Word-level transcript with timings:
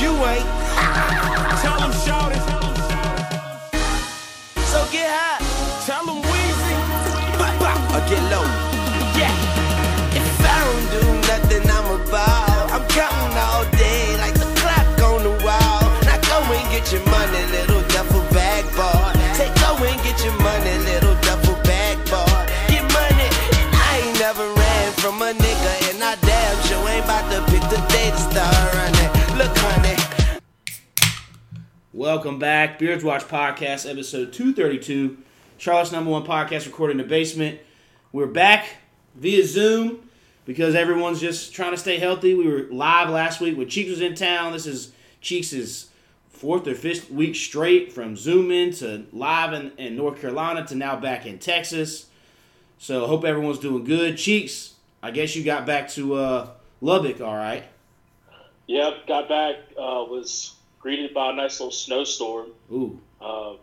you 0.00 0.12
ain't. 0.24 0.46
Tell 1.60 1.78
them 1.78 1.92
shout 1.92 2.29
Welcome 32.12 32.40
back, 32.40 32.80
Beards 32.80 33.04
Watch 33.04 33.22
Podcast, 33.28 33.88
episode 33.88 34.32
232. 34.32 35.16
Charlotte's 35.58 35.92
number 35.92 36.10
one 36.10 36.26
podcast 36.26 36.66
recorded 36.66 36.94
in 36.94 36.98
the 36.98 37.04
basement. 37.04 37.60
We're 38.10 38.26
back 38.26 38.66
via 39.14 39.46
Zoom 39.46 40.10
because 40.44 40.74
everyone's 40.74 41.20
just 41.20 41.54
trying 41.54 41.70
to 41.70 41.76
stay 41.76 41.98
healthy. 41.98 42.34
We 42.34 42.48
were 42.48 42.66
live 42.72 43.10
last 43.10 43.40
week 43.40 43.56
when 43.56 43.68
Cheeks 43.68 43.90
was 43.90 44.00
in 44.00 44.16
town. 44.16 44.52
This 44.52 44.66
is 44.66 44.90
Cheeks' 45.20 45.86
fourth 46.30 46.66
or 46.66 46.74
fifth 46.74 47.12
week 47.12 47.36
straight 47.36 47.92
from 47.92 48.16
Zoom 48.16 48.50
in 48.50 48.72
to 48.72 49.06
live 49.12 49.52
in, 49.52 49.70
in 49.78 49.94
North 49.94 50.20
Carolina 50.20 50.66
to 50.66 50.74
now 50.74 50.96
back 50.96 51.26
in 51.26 51.38
Texas. 51.38 52.06
So 52.78 53.06
hope 53.06 53.24
everyone's 53.24 53.60
doing 53.60 53.84
good. 53.84 54.18
Cheeks, 54.18 54.74
I 55.00 55.12
guess 55.12 55.36
you 55.36 55.44
got 55.44 55.64
back 55.64 55.88
to 55.90 56.14
uh, 56.14 56.48
Lubbock, 56.80 57.20
all 57.20 57.36
right. 57.36 57.62
Yep, 58.66 59.06
got 59.06 59.28
back. 59.28 59.54
Uh, 59.78 60.02
was 60.10 60.56
greeted 60.80 61.14
by 61.14 61.30
a 61.30 61.34
nice 61.34 61.60
little 61.60 61.70
snowstorm. 61.70 62.48
Ooh. 62.72 62.98
Uh, 63.20 63.54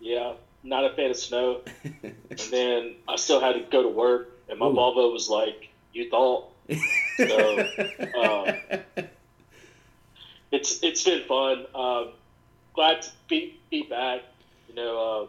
yeah, 0.00 0.34
not 0.62 0.84
a 0.84 0.90
fan 0.90 1.10
of 1.10 1.16
snow. 1.16 1.60
and 2.02 2.38
then 2.50 2.94
I 3.08 3.16
still 3.16 3.40
had 3.40 3.52
to 3.54 3.60
go 3.60 3.82
to 3.82 3.88
work, 3.88 4.30
and 4.48 4.58
my 4.58 4.66
Ooh. 4.66 4.74
Volvo 4.74 5.12
was 5.12 5.28
like, 5.28 5.70
"You 5.92 6.10
thought." 6.10 6.50
So 7.16 7.60
um, 8.18 9.02
it's 10.50 10.82
it's 10.82 11.04
been 11.04 11.22
fun. 11.28 11.64
Um, 11.76 12.08
glad 12.74 13.02
to 13.02 13.10
be 13.28 13.56
be 13.70 13.84
back. 13.84 14.22
You 14.68 14.74
know, 14.74 14.98
uh, 14.98 15.26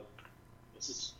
this 0.76 0.90
is 0.90 1.14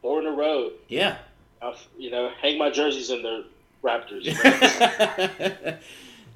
four 0.00 0.20
in 0.20 0.26
a 0.28 0.30
row. 0.30 0.70
yeah. 0.88 1.18
I've, 1.60 1.84
you 1.96 2.10
know, 2.10 2.30
hang 2.40 2.58
my 2.58 2.70
jerseys 2.70 3.10
in 3.10 3.22
the 3.22 3.44
Raptors. 3.82 4.26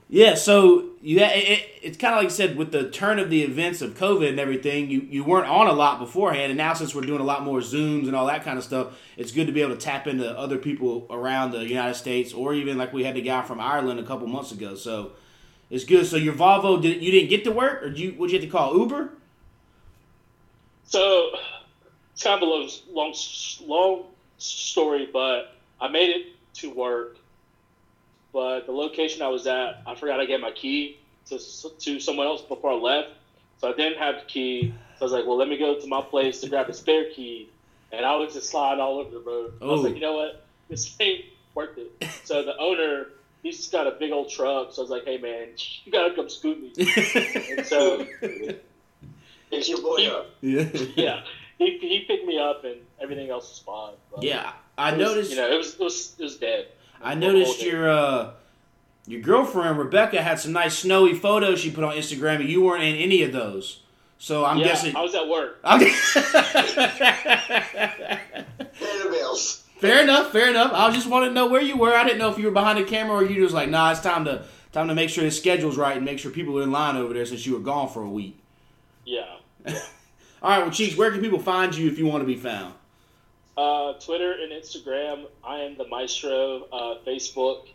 yeah, 0.09 0.35
so 0.35 0.91
you 1.03 1.19
it, 1.19 1.49
it, 1.49 1.69
it's 1.83 1.97
kind 1.97 2.15
of 2.15 2.19
like 2.19 2.25
you 2.25 2.31
said 2.31 2.57
with 2.57 2.71
the 2.71 2.91
turn 2.91 3.19
of 3.19 3.29
the 3.31 3.43
events 3.43 3.83
of 3.83 3.95
COVID 3.95 4.29
and 4.29 4.39
everything, 4.39 4.89
you, 4.91 5.01
you 5.01 5.25
weren't 5.25 5.49
on 5.49 5.67
a 5.67 5.73
lot 5.73 5.99
beforehand, 5.99 6.51
and 6.51 6.57
now 6.57 6.75
since 6.75 6.95
we're 6.95 7.03
doing 7.03 7.21
a 7.21 7.25
lot 7.25 7.43
more 7.43 7.61
Zooms 7.61 8.07
and 8.07 8.15
all 8.15 8.27
that 8.27 8.45
kind 8.45 8.59
of 8.59 8.65
stuff, 8.65 8.97
it's 9.17 9.33
good 9.33 9.47
to 9.47 9.53
be 9.53 9.63
able 9.63 9.75
to 9.75 9.81
tap 9.81 10.07
into 10.07 10.29
other 10.39 10.59
people 10.59 11.07
around 11.11 11.51
the 11.51 11.67
United 11.67 11.95
States, 11.95 12.33
or 12.33 12.55
even 12.55 12.79
like 12.79 12.93
we 12.93 13.05
had 13.05 13.17
the 13.17 13.23
guy 13.23 13.43
from 13.43 13.61
Ireland 13.61 13.99
a 13.99 14.05
couple 14.05 14.27
months 14.27 14.53
ago. 14.53 14.75
So 14.75 15.13
it's 15.71 15.85
good. 15.85 16.07
So 16.07 16.17
your 16.17 16.35
Volvo, 16.35 16.81
did 16.81 17.03
you 17.03 17.11
didn't 17.11 17.31
get 17.31 17.45
to 17.45 17.53
work, 17.53 17.83
or 17.83 17.89
did 17.89 17.99
you 17.99 18.13
what 18.13 18.31
you 18.31 18.39
have 18.39 18.45
to 18.45 18.51
call 18.51 18.79
Uber? 18.79 19.11
So 20.85 21.31
it's 22.13 22.23
kind 22.23 22.41
of 22.41 22.49
a 22.49 22.69
long, 22.93 23.15
long 23.67 24.05
story, 24.39 25.09
but 25.13 25.57
I 25.81 25.89
made 25.89 26.11
it 26.11 26.27
to 26.55 26.71
work. 26.71 27.17
But 28.37 28.67
the 28.67 28.73
location 28.73 29.23
I 29.23 29.29
was 29.29 29.47
at, 29.47 29.81
I 29.87 29.95
forgot 29.95 30.21
I 30.21 30.27
gave 30.27 30.41
my 30.41 30.51
key 30.51 30.99
to 31.31 31.39
to 31.39 31.99
someone 32.01 32.27
else 32.27 32.43
before 32.43 32.73
I 32.73 32.75
left, 32.75 33.09
so 33.59 33.71
I 33.71 33.73
didn't 33.73 33.97
have 33.99 34.17
the 34.17 34.27
key. 34.27 34.75
So 34.99 35.01
I 35.01 35.05
was 35.07 35.13
like, 35.13 35.25
well, 35.27 35.39
let 35.39 35.49
me 35.49 35.57
go 35.57 35.81
to 35.81 35.87
my 35.87 36.03
place 36.03 36.43
to 36.43 36.51
grab 36.51 36.69
a 36.69 36.75
spare 36.75 37.07
key, 37.15 37.49
and 37.93 38.05
I 38.05 38.15
was 38.17 38.35
just 38.35 38.51
sliding 38.51 38.79
all 38.83 38.99
over 38.99 39.09
the 39.11 39.21
road. 39.21 39.55
I 39.63 39.65
was 39.65 39.81
Oh. 39.81 39.83
like, 39.85 39.95
you 39.95 40.03
know 40.03 40.13
what, 40.17 40.45
this 40.69 40.95
ain't 41.01 41.25
worth 41.55 41.79
it. 41.79 41.91
So 42.25 42.43
the 42.45 42.55
owner, 42.59 43.07
he's 43.43 43.57
just 43.57 43.73
got 43.73 43.87
a 43.87 43.93
big 43.93 44.13
old 44.13 44.29
truck. 44.29 44.71
So 44.75 44.83
I 44.83 44.85
was 44.85 44.91
like, 44.91 45.07
hey 45.07 45.17
man, 45.17 45.49
you 45.87 45.91
gotta 45.91 46.15
come 46.15 46.29
scoot 46.29 46.61
me. 46.61 46.73
And 47.57 47.65
so 47.67 48.07
Pick 49.51 49.67
your 49.69 49.81
boy 49.81 50.09
up. 50.09 50.27
yeah, 50.43 50.69
yeah, 50.95 51.21
he, 51.57 51.79
he 51.79 52.05
picked 52.07 52.27
me 52.27 52.39
up 52.39 52.65
and 52.65 52.77
everything 53.01 53.31
else 53.31 53.49
was 53.49 53.61
fine. 53.61 53.95
But 54.15 54.25
yeah. 54.25 54.53
I 54.77 54.91
it 54.93 54.99
was- 54.99 55.07
noticed. 55.09 55.31
you 55.31 55.37
know, 55.39 55.51
it 55.51 55.57
was 55.57 55.73
it 55.73 55.81
was, 55.81 56.17
it 56.19 56.23
was 56.25 56.37
dead. 56.37 56.67
I 57.03 57.15
noticed 57.15 57.63
your 57.63 57.89
uh, 57.89 58.31
your 59.07 59.21
girlfriend 59.21 59.79
Rebecca 59.79 60.23
had 60.23 60.41
some 60.41 60.53
nice 60.53 60.79
snowy 60.79 61.15
photos 61.15 61.61
she 61.61 61.71
put 61.71 61.85
on 61.85 61.95
Instagram, 61.95 62.41
and 62.41 62.49
you 62.49 62.63
weren't 62.63 62.83
in 62.83 62.97
any 62.97 63.23
of 63.23 63.33
those. 63.33 63.81
So 64.19 64.45
I'm 64.45 64.59
yeah, 64.59 64.65
guessing. 64.67 64.97
I 64.97 65.03
was 65.03 65.15
at 65.15 65.29
work. 65.29 65.59
Okay. 65.65 65.93
Pay 68.79 69.03
the 69.03 69.09
bills. 69.11 69.65
fair 69.79 70.03
enough. 70.03 70.33
Fair 70.33 70.51
enough. 70.51 70.73
I 70.73 70.91
just 70.91 71.07
wanted 71.07 71.29
to 71.29 71.35
know 71.35 71.47
where 71.47 71.61
you 71.61 71.77
were. 71.77 71.95
I 71.95 72.05
didn't 72.05 72.19
know 72.19 72.31
if 72.31 72.39
you 72.39 72.47
were 72.47 72.51
behind 72.51 72.79
the 72.79 72.85
camera 72.85 73.17
or 73.17 73.25
you 73.25 73.43
just 73.43 73.55
like, 73.55 73.69
nah, 73.69 73.91
it's 73.91 74.01
time 74.01 74.25
to 74.25 74.45
time 74.73 74.89
to 74.89 74.95
make 74.95 75.11
sure 75.11 75.25
the 75.25 75.31
schedule's 75.31 75.77
right 75.77 75.97
and 75.97 76.05
make 76.05 76.19
sure 76.19 76.31
people 76.31 76.59
are 76.59 76.63
in 76.63 76.71
line 76.71 76.97
over 76.97 77.15
there 77.15 77.27
since 77.27 77.47
you 77.47 77.55
were 77.55 77.61
gone 77.61 77.89
for 77.89 78.03
a 78.03 78.09
week. 78.09 78.39
Yeah. 79.05 79.37
All 80.43 80.51
right, 80.51 80.61
well, 80.61 80.71
Cheeks, 80.71 80.97
where 80.97 81.11
can 81.11 81.21
people 81.21 81.39
find 81.39 81.75
you 81.75 81.89
if 81.89 81.99
you 81.99 82.07
want 82.07 82.23
to 82.23 82.27
be 82.27 82.37
found? 82.37 82.75
Uh, 83.57 83.95
Twitter 83.95 84.33
and 84.33 84.53
Instagram. 84.53 85.27
I 85.43 85.61
am 85.61 85.77
the 85.77 85.87
Maestro. 85.89 86.65
Uh, 86.73 86.99
Facebook. 87.07 87.69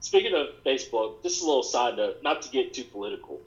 Speaking 0.00 0.34
of 0.34 0.48
Facebook, 0.64 1.22
just 1.22 1.42
a 1.42 1.46
little 1.46 1.62
side 1.62 1.96
note, 1.96 2.22
not 2.22 2.42
to 2.42 2.50
get 2.50 2.74
too 2.74 2.84
political, 2.84 3.40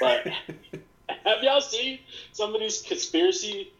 but 0.00 0.26
have 1.24 1.42
y'all 1.42 1.60
seen 1.60 2.00
some 2.32 2.54
of 2.54 2.60
these 2.60 2.82
conspiracy 2.82 3.72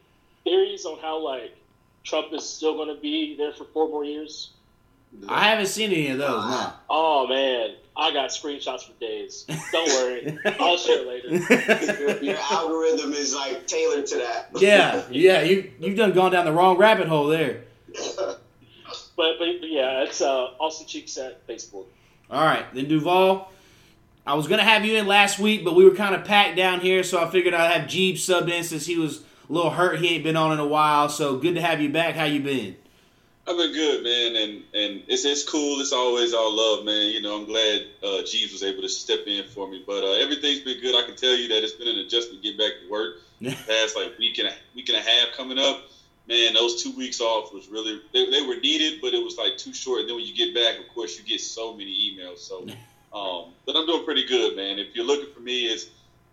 theories 0.45 0.85
on 0.85 0.99
how 1.01 1.19
like 1.19 1.57
Trump 2.05 2.33
is 2.33 2.49
still 2.49 2.75
going 2.75 2.95
to 2.95 3.01
be 3.01 3.37
there 3.37 3.53
for 3.53 3.65
four 3.65 3.89
more 3.89 4.05
years? 4.05 4.51
I 5.29 5.49
haven't 5.51 5.67
seen 5.67 5.91
any 5.91 6.09
of 6.09 6.19
those. 6.19 6.45
No. 6.45 6.73
Oh 6.89 7.27
man, 7.27 7.75
I 7.97 8.13
got 8.13 8.31
screenshots 8.31 8.85
for 8.87 8.93
days. 9.01 9.45
Don't 9.73 9.89
worry, 9.89 10.39
I'll 10.61 10.79
share 10.79 11.05
later. 11.05 11.29
Your, 11.29 12.23
your 12.23 12.39
algorithm 12.51 13.13
is 13.13 13.35
like 13.35 13.67
tailored 13.67 14.07
to 14.07 14.17
that. 14.19 14.51
yeah, 14.61 15.03
yeah. 15.11 15.43
You 15.43 15.71
you've 15.81 15.97
done 15.97 16.13
gone 16.13 16.33
down 16.33 16.45
the 16.45 16.53
wrong 16.53 16.77
rabbit 16.79 17.09
hole 17.09 17.27
there. 17.27 17.63
But, 19.17 19.39
but, 19.39 19.61
but 19.61 19.69
yeah, 19.69 20.05
it's 20.05 20.23
uh, 20.23 20.47
Austin 20.59 20.87
Cheeks 20.87 21.19
at 21.19 21.47
Facebook. 21.47 21.85
All 22.31 22.43
right, 22.43 22.65
then 22.73 22.89
Duvall. 22.89 23.53
I 24.27 24.33
was 24.33 24.49
gonna 24.49 24.65
have 24.65 24.83
you 24.83 24.97
in 24.97 25.07
last 25.07 25.39
week, 25.39 25.63
but 25.63 25.75
we 25.75 25.85
were 25.85 25.95
kind 25.95 26.15
of 26.15 26.25
packed 26.25 26.57
down 26.57 26.81
here, 26.81 27.03
so 27.03 27.23
I 27.23 27.29
figured 27.29 27.53
I'd 27.53 27.71
have 27.81 27.87
Jeeb 27.91 28.15
subbed 28.15 28.51
in 28.51 28.65
since 28.65 28.87
he 28.87 28.97
was 28.97 29.19
a 29.19 29.53
little 29.53 29.73
hurt. 29.73 29.99
He 29.99 30.15
ain't 30.15 30.25
been 30.25 30.37
on 30.37 30.53
in 30.53 30.59
a 30.59 30.67
while, 30.67 31.11
so 31.11 31.37
good 31.37 31.55
to 31.57 31.61
have 31.61 31.83
you 31.83 31.91
back. 31.91 32.15
How 32.15 32.25
you 32.25 32.41
been? 32.41 32.77
I've 33.47 33.57
been 33.57 33.73
good, 33.73 34.05
man, 34.05 34.37
and 34.37 34.53
and 34.75 35.03
it's 35.09 35.25
it's 35.25 35.43
cool. 35.43 35.81
It's 35.81 35.93
always 35.93 36.35
all 36.35 36.55
love, 36.55 36.85
man. 36.85 37.09
You 37.09 37.23
know, 37.23 37.39
I'm 37.39 37.47
glad 37.47 37.87
uh, 38.03 38.23
Jeeves 38.23 38.53
was 38.53 38.63
able 38.63 38.83
to 38.83 38.89
step 38.89 39.21
in 39.27 39.47
for 39.49 39.69
me, 39.69 39.83
but 39.87 40.05
uh, 40.05 40.13
everything's 40.13 40.61
been 40.61 40.81
good. 40.81 40.95
I 40.95 41.07
can 41.07 41.17
tell 41.17 41.35
you 41.35 41.49
that 41.49 41.65
it's 41.65 41.73
been 41.73 41.89
an 41.89 41.99
adjustment 41.99 42.43
to 42.43 42.49
get 42.49 42.59
back 42.59 42.73
to 42.83 42.91
work. 42.91 43.17
Past 43.67 43.97
like 43.97 44.19
week 44.19 44.39
and 44.39 44.49
a, 44.49 44.53
week 44.75 44.89
and 44.91 44.99
a 44.99 45.01
half 45.01 45.35
coming 45.35 45.59
up, 45.59 45.85
man. 46.29 46.53
Those 46.55 46.83
two 46.83 46.93
weeks 46.93 47.21
off 47.21 47.53
was 47.53 47.69
really 47.69 48.01
they, 48.13 48.31
they 48.31 48.43
were 48.43 48.57
needed, 48.57 49.01
but 49.01 49.15
it 49.15 49.25
was 49.25 49.39
like 49.39 49.57
too 49.57 49.73
short. 49.73 50.01
And 50.01 50.09
then 50.09 50.17
when 50.17 50.27
you 50.27 50.35
get 50.35 50.55
back, 50.55 50.79
of 50.79 50.93
course, 50.95 51.19
you 51.19 51.25
get 51.25 51.41
so 51.41 51.73
many 51.73 51.91
emails. 51.91 52.39
So, 52.41 52.67
um, 53.15 53.53
but 53.65 53.75
I'm 53.75 53.87
doing 53.87 54.05
pretty 54.05 54.27
good, 54.27 54.57
man. 54.57 54.79
If 54.79 54.95
you're 54.95 55.07
looking 55.07 55.33
for 55.35 55.41
me, 55.41 55.65
it's 55.65 55.87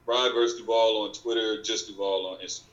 Bride 0.05 0.31
vs 0.33 0.59
Duval 0.59 1.03
on 1.03 1.13
Twitter, 1.13 1.63
just 1.63 1.87
Duvall 1.87 2.27
on 2.27 2.39
Instagram. 2.45 2.66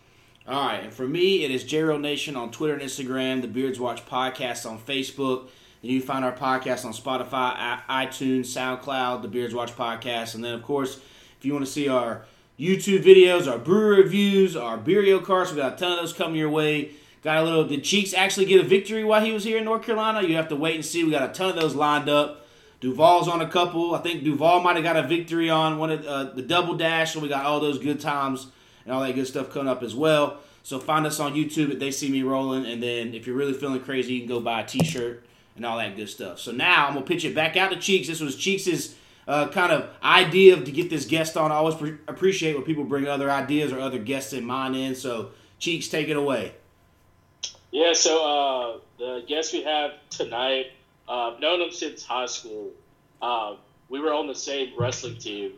All 0.47 0.66
right, 0.66 0.84
and 0.84 0.93
for 0.93 1.09
me, 1.09 1.43
it 1.43 1.50
is 1.50 1.65
JRO 1.65 1.99
Nation 1.99 2.37
on 2.37 2.50
Twitter 2.50 2.75
and 2.75 2.82
Instagram, 2.82 3.41
the 3.41 3.49
Beards 3.49 3.81
Watch 3.81 4.05
Podcast 4.05 4.71
on 4.71 4.78
Facebook. 4.78 5.49
And 5.81 5.91
you 5.91 6.00
can 6.00 6.06
find 6.06 6.22
our 6.22 6.37
podcast 6.37 6.84
on 6.84 6.93
Spotify, 6.93 7.81
iTunes, 7.88 8.49
SoundCloud, 8.49 9.22
the 9.22 9.28
Beards 9.28 9.54
Watch 9.54 9.75
Podcast. 9.75 10.34
And 10.34 10.44
then, 10.44 10.53
of 10.53 10.62
course, 10.62 11.00
if 11.38 11.47
you 11.47 11.54
want 11.54 11.65
to 11.65 11.72
see 11.72 11.88
our 11.88 12.27
YouTube 12.60 13.03
videos, 13.03 13.51
our 13.51 13.57
brewer 13.57 13.97
reviews, 13.97 14.54
our 14.54 14.77
Beerio 14.77 15.18
Kart, 15.22 15.51
we 15.51 15.57
got 15.57 15.72
a 15.72 15.77
ton 15.77 15.92
of 15.92 15.98
those 16.01 16.13
coming 16.13 16.36
your 16.36 16.51
way. 16.51 16.91
Got 17.22 17.39
a 17.39 17.42
little, 17.42 17.65
did 17.65 17.83
Cheeks 17.83 18.13
actually 18.13 18.45
get 18.45 18.60
a 18.60 18.68
victory 18.68 19.03
while 19.03 19.24
he 19.24 19.33
was 19.33 19.45
here 19.45 19.57
in 19.57 19.65
North 19.65 19.84
Carolina? 19.84 20.28
You 20.28 20.36
have 20.36 20.48
to 20.48 20.57
wait 20.57 20.74
and 20.74 20.84
see. 20.84 21.04
We 21.04 21.10
got 21.10 21.30
a 21.30 21.33
ton 21.33 21.48
of 21.48 21.57
those 21.57 21.74
lined 21.74 22.10
up. 22.10 22.45
Duvall's 22.80 23.28
on 23.28 23.41
a 23.41 23.48
couple. 23.48 23.95
I 23.95 24.01
think 24.01 24.24
Duvall 24.24 24.60
might 24.60 24.77
have 24.77 24.84
got 24.84 24.97
a 24.97 25.09
victory 25.09 25.48
on 25.48 25.78
one 25.78 25.91
of 25.91 26.04
uh, 26.04 26.24
the 26.24 26.42
double 26.42 26.74
dash, 26.74 27.15
so 27.15 27.21
we 27.21 27.28
got 27.28 27.47
all 27.47 27.60
those 27.60 27.78
good 27.78 27.98
times 27.98 28.48
and 28.84 28.95
all 28.95 29.03
that 29.03 29.15
good 29.15 29.27
stuff 29.27 29.51
coming 29.51 29.69
up 29.69 29.83
as 29.83 29.95
well. 29.95 30.39
So 30.63 30.78
find 30.78 31.07
us 31.07 31.21
on 31.21 31.34
YouTube 31.34 31.71
at 31.71 31.78
They 31.78 31.91
See 31.91 32.10
Me 32.10 32.22
Rolling, 32.22 32.65
and 32.65 32.83
then 32.83 33.13
if 33.15 33.27
you're 33.27 33.36
really 33.36 33.53
feeling 33.53 33.81
crazy, 33.81 34.15
you 34.15 34.21
can 34.21 34.28
go 34.28 34.41
buy 34.41 34.63
a 34.63 34.66
T-shirt 34.66 35.25
and 35.57 35.66
all 35.66 35.78
that 35.78 35.97
good 35.97 36.09
stuff. 36.09 36.39
So 36.39 36.53
now 36.53 36.86
I'm 36.86 36.95
gonna 36.95 37.07
pitch 37.07 37.25
it 37.25 37.34
back 37.34 37.57
out 37.57 37.71
to 37.71 37.77
Cheeks. 37.77 38.09
This 38.09 38.21
was 38.21 38.34
Cheeks' 38.36 38.95
uh, 39.28 39.48
kind 39.48 39.72
of 39.72 39.91
idea 40.03 40.57
to 40.57 40.72
get 40.72 40.91
this 40.91 41.04
guest 41.04 41.36
on. 41.36 41.53
I 41.53 41.57
always 41.57 41.75
pre- 41.75 41.98
appreciate 42.09 42.54
when 42.54 42.65
people 42.65 42.84
bring 42.84 43.07
other 43.07 43.31
ideas 43.31 43.72
or 43.72 43.81
other 43.81 43.98
guests 43.98 44.33
in 44.33 44.45
mind 44.45 44.75
in. 44.75 44.95
So 44.95 45.30
Cheeks, 45.59 45.89
take 45.89 46.09
it 46.09 46.16
away. 46.16 46.54
Yeah, 47.71 47.92
so 47.92 48.25
uh, 48.25 48.78
the 48.98 49.25
guest 49.27 49.53
we 49.53 49.65
have 49.65 49.92
tonight, 50.09 50.66
uh, 51.09 51.33
I've 51.33 51.41
known 51.41 51.60
him 51.60 51.72
since 51.72 52.04
high 52.04 52.27
school. 52.27 52.71
Uh, 53.21 53.57
we 53.89 54.01
were 54.01 54.13
on 54.13 54.27
the 54.27 54.34
same 54.34 54.72
wrestling 54.78 55.19
team, 55.19 55.53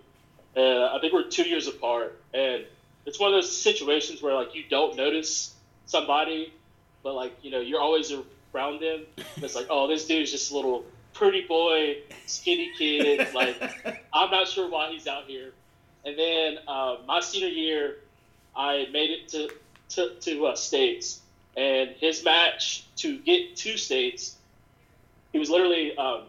and 0.55 0.85
I 0.85 0.99
think 1.01 1.13
we're 1.13 1.29
two 1.29 1.45
years 1.45 1.69
apart. 1.69 2.21
And 2.33 2.65
it's 3.07 3.21
one 3.21 3.33
of 3.33 3.37
those 3.37 3.57
situations 3.57 4.21
where 4.21 4.35
like 4.35 4.55
you 4.55 4.65
don't 4.69 4.97
notice 4.97 5.55
somebody, 5.87 6.53
but 7.03 7.15
like 7.15 7.33
you 7.43 7.51
know 7.51 7.61
you're 7.61 7.81
always 7.81 8.13
around 8.55 8.83
them. 8.83 9.07
It's 9.37 9.55
like, 9.55 9.69
oh, 9.71 9.87
this 9.87 10.07
dude's 10.07 10.33
just 10.33 10.51
a 10.51 10.57
little 10.57 10.85
pretty 11.15 11.47
boy, 11.47 11.99
skinny 12.27 12.73
kid. 12.77 13.33
Like 13.33 13.57
I'm 14.13 14.31
not 14.31 14.49
sure 14.49 14.69
why 14.69 14.91
he's 14.91 15.07
out 15.07 15.25
here. 15.25 15.53
And 16.05 16.19
then 16.19 16.59
uh, 16.69 16.97
my 17.07 17.21
senior 17.21 17.49
year, 17.49 17.97
I 18.55 18.87
made 18.93 19.11
it 19.11 19.29
to 19.29 19.51
to, 19.91 20.15
to 20.21 20.47
uh, 20.47 20.57
states, 20.57 21.21
and 21.57 21.91
his 21.91 22.25
match 22.25 22.85
to 22.97 23.19
get 23.19 23.57
to 23.57 23.77
states, 23.77 24.37
he 25.33 25.39
was 25.39 25.49
literally. 25.49 25.97
Um, 25.97 26.23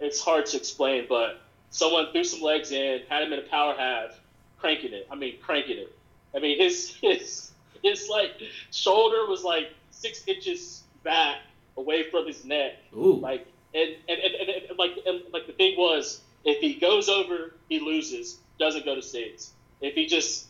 it's 0.00 0.20
hard 0.20 0.46
to 0.46 0.56
explain, 0.56 1.06
but 1.08 1.40
someone 1.70 2.10
threw 2.12 2.24
some 2.24 2.42
legs 2.42 2.72
in, 2.72 3.02
had 3.08 3.22
him 3.22 3.32
in 3.32 3.38
a 3.38 3.42
power 3.42 3.74
half, 3.78 4.18
cranking 4.64 4.94
it. 4.94 5.06
I 5.10 5.14
mean, 5.14 5.34
cranking 5.42 5.76
it. 5.76 5.94
I 6.34 6.38
mean, 6.38 6.58
his 6.58 6.94
his 7.02 7.50
his 7.82 8.08
like 8.08 8.32
shoulder 8.72 9.28
was 9.28 9.44
like 9.44 9.74
six 9.90 10.26
inches 10.26 10.82
back 11.02 11.36
away 11.76 12.10
from 12.10 12.26
his 12.26 12.46
neck. 12.46 12.72
Ooh. 12.96 13.16
Like 13.16 13.46
and 13.74 13.90
and, 14.08 14.18
and, 14.18 14.34
and, 14.34 14.50
and 14.70 14.78
like 14.78 14.92
and 15.06 15.20
like 15.34 15.46
the 15.46 15.52
thing 15.52 15.76
was, 15.76 16.22
if 16.46 16.60
he 16.60 16.74
goes 16.74 17.10
over, 17.10 17.52
he 17.68 17.78
loses. 17.78 18.38
Doesn't 18.58 18.86
go 18.86 18.94
to 18.94 19.02
states. 19.02 19.52
If 19.82 19.94
he 19.94 20.06
just 20.06 20.46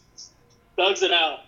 thugs 0.77 1.03
it 1.03 1.11
out, 1.11 1.41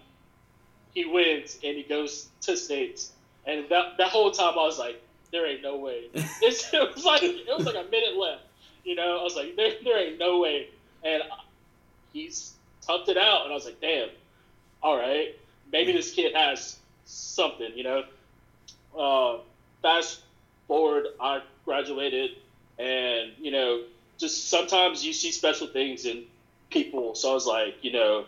he 0.92 1.04
wins 1.04 1.58
and 1.62 1.76
he 1.76 1.84
goes 1.84 2.30
to 2.40 2.56
states. 2.56 3.12
And 3.46 3.68
that 3.68 3.96
that 3.98 4.08
whole 4.08 4.32
time 4.32 4.54
I 4.58 4.64
was 4.64 4.78
like, 4.78 5.00
there 5.30 5.46
ain't 5.46 5.62
no 5.62 5.76
way. 5.76 6.08
It's, 6.42 6.72
it 6.74 6.94
was 6.94 7.04
like 7.04 7.22
it 7.22 7.46
was 7.56 7.64
like 7.66 7.76
a 7.76 7.88
minute 7.88 8.16
left. 8.16 8.42
You 8.82 8.96
know, 8.96 9.20
I 9.20 9.22
was 9.22 9.36
like, 9.36 9.54
there 9.54 9.74
there 9.84 9.98
ain't 9.98 10.18
no 10.18 10.40
way. 10.40 10.70
And 11.04 11.22
he's 12.12 12.55
toughed 12.88 13.08
it 13.08 13.16
out, 13.16 13.44
and 13.44 13.52
I 13.52 13.54
was 13.54 13.64
like, 13.64 13.80
damn. 13.80 14.08
All 14.82 14.96
right, 14.96 15.34
maybe 15.72 15.92
this 15.92 16.12
kid 16.12 16.34
has 16.34 16.78
something. 17.04 17.72
You 17.74 17.84
know. 17.84 18.04
Uh, 18.96 19.38
fast 19.82 20.22
forward, 20.68 21.06
I 21.20 21.42
graduated, 21.64 22.30
and 22.78 23.32
you 23.38 23.50
know, 23.50 23.82
just 24.18 24.48
sometimes 24.48 25.04
you 25.04 25.12
see 25.12 25.30
special 25.32 25.66
things 25.66 26.06
in 26.06 26.24
people. 26.70 27.14
So 27.14 27.30
I 27.30 27.34
was 27.34 27.46
like, 27.46 27.76
you 27.82 27.92
know, 27.92 28.24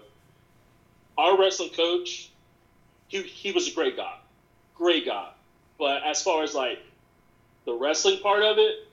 our 1.16 1.38
wrestling 1.38 1.70
coach, 1.70 2.30
he 3.08 3.22
he 3.22 3.52
was 3.52 3.68
a 3.68 3.74
great 3.74 3.96
guy, 3.96 4.16
great 4.74 5.06
guy. 5.06 5.30
But 5.78 6.02
as 6.04 6.22
far 6.22 6.42
as 6.42 6.54
like 6.54 6.80
the 7.64 7.72
wrestling 7.72 8.20
part 8.20 8.42
of 8.42 8.58
it, 8.58 8.86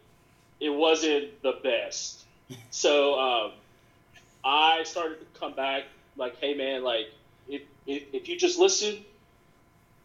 it 0.59 0.69
wasn't 0.69 1.41
the 1.41 1.53
best. 1.63 2.23
So 2.69 3.19
um, 3.19 3.51
I 4.45 4.83
started 4.83 5.19
to 5.19 5.39
come 5.39 5.53
back 5.53 5.83
like, 6.15 6.37
hey 6.39 6.53
man, 6.53 6.83
like 6.83 7.07
if, 7.47 7.63
if, 7.87 8.03
if 8.13 8.29
you 8.29 8.37
just 8.37 8.59
listen, 8.59 9.03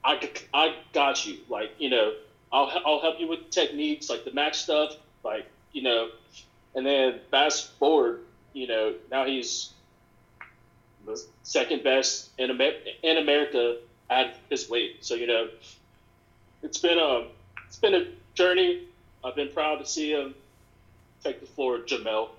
I, 0.03 0.31
I 0.55 0.75
got 0.93 1.27
you. 1.27 1.39
Like, 1.49 1.73
you 1.79 1.91
know, 1.91 2.15
I'll, 2.51 2.71
I'll 2.85 3.01
help 3.01 3.21
you 3.21 3.29
with 3.29 3.51
techniques, 3.51 4.09
like 4.09 4.25
the 4.25 4.33
match 4.33 4.63
stuff, 4.63 4.95
like, 5.23 5.47
you 5.73 5.83
know, 5.83 6.09
and 6.75 6.87
then 6.87 7.21
fast 7.31 7.71
forward, 7.79 8.21
you 8.55 8.67
know, 8.67 8.95
now 9.11 9.27
he's 9.27 9.71
the 11.07 11.23
second 11.43 11.85
best 11.85 12.31
in, 12.39 12.51
Amer- 12.51 12.81
in 13.03 13.19
America 13.19 13.77
at 14.09 14.37
his 14.49 14.69
weight. 14.69 15.05
So, 15.05 15.15
you 15.15 15.27
know, 15.27 15.49
it's 16.63 16.79
been 16.79 16.99
a, 16.99 17.27
it's 17.67 17.77
been 17.77 17.95
a 17.95 18.07
journey. 18.35 18.85
I've 19.23 19.37
been 19.37 19.51
proud 19.53 19.77
to 19.81 19.87
see 19.87 20.13
him 20.13 20.35
take 21.23 21.41
the 21.41 21.47
floor, 21.47 21.79
Jamel. 21.79 22.31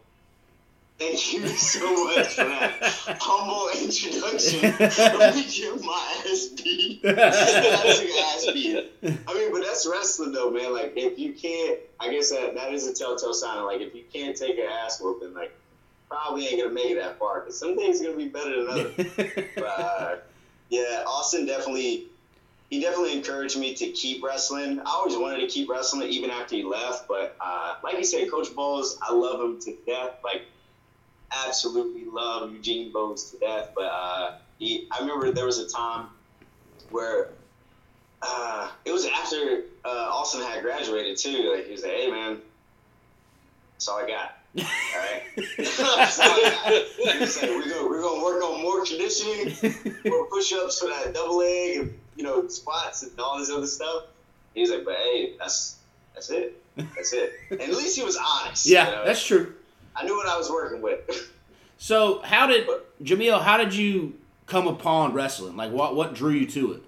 Thank 1.02 1.34
you 1.34 1.48
so 1.48 2.06
much 2.06 2.36
for 2.36 2.44
that 2.44 3.18
humble 3.20 3.70
introduction. 3.74 4.62
Let 5.18 5.34
me 5.34 5.48
get 5.50 5.84
my 5.84 6.22
ass 6.30 6.50
beat. 6.50 7.02
I 7.04 7.10
took 7.10 8.10
ass 8.20 8.48
beat. 8.54 8.92
I 9.04 9.34
mean, 9.34 9.52
but 9.52 9.64
that's 9.64 9.88
wrestling 9.90 10.32
though, 10.32 10.52
man. 10.52 10.72
Like, 10.72 10.94
if 10.96 11.18
you 11.18 11.34
can't, 11.34 11.80
I 12.00 12.12
guess 12.12 12.30
that 12.30 12.54
that 12.54 12.72
is 12.72 12.88
a 12.88 12.94
telltale 12.94 13.34
sign. 13.34 13.66
Like, 13.66 13.82
if 13.82 13.96
you 13.96 14.04
can't 14.14 14.38
take 14.38 14.60
an 14.60 14.68
ass 14.70 15.02
whooping, 15.02 15.34
like, 15.34 15.52
probably 16.08 16.46
ain't 16.46 16.62
gonna 16.62 16.72
make 16.72 16.92
it 16.92 17.00
that 17.00 17.18
far. 17.18 17.42
Cause 17.42 17.58
some 17.58 17.76
days 17.76 18.00
gonna 18.00 18.16
be 18.16 18.28
better 18.28 18.64
than 18.64 18.70
others. 18.70 19.46
but 19.56 19.66
uh, 19.66 20.16
yeah, 20.70 21.04
Austin 21.08 21.48
definitely. 21.48 22.10
He 22.70 22.80
definitely 22.80 23.18
encouraged 23.18 23.58
me 23.58 23.74
to 23.74 23.88
keep 23.92 24.24
wrestling. 24.24 24.80
I 24.80 24.84
always 24.86 25.18
wanted 25.18 25.42
to 25.42 25.48
keep 25.48 25.68
wrestling 25.68 26.08
even 26.10 26.30
after 26.30 26.56
he 26.56 26.64
left, 26.64 27.08
but 27.08 27.36
uh, 27.42 27.76
like 27.84 27.98
you 27.98 28.04
said, 28.06 28.30
Coach 28.32 28.56
Bowles, 28.56 28.98
I 29.02 29.12
love 29.12 29.42
him 29.42 29.60
to 29.62 29.76
death. 29.86 30.20
Like 30.24 30.44
absolutely 31.32 32.06
love 32.06 32.52
Eugene 32.52 32.92
Bowles 32.92 33.32
to 33.32 33.40
death, 33.40 33.72
but 33.76 33.86
uh, 33.86 34.38
he, 34.60 34.88
I 34.92 35.00
remember 35.00 35.32
there 35.32 35.46
was 35.46 35.60
a 35.60 35.68
time 35.68 36.08
where 36.90 37.30
uh, 38.22 38.70
it 38.86 38.92
was 38.92 39.06
after 39.06 39.64
uh, 39.86 40.10
Austin 40.12 40.42
had 40.42 40.62
graduated 40.62 41.18
too. 41.18 41.54
Like 41.56 41.66
he 41.66 41.72
was 41.72 41.84
like, 41.84 41.94
"Hey 41.94 42.12
man, 42.12 42.42
that's 43.74 43.88
all 43.88 44.00
I 44.00 44.08
got." 44.08 44.38
All 44.58 44.66
right, 45.00 45.24
that's 45.58 45.80
all 45.80 46.28
I 46.28 46.86
got. 46.98 47.14
He 47.14 47.20
was 47.20 47.42
like, 47.42 47.50
"We're 47.50 47.70
gonna 47.70 47.88
we're 47.90 48.02
gonna 48.02 48.24
work 48.24 48.44
on 48.44 48.62
more 48.62 48.86
conditioning, 48.86 49.56
more 50.06 50.26
push-ups 50.26 50.80
for 50.80 50.88
that 50.88 51.14
double 51.14 51.38
leg, 51.38 51.78
and 51.78 52.00
you 52.16 52.24
know 52.24 52.48
squats 52.48 53.04
and 53.04 53.18
all 53.20 53.40
this 53.40 53.50
other 53.50 53.68
stuff." 53.68 54.04
He's 54.54 54.70
like, 54.70 54.86
"But 54.86 54.96
hey, 54.96 55.36
that's 55.40 55.78
that's 56.14 56.30
it, 56.30 56.62
that's 56.76 57.14
it." 57.14 57.34
And 57.50 57.62
at 57.62 57.70
least 57.70 57.96
he 57.98 58.04
was 58.04 58.18
honest. 58.18 58.66
yeah, 58.68 58.86
you 58.86 58.96
know? 58.98 59.06
that's 59.06 59.26
true. 59.26 59.56
I 59.96 60.06
knew 60.06 60.16
what 60.16 60.28
I 60.28 60.38
was 60.38 60.50
working 60.50 60.82
with. 60.82 61.00
So, 61.78 62.22
how 62.22 62.48
did 62.48 62.68
Jamel? 63.02 63.42
How 63.42 63.58
did 63.58 63.74
you 63.74 64.14
come 64.46 64.68
upon 64.68 65.14
wrestling? 65.14 65.56
Like, 65.58 65.72
what 65.72 65.96
what 65.96 66.14
drew 66.14 66.32
you 66.32 66.46
to 66.48 66.74
it? 66.74 66.84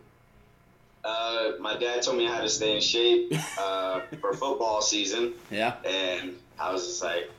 Uh, 1.04 1.52
my 1.60 1.78
dad 1.78 2.02
told 2.02 2.18
me 2.18 2.26
how 2.26 2.40
to 2.40 2.48
stay 2.48 2.76
in 2.76 2.82
shape 2.82 3.34
uh, 3.60 4.02
for 4.22 4.34
football 4.34 4.82
season, 4.82 5.34
Yeah. 5.52 5.76
and 5.86 6.36
I 6.60 6.72
was 6.72 6.86
just 6.88 7.04
like, 7.04 7.30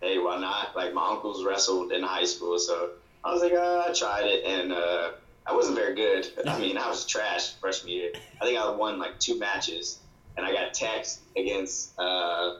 "Hey, 0.00 0.18
why 0.18 0.38
not?" 0.40 0.74
Like 0.74 0.94
my 0.94 1.08
uncles 1.10 1.44
wrestled 1.44 1.92
in 1.92 2.02
high 2.02 2.24
school, 2.24 2.58
so 2.58 2.90
I 3.22 3.32
was 3.32 3.42
like, 3.42 3.52
uh, 3.52 3.84
"I 3.88 3.92
tried 3.92 4.24
it," 4.26 4.44
and 4.46 4.72
uh, 4.72 5.10
I 5.46 5.52
wasn't 5.54 5.76
very 5.76 5.94
good. 5.94 6.28
I 6.46 6.58
mean, 6.58 6.78
I 6.78 6.88
was 6.88 7.04
trash 7.04 7.54
freshman 7.60 7.92
year. 7.92 8.12
I 8.40 8.44
think 8.46 8.58
I 8.58 8.70
won 8.70 8.98
like 8.98 9.18
two 9.20 9.38
matches, 9.38 9.98
and 10.38 10.46
I 10.46 10.52
got 10.52 10.72
text 10.72 11.20
against 11.36 11.98
uh, 11.98 12.54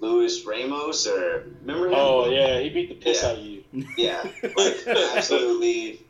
Luis 0.00 0.44
Ramos, 0.44 1.06
or 1.06 1.44
remember 1.60 1.88
him? 1.88 1.94
Oh 1.96 2.30
yeah, 2.30 2.60
he 2.60 2.68
beat 2.70 2.88
the 2.88 2.94
piss 2.94 3.22
Yeah. 3.22 3.28
out 3.28 3.38
of 3.38 3.44
you. 3.44 3.64
Yeah, 3.96 4.22
like 4.56 4.86
absolutely. 5.16 6.04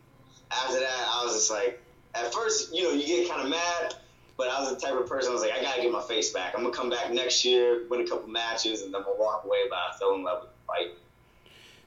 After 0.51 0.81
that, 0.81 1.07
I 1.09 1.23
was 1.25 1.35
just 1.35 1.51
like, 1.51 1.81
at 2.15 2.33
first, 2.35 2.75
you 2.75 2.83
know, 2.83 2.91
you 2.91 3.07
get 3.07 3.29
kind 3.29 3.43
of 3.43 3.49
mad, 3.49 3.95
but 4.37 4.49
I 4.49 4.61
was 4.61 4.71
the 4.75 4.81
type 4.81 4.99
of 4.99 5.07
person 5.09 5.31
I 5.31 5.35
was 5.35 5.43
like, 5.43 5.53
I 5.53 5.63
gotta 5.63 5.81
get 5.81 5.93
my 5.93 6.03
face 6.03 6.33
back. 6.33 6.55
I'm 6.57 6.63
gonna 6.65 6.75
come 6.75 6.91
back 6.91 7.13
next 7.13 7.45
year, 7.45 7.87
win 7.89 8.01
a 8.01 8.09
couple 8.09 8.29
matches, 8.29 8.83
and 8.83 8.93
then 8.93 9.01
I'm 9.01 9.07
gonna 9.07 9.19
walk 9.21 9.45
away. 9.45 9.59
But 9.69 9.79
I 9.79 9.97
fell 9.99 10.15
in 10.15 10.25
love 10.25 10.43
with 10.43 10.51
the 10.51 10.67
fight. 10.67 10.99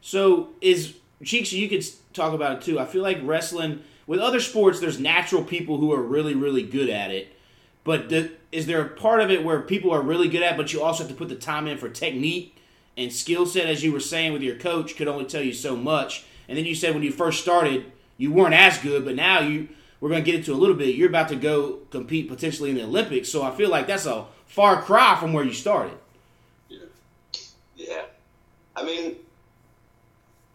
So 0.01 0.49
is 0.61 0.95
Cheeks? 1.23 1.51
You 1.53 1.67
could 1.69 1.85
talk 2.13 2.33
about 2.33 2.57
it 2.57 2.61
too. 2.61 2.79
I 2.79 2.85
feel 2.85 3.01
like 3.01 3.19
wrestling 3.23 3.83
with 4.07 4.19
other 4.19 4.39
sports, 4.39 4.79
there's 4.79 4.99
natural 4.99 5.43
people 5.43 5.77
who 5.77 5.91
are 5.93 6.01
really, 6.01 6.35
really 6.35 6.63
good 6.63 6.89
at 6.89 7.11
it. 7.11 7.35
But 7.83 8.09
the, 8.09 8.31
is 8.51 8.65
there 8.65 8.81
a 8.81 8.89
part 8.89 9.19
of 9.19 9.29
it 9.29 9.43
where 9.43 9.61
people 9.61 9.91
are 9.91 10.01
really 10.01 10.29
good 10.29 10.41
at, 10.41 10.57
but 10.57 10.71
you 10.71 10.81
also 10.81 11.03
have 11.03 11.11
to 11.11 11.17
put 11.17 11.29
the 11.29 11.35
time 11.35 11.67
in 11.67 11.77
for 11.77 11.89
technique 11.89 12.57
and 12.95 13.11
skill 13.11 13.45
set, 13.45 13.65
as 13.65 13.83
you 13.83 13.91
were 13.91 13.99
saying 13.99 14.33
with 14.33 14.41
your 14.41 14.55
coach, 14.55 14.95
could 14.95 15.07
only 15.07 15.25
tell 15.25 15.41
you 15.41 15.53
so 15.53 15.75
much. 15.75 16.25
And 16.47 16.57
then 16.57 16.65
you 16.65 16.75
said 16.75 16.93
when 16.93 17.03
you 17.03 17.11
first 17.11 17.41
started, 17.41 17.91
you 18.17 18.31
weren't 18.31 18.53
as 18.53 18.77
good, 18.77 19.03
but 19.05 19.15
now 19.15 19.39
you 19.39 19.69
we're 19.99 20.09
going 20.09 20.21
to 20.21 20.29
get 20.29 20.35
into 20.37 20.53
a 20.53 20.55
little 20.55 20.75
bit. 20.75 20.95
You're 20.95 21.07
about 21.07 21.29
to 21.29 21.37
go 21.37 21.79
compete 21.89 22.27
potentially 22.27 22.69
in 22.69 22.75
the 22.75 22.83
Olympics, 22.83 23.29
so 23.29 23.41
I 23.41 23.51
feel 23.51 23.69
like 23.69 23.87
that's 23.87 24.05
a 24.05 24.25
far 24.47 24.81
cry 24.81 25.15
from 25.17 25.31
where 25.31 25.45
you 25.45 25.53
started. 25.53 25.97
Yeah, 26.67 26.79
Yeah, 27.77 28.01
I 28.75 28.83
mean, 28.83 29.15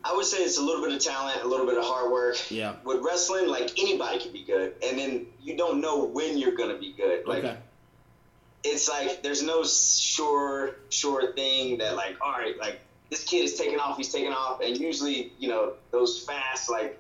I 0.09 0.15
would 0.15 0.25
say 0.25 0.39
it's 0.39 0.57
a 0.59 0.63
little 0.63 0.83
bit 0.83 0.93
of 0.95 1.01
talent, 1.01 1.43
a 1.43 1.47
little 1.47 1.67
bit 1.67 1.77
of 1.77 1.85
hard 1.85 2.11
work. 2.11 2.51
Yeah. 2.51 2.77
With 2.83 3.03
wrestling, 3.03 3.47
like 3.47 3.79
anybody 3.79 4.19
can 4.19 4.33
be 4.33 4.43
good, 4.43 4.75
and 4.83 4.99
then 4.99 5.27
you 5.43 5.57
don't 5.57 5.81
know 5.83 6.05
when 6.05 6.39
you're 6.39 6.55
gonna 6.55 6.79
be 6.79 6.93
good. 6.93 7.27
Like 7.27 7.45
Okay. 7.45 7.57
it's 8.65 8.89
like 8.89 9.23
there's 9.23 9.43
no 9.43 9.65
sure 9.65 10.77
sure 10.89 11.33
thing 11.35 11.79
that 11.79 11.95
like 11.95 12.17
all 12.23 12.33
right 12.33 12.59
like 12.59 12.81
this 13.11 13.25
kid 13.25 13.45
is 13.45 13.55
taking 13.55 13.79
off 13.79 13.97
he's 13.97 14.13
taking 14.13 14.33
off 14.33 14.61
and 14.61 14.79
usually 14.79 15.33
you 15.39 15.49
know 15.49 15.75
those 15.91 16.25
fast 16.25 16.71
like 16.71 16.99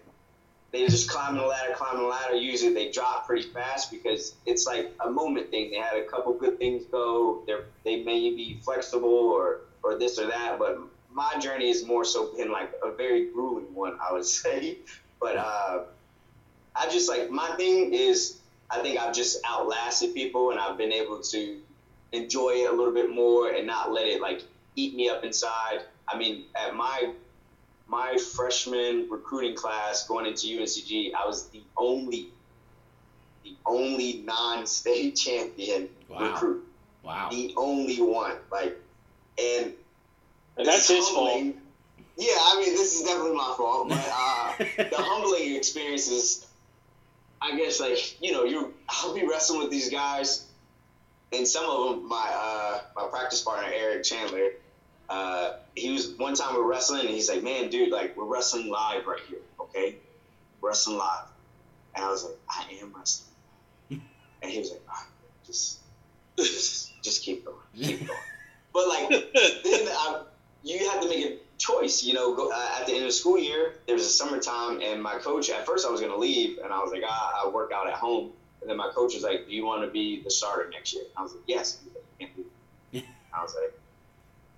they 0.70 0.86
just 0.86 1.08
climbing 1.10 1.40
the 1.40 1.46
ladder 1.46 1.72
climbing 1.74 2.02
the 2.02 2.08
ladder 2.08 2.34
usually 2.34 2.72
they 2.74 2.90
drop 2.90 3.26
pretty 3.26 3.48
fast 3.48 3.90
because 3.90 4.34
it's 4.46 4.66
like 4.66 4.92
a 5.04 5.10
moment 5.10 5.50
thing 5.50 5.70
they 5.70 5.76
had 5.76 5.96
a 5.96 6.04
couple 6.04 6.32
good 6.34 6.58
things 6.58 6.84
go 6.86 7.42
they're 7.46 7.64
they 7.84 8.04
may 8.04 8.30
be 8.30 8.60
flexible 8.62 9.08
or 9.08 9.60
or 9.82 9.98
this 9.98 10.18
or 10.18 10.26
that 10.26 10.58
but 10.58 10.78
my 11.18 11.32
journey 11.38 11.68
is 11.74 11.84
more 11.92 12.04
so 12.04 12.18
been 12.36 12.50
like 12.58 12.70
a 12.88 12.90
very 13.02 13.22
grueling 13.32 13.72
one 13.74 13.94
i 14.08 14.12
would 14.12 14.24
say 14.40 14.78
but 15.20 15.36
uh 15.36 15.76
i 16.76 16.88
just 16.88 17.08
like 17.12 17.30
my 17.30 17.48
thing 17.62 17.92
is 17.92 18.38
I 18.70 18.82
think 18.82 19.00
I've 19.00 19.14
just 19.14 19.38
outlasted 19.46 20.12
people 20.14 20.50
and 20.50 20.60
I've 20.60 20.76
been 20.76 20.92
able 20.92 21.22
to 21.22 21.40
enjoy 22.12 22.50
it 22.50 22.70
a 22.70 22.74
little 22.78 22.92
bit 22.92 23.10
more 23.10 23.48
and 23.48 23.66
not 23.66 23.92
let 23.92 24.06
it 24.06 24.20
like 24.20 24.42
eat 24.76 24.94
me 24.94 25.08
up 25.08 25.24
inside. 25.24 25.78
I 26.08 26.18
mean, 26.18 26.44
at 26.54 26.74
my 26.74 27.14
my 27.86 28.18
freshman 28.36 29.08
recruiting 29.10 29.56
class 29.56 30.06
going 30.06 30.26
into 30.26 30.48
UNCG, 30.48 31.12
I 31.14 31.26
was 31.26 31.48
the 31.50 31.62
only, 31.78 32.28
the 33.42 33.56
only 33.66 34.22
non-state 34.26 35.16
champion 35.24 35.88
Wow. 36.06 36.34
recruit, 36.34 36.64
Wow. 37.02 37.28
the 37.30 37.54
only 37.56 38.02
one. 38.02 38.36
Like, 38.52 38.76
and 39.42 39.72
And 40.58 40.66
that's 40.66 40.88
his 40.88 41.08
fault. 41.08 41.54
Yeah, 42.16 42.34
I 42.36 42.60
mean, 42.60 42.74
this 42.74 42.96
is 42.96 43.06
definitely 43.06 43.36
my 43.36 43.54
fault, 43.56 43.88
but 43.88 44.08
uh, 44.12 44.52
the 44.58 44.96
humbling 44.96 45.54
experience 45.54 46.08
is, 46.08 46.46
I 47.40 47.56
guess, 47.56 47.78
like 47.78 48.20
you 48.20 48.32
know, 48.32 48.42
you 48.42 48.74
I'll 48.88 49.14
be 49.14 49.24
wrestling 49.24 49.60
with 49.60 49.70
these 49.70 49.88
guys, 49.88 50.46
and 51.32 51.46
some 51.46 51.64
of 51.64 51.90
them, 51.90 52.08
my 52.08 52.28
uh, 52.34 52.80
my 52.96 53.06
practice 53.08 53.40
partner 53.40 53.70
Eric 53.72 54.02
Chandler, 54.02 54.50
uh, 55.08 55.52
he 55.76 55.92
was 55.92 56.14
one 56.16 56.34
time 56.34 56.56
we're 56.56 56.68
wrestling, 56.68 57.02
and 57.02 57.10
he's 57.10 57.30
like, 57.30 57.44
"Man, 57.44 57.70
dude, 57.70 57.92
like 57.92 58.16
we're 58.16 58.24
wrestling 58.24 58.68
live 58.68 59.06
right 59.06 59.20
here, 59.28 59.38
okay? 59.60 59.94
Wrestling 60.60 60.98
live," 60.98 61.28
and 61.94 62.04
I 62.04 62.10
was 62.10 62.24
like, 62.24 62.36
"I 62.50 62.66
am 62.82 62.92
wrestling," 62.96 63.30
and 64.42 64.50
he 64.50 64.58
was 64.58 64.72
like, 64.72 64.82
"Ah, 64.90 65.06
"Just, 65.46 65.78
just, 66.36 67.00
just 67.00 67.22
keep 67.22 67.44
going, 67.44 67.58
keep 67.76 68.06
going." 68.08 68.18
But 68.70 68.86
like 68.86 69.08
then 69.08 69.88
I, 69.88 70.22
you 70.62 70.88
have 70.90 71.00
to 71.02 71.08
make 71.08 71.24
a 71.24 71.36
choice. 71.58 72.02
You 72.02 72.14
know, 72.14 72.34
go, 72.34 72.50
uh, 72.50 72.80
at 72.80 72.86
the 72.86 72.92
end 72.92 73.02
of 73.02 73.08
the 73.08 73.12
school 73.12 73.38
year, 73.38 73.74
there 73.86 73.94
was 73.94 74.06
a 74.06 74.10
summertime, 74.10 74.80
and 74.82 75.02
my 75.02 75.18
coach. 75.18 75.50
At 75.50 75.66
first, 75.66 75.86
I 75.86 75.90
was 75.90 76.00
going 76.00 76.12
to 76.12 76.18
leave, 76.18 76.58
and 76.58 76.72
I 76.72 76.78
was 76.78 76.92
like, 76.92 77.02
ah, 77.06 77.44
I 77.44 77.48
work 77.48 77.72
out 77.72 77.88
at 77.88 77.94
home. 77.94 78.32
And 78.60 78.68
then 78.68 78.76
my 78.76 78.90
coach 78.94 79.14
was 79.14 79.22
like, 79.22 79.46
"Do 79.46 79.54
you 79.54 79.64
want 79.64 79.84
to 79.84 79.90
be 79.90 80.22
the 80.22 80.30
starter 80.30 80.68
next 80.70 80.92
year?" 80.92 81.04
I 81.16 81.22
was 81.22 81.32
like, 81.32 81.44
"Yes." 81.46 81.78
Like, 82.20 82.30
"You. 82.92 83.02
I 83.32 83.42
was 83.42 83.54
like, 83.54 83.78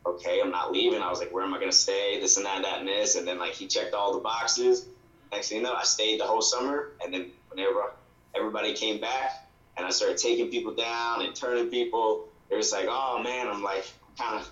"Okay, 0.06 0.40
I'm 0.40 0.50
not 0.50 0.72
leaving." 0.72 1.02
I 1.02 1.10
was 1.10 1.18
like, 1.18 1.32
"Where 1.32 1.44
am 1.44 1.52
I 1.52 1.58
going 1.58 1.70
to 1.70 1.76
stay?" 1.76 2.18
This 2.20 2.36
and 2.36 2.46
that, 2.46 2.62
that 2.62 2.78
and 2.78 2.88
this, 2.88 3.16
and 3.16 3.26
then 3.26 3.38
like 3.38 3.52
he 3.52 3.66
checked 3.66 3.94
all 3.94 4.14
the 4.14 4.20
boxes. 4.20 4.86
Next 5.32 5.48
thing 5.48 5.58
you 5.58 5.64
know, 5.64 5.74
I 5.74 5.84
stayed 5.84 6.18
the 6.18 6.24
whole 6.24 6.42
summer, 6.42 6.92
and 7.04 7.12
then 7.12 7.30
whenever 7.50 7.92
everybody 8.34 8.72
came 8.72 9.00
back, 9.00 9.46
and 9.76 9.86
I 9.86 9.90
started 9.90 10.16
taking 10.16 10.50
people 10.50 10.74
down 10.74 11.22
and 11.22 11.34
turning 11.34 11.68
people, 11.68 12.28
it 12.48 12.56
was 12.56 12.72
like, 12.72 12.86
"Oh 12.88 13.22
man," 13.22 13.48
I'm 13.48 13.62
like, 13.62 13.84
kind 14.18 14.40
of 14.40 14.50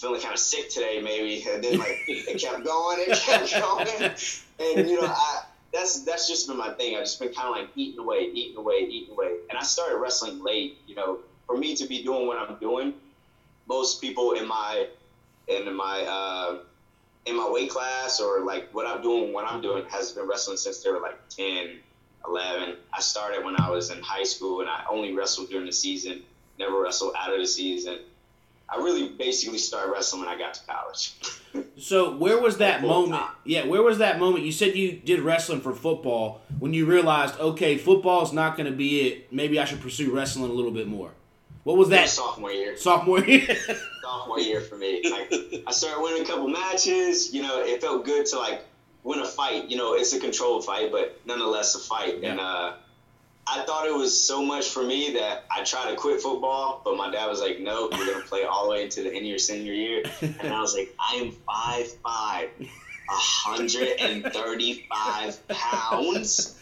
feeling 0.00 0.20
kind 0.20 0.34
of 0.34 0.40
sick 0.40 0.70
today, 0.70 1.00
maybe. 1.02 1.44
And 1.48 1.62
then 1.62 1.78
like 1.78 2.00
it 2.08 2.40
kept 2.40 2.64
going, 2.64 2.98
it 3.00 3.18
kept 3.18 3.52
going, 3.60 4.12
and 4.78 4.88
you 4.88 5.00
know, 5.00 5.06
I 5.06 5.42
that's 5.72 6.02
that's 6.04 6.28
just 6.28 6.48
been 6.48 6.56
my 6.56 6.72
thing. 6.72 6.96
I've 6.96 7.02
just 7.02 7.20
been 7.20 7.32
kind 7.32 7.48
of 7.48 7.56
like 7.56 7.68
eating 7.76 8.00
away, 8.00 8.30
eating 8.32 8.56
away, 8.56 8.86
eating 8.88 9.12
away. 9.12 9.36
And 9.48 9.58
I 9.58 9.62
started 9.62 9.96
wrestling 9.98 10.42
late. 10.42 10.78
You 10.86 10.94
know, 10.94 11.18
for 11.46 11.56
me 11.56 11.74
to 11.76 11.86
be 11.86 12.02
doing 12.02 12.26
what 12.26 12.38
I'm 12.38 12.56
doing, 12.56 12.94
most 13.68 14.00
people 14.00 14.32
in 14.32 14.48
my 14.48 14.86
in 15.48 15.74
my 15.74 16.04
uh, 16.08 16.58
in 17.26 17.36
my 17.36 17.48
weight 17.48 17.70
class 17.70 18.20
or 18.20 18.44
like 18.44 18.72
what 18.72 18.86
I'm 18.86 19.02
doing, 19.02 19.32
what 19.32 19.44
I'm 19.50 19.60
doing 19.60 19.84
has 19.90 20.12
been 20.12 20.26
wrestling 20.26 20.56
since 20.56 20.82
they 20.82 20.90
were 20.90 21.00
like 21.00 21.18
10, 21.28 21.78
11. 22.26 22.76
I 22.92 23.00
started 23.00 23.44
when 23.44 23.60
I 23.60 23.70
was 23.70 23.90
in 23.90 24.02
high 24.02 24.24
school 24.24 24.60
and 24.60 24.70
I 24.70 24.84
only 24.90 25.14
wrestled 25.14 25.50
during 25.50 25.66
the 25.66 25.72
season, 25.72 26.22
never 26.58 26.80
wrestled 26.80 27.14
out 27.18 27.32
of 27.32 27.38
the 27.38 27.46
season. 27.46 27.98
I 28.72 28.76
really 28.76 29.08
basically 29.08 29.58
started 29.58 29.90
wrestling 29.92 30.22
when 30.24 30.28
I 30.30 30.38
got 30.38 30.54
to 30.54 30.60
college. 30.66 31.12
So 31.76 32.14
where 32.16 32.38
was 32.40 32.58
that 32.58 32.82
moment? 32.82 33.14
time. 33.22 33.30
Yeah, 33.44 33.64
where 33.66 33.82
was 33.82 33.98
that 33.98 34.20
moment? 34.20 34.44
You 34.44 34.52
said 34.52 34.76
you 34.76 34.92
did 34.92 35.18
wrestling 35.20 35.60
for 35.62 35.72
football 35.74 36.42
when 36.60 36.72
you 36.74 36.86
realized, 36.86 37.40
okay, 37.40 37.76
football 37.76 38.22
is 38.22 38.32
not 38.32 38.56
going 38.56 38.70
to 38.70 38.76
be 38.76 39.00
it. 39.08 39.32
Maybe 39.32 39.58
I 39.58 39.64
should 39.64 39.80
pursue 39.80 40.14
wrestling 40.14 40.48
a 40.48 40.52
little 40.54 40.70
bit 40.70 40.86
more. 40.86 41.10
What 41.64 41.76
was 41.76 41.88
That 41.88 42.02
that 42.02 42.08
sophomore 42.10 42.52
year. 42.52 42.76
sophomore 42.76 43.18
year? 43.20 43.56
sophomore 44.02 44.38
year 44.40 44.60
for 44.60 44.76
me. 44.76 45.02
Like 45.10 45.32
I 45.66 45.72
started 45.72 46.02
winning 46.02 46.22
a 46.22 46.26
couple 46.26 46.46
matches. 46.48 47.34
You 47.34 47.42
know, 47.42 47.60
it 47.64 47.80
felt 47.80 48.04
good 48.04 48.26
to 48.26 48.38
like 48.38 48.64
win 49.02 49.18
a 49.18 49.26
fight. 49.26 49.68
You 49.70 49.76
know, 49.78 49.94
it's 49.94 50.12
a 50.12 50.20
controlled 50.20 50.64
fight, 50.64 50.92
but 50.92 51.18
nonetheless 51.26 51.74
a 51.74 51.78
fight. 51.80 52.22
And 52.22 52.38
uh, 52.38 52.74
I 53.52 53.62
thought 53.64 53.86
it 53.86 53.94
was 53.94 54.18
so 54.18 54.44
much 54.44 54.68
for 54.68 54.84
me 54.84 55.12
that 55.14 55.44
I 55.50 55.64
tried 55.64 55.90
to 55.90 55.96
quit 55.96 56.20
football, 56.20 56.82
but 56.84 56.96
my 56.96 57.10
dad 57.10 57.26
was 57.26 57.40
like, 57.40 57.58
"No, 57.58 57.90
you're 57.90 58.06
gonna 58.12 58.24
play 58.24 58.44
all 58.44 58.64
the 58.64 58.70
way 58.70 58.84
into 58.84 59.02
the 59.02 59.08
end 59.08 59.18
of 59.18 59.24
your 59.24 59.38
senior 59.38 59.72
year." 59.72 60.04
And 60.20 60.52
I 60.52 60.60
was 60.60 60.74
like, 60.74 60.94
"I 61.00 61.16
am 61.16 61.32
five 61.32 61.90
five, 62.04 62.50
hundred 63.08 63.88
and 64.00 64.32
thirty 64.32 64.86
five 64.88 65.48
pounds." 65.48 66.54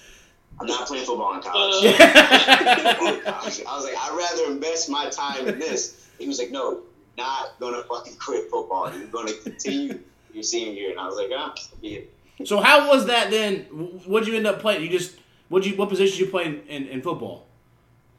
I'm 0.60 0.66
not 0.66 0.88
playing 0.88 1.04
football 1.04 1.34
in 1.34 1.42
college. 1.42 1.84
Uh, 1.84 1.96
I 2.00 3.42
was 3.44 3.84
like, 3.84 3.94
I'd 3.96 4.16
rather 4.16 4.52
invest 4.52 4.88
my 4.90 5.08
time 5.08 5.46
in 5.46 5.58
this. 5.58 6.08
He 6.18 6.26
was 6.26 6.40
like, 6.40 6.50
no, 6.50 6.70
you're 6.70 6.80
not 7.16 7.60
gonna 7.60 7.82
fucking 7.84 8.16
quit 8.16 8.50
football. 8.50 8.92
You're 8.92 9.06
gonna 9.06 9.34
continue 9.34 10.00
your 10.32 10.42
senior 10.42 10.72
year. 10.72 10.90
And 10.90 10.98
I 10.98 11.06
was 11.06 11.16
like, 11.16 11.30
ah, 11.32 11.54
so 11.56 11.76
be 11.80 11.94
it. 11.94 12.12
so 12.48 12.60
how 12.60 12.88
was 12.88 13.06
that 13.06 13.30
then? 13.30 13.64
What'd 14.06 14.26
you 14.26 14.34
end 14.36 14.48
up 14.48 14.58
playing? 14.58 14.82
You 14.82 14.88
just 14.88 15.14
what 15.48 15.64
you 15.64 15.76
what 15.76 15.88
position 15.88 16.18
you 16.18 16.30
play 16.30 16.46
in, 16.46 16.60
in, 16.68 16.86
in 16.88 17.02
football? 17.02 17.46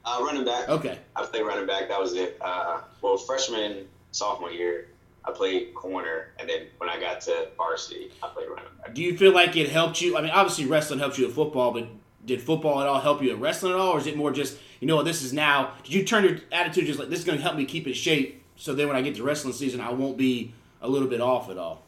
Uh, 0.06 0.22
running 0.24 0.46
back. 0.46 0.70
Okay. 0.70 0.98
I 1.16 1.26
played 1.26 1.44
running 1.44 1.68
back. 1.68 1.90
That 1.90 2.00
was 2.00 2.14
it. 2.14 2.38
Uh, 2.42 2.82
well, 3.02 3.18
freshman, 3.18 3.88
sophomore 4.12 4.52
year, 4.52 4.88
I 5.26 5.32
played 5.32 5.74
corner, 5.76 6.32
and 6.40 6.50
then 6.50 6.68
when 6.78 6.90
I 6.90 7.00
got 7.00 7.22
to 7.22 7.50
varsity, 7.58 8.12
I 8.24 8.30
played 8.30 8.50
running 8.50 8.66
back. 8.82 8.94
Do 8.94 9.04
you 9.04 9.18
feel 9.18 9.34
like 9.34 9.56
it 9.56 9.70
helped 9.70 10.02
you? 10.02 10.18
I 10.18 10.22
mean, 10.22 10.32
obviously 10.32 10.66
wrestling 10.66 11.00
helped 11.00 11.18
you 11.18 11.28
at 11.28 11.34
football, 11.34 11.72
but 11.72 11.88
did 12.26 12.42
football 12.42 12.82
at 12.82 12.88
all 12.88 13.00
help 13.00 13.22
you 13.22 13.32
at 13.32 13.40
wrestling 13.40 13.74
at 13.74 13.80
all, 13.80 13.92
or 13.94 14.00
is 14.00 14.08
it 14.08 14.18
more 14.18 14.32
just 14.32 14.58
you 14.80 14.88
know 14.88 15.04
this 15.04 15.22
is 15.22 15.34
now? 15.34 15.74
Did 15.84 15.94
you 15.94 16.04
turn 16.04 16.24
your 16.24 16.38
attitude 16.52 16.86
just 16.86 17.00
like 17.00 17.10
this 17.10 17.20
is 17.20 17.26
going 17.26 17.38
to 17.38 17.44
help 17.44 17.56
me 17.56 17.66
keep 17.66 17.86
in 17.86 17.94
shape, 17.94 18.44
so 18.56 18.74
then 18.74 18.88
when 18.88 18.96
I 18.96 19.02
get 19.02 19.16
to 19.16 19.24
wrestling 19.24 19.54
season, 19.54 19.82
I 19.82 19.92
won't 19.92 20.18
be 20.18 20.54
a 20.82 20.88
little 20.88 21.08
bit 21.08 21.22
off 21.22 21.50
at 21.50 21.58
all? 21.58 21.84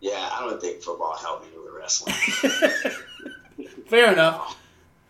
Yeah, 0.00 0.28
I 0.32 0.40
don't 0.40 0.60
think 0.60 0.82
football 0.82 1.16
helped 1.16 1.44
me 1.44 1.58
with 1.62 1.72
wrestling. 1.74 2.14
Fair 3.86 4.12
enough. 4.12 4.56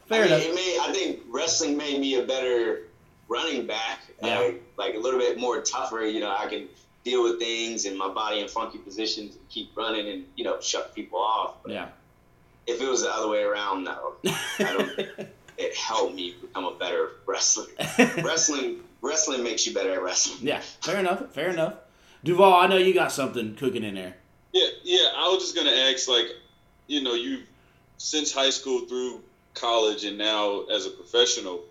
Fair 0.06 0.24
I 0.24 0.26
mean, 0.26 0.32
enough. 0.34 0.46
It 0.46 0.54
made, 0.54 0.78
I 0.82 0.92
think 0.92 1.20
wrestling 1.28 1.76
made 1.76 2.00
me 2.00 2.14
a 2.20 2.22
better 2.24 2.82
running 3.28 3.66
back. 3.66 4.00
Yeah. 4.22 4.38
Uh, 4.38 4.52
like 4.78 4.94
a 4.94 4.98
little 4.98 5.18
bit 5.20 5.38
more 5.38 5.60
tougher. 5.60 6.04
You 6.06 6.20
know, 6.20 6.34
I 6.36 6.46
can 6.46 6.68
deal 7.04 7.22
with 7.22 7.38
things 7.38 7.84
and 7.86 7.96
my 7.96 8.08
body 8.08 8.40
in 8.40 8.48
funky 8.48 8.78
positions 8.78 9.36
and 9.36 9.48
keep 9.48 9.76
running 9.76 10.08
and 10.08 10.24
you 10.36 10.44
know 10.44 10.60
shut 10.60 10.94
people 10.94 11.18
off. 11.18 11.56
But 11.62 11.72
Yeah. 11.72 11.88
if 12.66 12.80
it 12.80 12.88
was 12.88 13.02
the 13.02 13.10
other 13.12 13.28
way 13.28 13.42
around, 13.42 13.84
no, 13.84 14.14
I 14.24 14.36
don't. 14.58 15.28
it 15.58 15.74
helped 15.74 16.14
me 16.14 16.34
become 16.40 16.64
a 16.64 16.74
better 16.74 17.12
wrestler. 17.26 17.66
wrestling, 17.98 18.80
wrestling 19.02 19.42
makes 19.42 19.66
you 19.66 19.74
better 19.74 19.92
at 19.92 20.02
wrestling. 20.02 20.38
Yeah. 20.46 20.60
Fair 20.82 20.98
enough. 20.98 21.32
Fair 21.32 21.50
enough. 21.50 21.74
Duvall, 22.24 22.54
I 22.60 22.66
know 22.66 22.76
you 22.76 22.92
got 22.92 23.12
something 23.12 23.54
cooking 23.54 23.84
in 23.84 23.94
there. 23.94 24.16
Yeah, 24.52 24.68
yeah. 24.84 25.08
I 25.16 25.28
was 25.28 25.42
just 25.42 25.54
gonna 25.54 25.70
ask, 25.70 26.08
like, 26.08 26.26
you 26.86 27.02
know, 27.02 27.14
you 27.14 27.42
since 27.98 28.32
high 28.32 28.50
school 28.50 28.80
through 28.86 29.22
college 29.54 30.04
and 30.04 30.18
now 30.18 30.64
as 30.64 30.86
a 30.86 30.90
professional, 30.90 31.64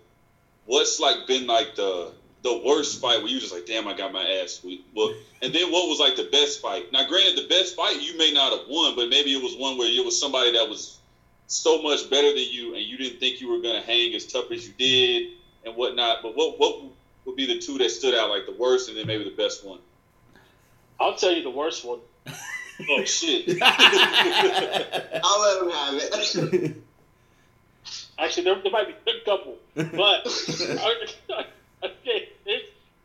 what's 0.66 1.00
like 1.00 1.26
been 1.26 1.46
like 1.46 1.76
the 1.76 2.12
the 2.42 2.62
worst 2.64 3.00
fight 3.00 3.18
where 3.18 3.28
you 3.28 3.40
just 3.40 3.52
like, 3.52 3.66
damn, 3.66 3.88
I 3.88 3.96
got 3.96 4.12
my 4.12 4.24
ass 4.24 4.58
beat. 4.58 4.84
Well, 4.94 5.12
and 5.42 5.52
then 5.52 5.72
what 5.72 5.88
was 5.88 5.98
like 5.98 6.14
the 6.14 6.28
best 6.30 6.60
fight? 6.60 6.92
Now, 6.92 7.06
granted, 7.08 7.36
the 7.36 7.48
best 7.48 7.74
fight 7.74 8.00
you 8.00 8.16
may 8.16 8.30
not 8.32 8.52
have 8.52 8.68
won, 8.68 8.94
but 8.94 9.08
maybe 9.08 9.32
it 9.32 9.42
was 9.42 9.56
one 9.56 9.76
where 9.76 9.88
it 9.88 10.04
was 10.04 10.18
somebody 10.18 10.52
that 10.52 10.68
was 10.68 10.98
so 11.48 11.82
much 11.82 12.08
better 12.08 12.28
than 12.28 12.44
you, 12.48 12.74
and 12.74 12.84
you 12.84 12.96
didn't 12.98 13.18
think 13.18 13.40
you 13.40 13.48
were 13.48 13.60
gonna 13.60 13.82
hang 13.82 14.14
as 14.14 14.26
tough 14.26 14.50
as 14.52 14.66
you 14.66 14.74
did 14.78 15.32
and 15.64 15.74
whatnot. 15.74 16.18
But 16.22 16.36
what 16.36 16.58
what 16.58 16.82
would 17.24 17.36
be 17.36 17.46
the 17.46 17.58
two 17.58 17.78
that 17.78 17.90
stood 17.90 18.14
out 18.14 18.30
like 18.30 18.46
the 18.46 18.54
worst, 18.54 18.88
and 18.88 18.96
then 18.96 19.06
maybe 19.06 19.24
the 19.24 19.36
best 19.36 19.64
one? 19.64 19.80
I'll 21.00 21.16
tell 21.16 21.32
you 21.32 21.42
the 21.42 21.50
worst 21.50 21.84
one. 21.84 21.98
Oh 22.88 23.04
shit! 23.04 23.58
I'll 23.62 25.40
let 25.40 25.62
him 25.62 25.70
have 25.70 25.94
it. 25.94 26.76
Actually, 28.18 28.44
there, 28.44 28.62
there 28.62 28.72
might 28.72 28.86
be 28.86 29.10
a 29.10 29.24
couple, 29.24 29.56
but 29.74 30.26
okay, 31.82 32.28
there's 32.44 32.62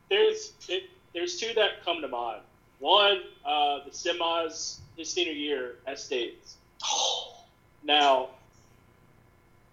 there's 0.10 0.54
it, 0.70 0.84
there's 1.14 1.38
two 1.38 1.54
that 1.56 1.84
come 1.86 2.02
to 2.02 2.08
mind. 2.08 2.42
One, 2.80 3.22
uh, 3.46 3.80
the 3.86 3.92
semis 3.92 4.80
his 4.98 5.12
senior 5.12 5.34
year 5.34 5.76
at 5.88 6.00
States. 6.00 6.58
Now, 7.84 8.30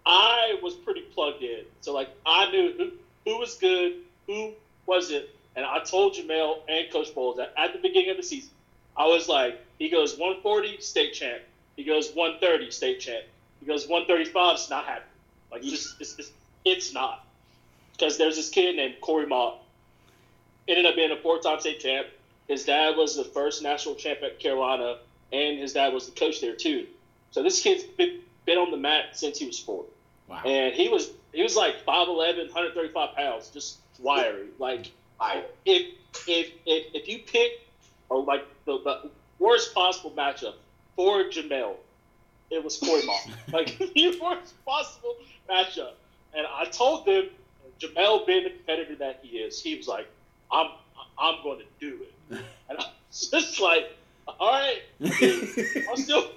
I 0.03 0.57
was 0.63 0.73
pretty 0.73 1.01
plugged 1.01 1.43
in, 1.43 1.63
so 1.81 1.93
like 1.93 2.09
I 2.25 2.49
knew 2.49 2.73
who 2.75 2.91
who 3.23 3.37
was 3.37 3.53
good, 3.55 3.97
who 4.25 4.53
wasn't, 4.87 5.25
and 5.55 5.63
I 5.63 5.83
told 5.83 6.15
Jamel 6.15 6.57
and 6.67 6.91
Coach 6.91 7.13
Bowles 7.13 7.37
that 7.37 7.53
at 7.55 7.73
the 7.73 7.79
beginning 7.79 8.09
of 8.09 8.17
the 8.17 8.23
season, 8.23 8.49
I 8.97 9.05
was 9.05 9.29
like, 9.29 9.59
he 9.79 9.89
goes 9.89 10.11
140 10.17 10.81
state 10.81 11.13
champ, 11.13 11.41
he 11.75 11.83
goes 11.83 12.11
130 12.13 12.69
state 12.71 12.99
champ, 12.99 13.25
he 13.59 13.65
goes 13.65 13.87
135. 13.87 14.53
It's 14.55 14.69
not 14.69 14.85
happening. 14.85 15.07
Like 15.51 15.63
just 15.63 15.99
it's, 15.99 16.15
it's, 16.19 16.31
it's 16.63 16.93
not 16.93 17.25
because 17.93 18.17
there's 18.17 18.35
this 18.35 18.49
kid 18.49 18.75
named 18.75 18.95
Corey 19.01 19.25
Mock. 19.25 19.57
Ended 20.67 20.85
up 20.85 20.95
being 20.95 21.11
a 21.11 21.17
four-time 21.17 21.59
state 21.59 21.79
champ. 21.79 22.07
His 22.47 22.63
dad 22.63 22.95
was 22.95 23.15
the 23.15 23.23
first 23.23 23.63
national 23.63 23.95
champ 23.95 24.19
at 24.23 24.39
Carolina, 24.39 24.97
and 25.33 25.57
his 25.57 25.73
dad 25.73 25.93
was 25.93 26.05
the 26.07 26.11
coach 26.11 26.41
there 26.41 26.55
too. 26.55 26.85
So 27.31 27.41
this 27.41 27.61
kid's 27.61 27.83
been, 27.83 28.19
been 28.45 28.57
on 28.59 28.69
the 28.69 28.77
mat 28.77 29.05
since 29.17 29.39
he 29.39 29.45
was 29.47 29.57
four, 29.59 29.85
Wow. 30.27 30.41
and 30.45 30.73
he 30.75 30.89
was 30.89 31.09
he 31.33 31.41
was 31.41 31.55
like 31.55 31.85
5'11", 31.87 32.51
135 32.53 33.15
pounds, 33.15 33.49
just 33.49 33.77
wiry. 33.99 34.47
Like 34.59 34.91
I, 35.19 35.43
if 35.65 35.87
if 36.27 36.51
if, 36.65 36.93
if 36.93 37.07
you 37.07 37.19
pick 37.19 37.67
or 38.09 38.23
like 38.23 38.45
the, 38.65 38.79
the 38.83 39.09
worst 39.39 39.73
possible 39.73 40.11
matchup 40.11 40.53
for 40.95 41.23
Jamel, 41.23 41.75
it 42.51 42.63
was 42.63 42.77
Corey 42.77 43.01
like 43.53 43.77
the 43.93 44.19
worst 44.21 44.53
possible 44.65 45.15
matchup. 45.49 45.93
And 46.33 46.45
I 46.47 46.65
told 46.65 47.05
them, 47.05 47.29
Jamel 47.79 48.25
being 48.27 48.43
the 48.43 48.49
competitor 48.51 48.95
that 48.95 49.19
he 49.23 49.37
is, 49.37 49.61
he 49.61 49.75
was 49.75 49.87
like, 49.87 50.07
I'm 50.51 50.69
I'm 51.17 51.41
going 51.43 51.59
to 51.59 51.65
do 51.79 51.99
it. 52.03 52.41
And 52.69 52.77
I 52.77 52.85
was 53.07 53.29
just 53.31 53.59
like, 53.59 53.95
all 54.39 54.51
right, 54.51 54.81
I'll 55.89 55.97
still 55.97 56.29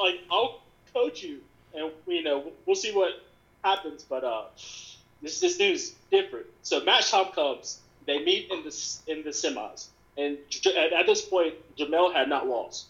like 0.00 0.20
I'll 0.30 0.60
coach 0.92 1.22
you, 1.22 1.40
and 1.74 1.90
you 2.06 2.22
know 2.22 2.52
we'll 2.66 2.76
see 2.76 2.92
what 2.92 3.22
happens. 3.64 4.04
But 4.08 4.24
uh, 4.24 4.44
this 5.22 5.40
this 5.40 5.56
dude's 5.56 5.94
different. 6.10 6.46
So 6.62 6.82
match 6.84 7.10
time 7.10 7.32
comes. 7.32 7.80
They 8.06 8.22
meet 8.24 8.50
in 8.50 8.62
the 8.62 8.98
in 9.08 9.24
the 9.24 9.30
semis, 9.30 9.88
and 10.16 10.38
at, 10.66 10.92
at 10.92 11.06
this 11.06 11.22
point, 11.22 11.54
Jamel 11.76 12.12
had 12.12 12.28
not 12.28 12.46
lost. 12.46 12.86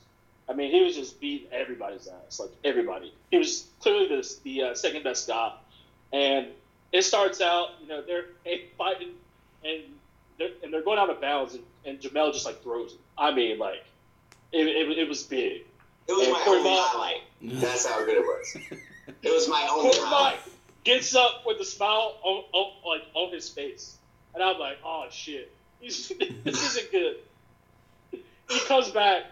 I 0.49 0.52
mean, 0.52 0.71
he 0.71 0.83
was 0.83 0.95
just 0.95 1.21
beating 1.21 1.49
everybody's 1.52 2.06
ass, 2.06 2.38
like 2.38 2.50
everybody. 2.64 3.12
He 3.30 3.38
was 3.38 3.66
clearly 3.80 4.09
the 4.09 4.37
the 4.45 4.62
uh, 4.62 4.75
second 4.75 5.02
best 5.02 5.26
guy, 5.26 5.52
and 6.12 6.47
it 6.92 7.02
starts 7.02 7.40
out, 7.40 7.71
you 7.83 7.88
know, 7.88 8.00
they're 8.02 8.26
fighting, 8.78 9.11
and 9.64 9.83
they're, 10.38 10.50
and 10.62 10.73
they're 10.73 10.83
going 10.83 10.99
out 10.99 11.11
of 11.11 11.21
bounds, 11.21 11.54
and, 11.54 11.64
and 11.85 12.00
Jamel 12.00 12.33
just 12.33 12.47
like 12.47 12.62
throws 12.62 12.92
it. 12.92 13.00
I 13.18 13.35
mean, 13.35 13.59
like 13.59 13.85
it, 14.52 14.66
it, 14.66 14.99
it 14.99 15.09
was 15.09 15.25
big. 15.25 15.62
It 16.09 16.12
was 16.12 16.25
And 16.25 16.33
my 16.33 16.42
Corey 16.45 16.59
only 16.59 16.71
highlight. 16.71 17.23
That's 17.42 17.87
how 17.87 18.04
good 18.04 18.18
it 18.18 18.23
was. 18.23 18.56
It 19.23 19.33
was 19.33 19.49
my 19.49 19.66
only 19.71 19.90
Corey 19.90 20.02
Mock 20.02 20.12
highlight. 20.12 20.38
gets 20.85 21.14
up 21.16 21.42
with 21.45 21.61
a 21.61 21.64
smile 21.64 22.18
on, 22.23 22.45
on 22.52 22.73
like 22.87 23.02
on 23.14 23.33
his 23.33 23.49
face, 23.49 23.97
and 24.35 24.42
I'm 24.42 24.59
like, 24.61 24.78
oh 24.85 25.06
shit, 25.11 25.52
this 25.80 26.11
isn't 26.47 26.90
good. 26.90 27.16
He 28.49 28.61
comes 28.61 28.90
back, 28.90 29.25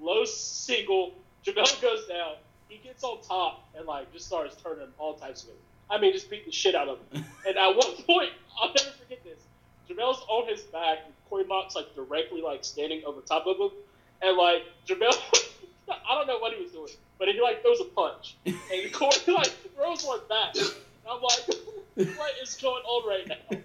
low 0.00 0.24
single. 0.24 1.14
Jamel 1.44 1.80
goes 1.80 2.06
down. 2.06 2.34
He 2.68 2.78
gets 2.78 3.02
on 3.02 3.20
top 3.22 3.68
and 3.76 3.86
like 3.86 4.12
just 4.12 4.26
starts 4.26 4.56
turning 4.62 4.88
all 4.98 5.14
types 5.14 5.42
of 5.44 5.50
it. 5.50 5.56
I 5.90 5.98
mean, 5.98 6.12
just 6.12 6.30
beat 6.30 6.46
the 6.46 6.52
shit 6.52 6.74
out 6.74 6.88
of 6.88 6.98
him. 7.10 7.24
And 7.46 7.56
at 7.56 7.74
one 7.74 7.94
point, 8.06 8.30
I'll 8.60 8.68
never 8.68 8.90
forget 8.90 9.24
this. 9.24 9.38
Jamel's 9.88 10.22
on 10.28 10.46
his 10.46 10.60
back, 10.60 10.98
and 11.06 11.14
Corey 11.28 11.44
Mock's 11.44 11.74
like 11.74 11.94
directly 11.94 12.42
like 12.42 12.64
standing 12.64 13.02
over 13.04 13.22
top 13.22 13.46
of 13.46 13.56
him, 13.56 13.70
and 14.22 14.36
like 14.36 14.62
Jamel, 14.86 15.16
I 15.88 16.14
don't 16.14 16.26
know 16.26 16.38
what 16.38 16.52
he 16.52 16.62
was 16.62 16.70
doing, 16.70 16.92
but 17.18 17.28
he 17.28 17.40
like 17.40 17.62
throws 17.62 17.80
a 17.80 17.84
punch, 17.84 18.36
and 18.44 18.56
Corey 18.92 19.16
like 19.28 19.50
throws 19.74 20.04
one 20.04 20.20
back. 20.28 20.54
And 20.54 20.70
I'm 21.10 21.22
like, 21.22 22.16
what 22.16 22.32
is 22.42 22.54
going 22.56 22.82
on 22.84 23.08
right 23.08 23.26
now? 23.28 23.58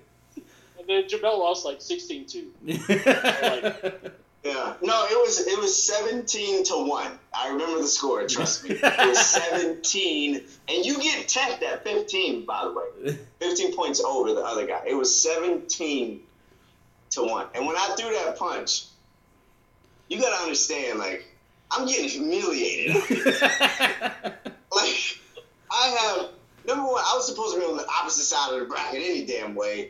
And 0.88 1.04
then 1.04 1.10
Jamel 1.10 1.40
lost 1.40 1.66
like 1.66 1.80
16-2. 1.80 4.12
Yeah. 4.46 4.76
No, 4.80 5.06
it 5.06 5.18
was 5.18 5.40
it 5.40 5.58
was 5.58 5.82
seventeen 5.82 6.64
to 6.66 6.88
one. 6.88 7.18
I 7.34 7.50
remember 7.50 7.82
the 7.82 7.88
score. 7.88 8.28
Trust 8.28 8.64
me, 8.64 8.76
it 8.76 9.08
was 9.08 9.20
seventeen, 9.26 10.44
and 10.68 10.86
you 10.86 11.02
get 11.02 11.28
tanked 11.28 11.64
at 11.64 11.84
fifteen. 11.84 12.46
By 12.46 12.66
the 12.66 12.72
way, 12.72 13.18
fifteen 13.40 13.76
points 13.76 14.00
over 14.02 14.36
the 14.36 14.42
other 14.42 14.68
guy. 14.68 14.84
It 14.86 14.94
was 14.94 15.20
seventeen 15.20 16.22
to 17.12 17.24
one. 17.24 17.48
And 17.56 17.66
when 17.66 17.76
I 17.76 17.96
threw 17.98 18.12
that 18.12 18.38
punch, 18.38 18.86
you 20.10 20.22
gotta 20.22 20.40
understand, 20.44 21.00
like 21.00 21.26
I'm 21.72 21.88
getting 21.88 22.08
humiliated. 22.08 22.96
like 23.10 23.10
I 25.72 25.88
have 26.00 26.30
number 26.68 26.84
one. 26.86 27.02
I 27.04 27.14
was 27.16 27.26
supposed 27.28 27.56
to 27.56 27.60
be 27.62 27.66
on 27.66 27.78
the 27.78 27.88
opposite 28.00 28.26
side 28.26 28.54
of 28.54 28.60
the 28.60 28.66
bracket 28.68 29.02
any 29.04 29.26
damn 29.26 29.56
way, 29.56 29.90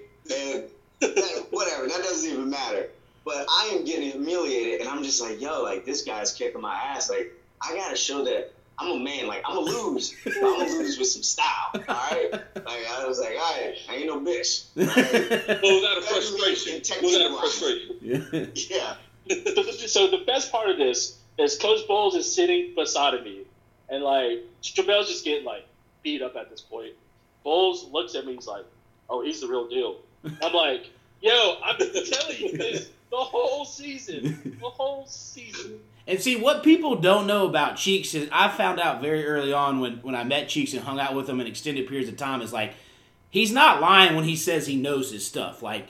doesn't 2.26 2.40
even 2.40 2.50
matter. 2.50 2.90
But 3.24 3.48
I 3.50 3.72
am 3.74 3.86
getting 3.86 4.12
humiliated, 4.12 4.82
and 4.82 4.90
I'm 4.90 5.04
just 5.04 5.22
like, 5.22 5.42
yo, 5.42 5.64
like 5.64 5.86
this 5.86 6.04
guy's 6.04 6.32
kicking 6.32 6.62
my 6.62 6.76
ass. 6.76 7.10
Like 7.10 7.34
I 7.62 7.76
gotta 7.76 7.96
show 7.96 8.24
that 8.26 8.54
I'm 8.78 8.92
a 8.92 9.04
man. 9.04 9.28
Like 9.28 9.44
I'm 9.46 9.56
gonna 9.56 9.66
lose, 9.66 10.16
but 10.24 10.36
I'm 10.38 10.42
gonna 10.44 10.70
lose 10.70 11.00
with 11.00 11.08
some 11.08 11.24
style. 11.24 11.72
All 11.74 11.82
right. 11.88 12.30
Like 12.32 12.88
I 12.88 13.06
was 13.08 13.20
like, 13.20 13.36
all 13.40 13.54
right, 13.54 13.76
I 13.90 13.96
ain't 13.96 14.08
no 14.08 14.20
bitch. 14.20 14.66
All 14.78 14.86
right? 14.86 15.48
What 15.48 15.62
was 15.64 15.86
out 15.86 15.98
of 15.98 16.06
frustration? 16.06 16.82
What 16.96 17.04
was 17.04 17.16
out 17.16 17.32
of 17.32 17.40
frustration? 17.40 17.98
yeah. 18.02 18.46
yeah. 18.70 18.96
so 19.88 20.12
the 20.12 20.24
best 20.28 20.52
part 20.52 20.70
of 20.70 20.78
this 20.78 21.18
is 21.40 21.58
Coach 21.58 21.88
Bowles 21.88 22.16
is 22.16 22.32
sitting 22.32 22.74
beside 22.76 23.16
of 23.16 23.24
me, 23.24 23.42
and 23.90 24.04
like 24.04 24.44
Jamel's 24.62 25.08
just 25.08 25.26
getting 25.26 25.46
like 25.46 25.66
beat 26.04 26.22
up 26.22 26.36
at 26.36 26.52
this 26.52 26.62
point. 26.62 26.94
Bowles 27.44 27.90
looks 27.92 28.14
at 28.14 28.26
me, 28.26 28.36
he's 28.36 28.46
like, 28.46 28.66
"Oh, 29.10 29.24
he's 29.24 29.42
the 29.42 29.48
real 29.48 29.68
deal." 29.68 29.98
I'm 30.44 30.54
like, 30.54 30.90
"Yo, 31.22 31.58
been 31.78 32.06
telling 32.06 32.38
you 32.38 32.58
this 32.58 32.90
the 33.10 33.18
whole 33.18 33.66
season, 33.66 34.58
the 34.62 34.70
whole 34.70 35.06
season." 35.08 35.80
And 36.08 36.22
see, 36.22 36.36
what 36.36 36.64
people 36.64 36.96
don't 36.96 37.26
know 37.26 37.48
about 37.48 37.78
Cheeks 37.78 38.14
is 38.14 38.30
I 38.32 38.48
found 38.50 38.80
out 38.80 39.02
very 39.02 39.26
early 39.26 39.52
on 39.52 39.80
when, 39.80 39.94
when 39.98 40.14
I 40.14 40.24
met 40.24 40.48
Cheeks 40.48 40.74
and 40.74 40.84
hung 40.84 41.00
out 41.00 41.16
with 41.16 41.28
him 41.28 41.40
in 41.40 41.48
extended 41.48 41.88
periods 41.88 42.10
of 42.10 42.18
time 42.18 42.42
is 42.42 42.54
like 42.54 42.74
he's 43.32 43.52
not 43.52 43.82
lying 43.82 44.16
when 44.16 44.24
he 44.24 44.36
says 44.36 44.68
he 44.68 44.76
knows 44.76 45.12
his 45.12 45.26
stuff. 45.26 45.64
Like 45.64 45.88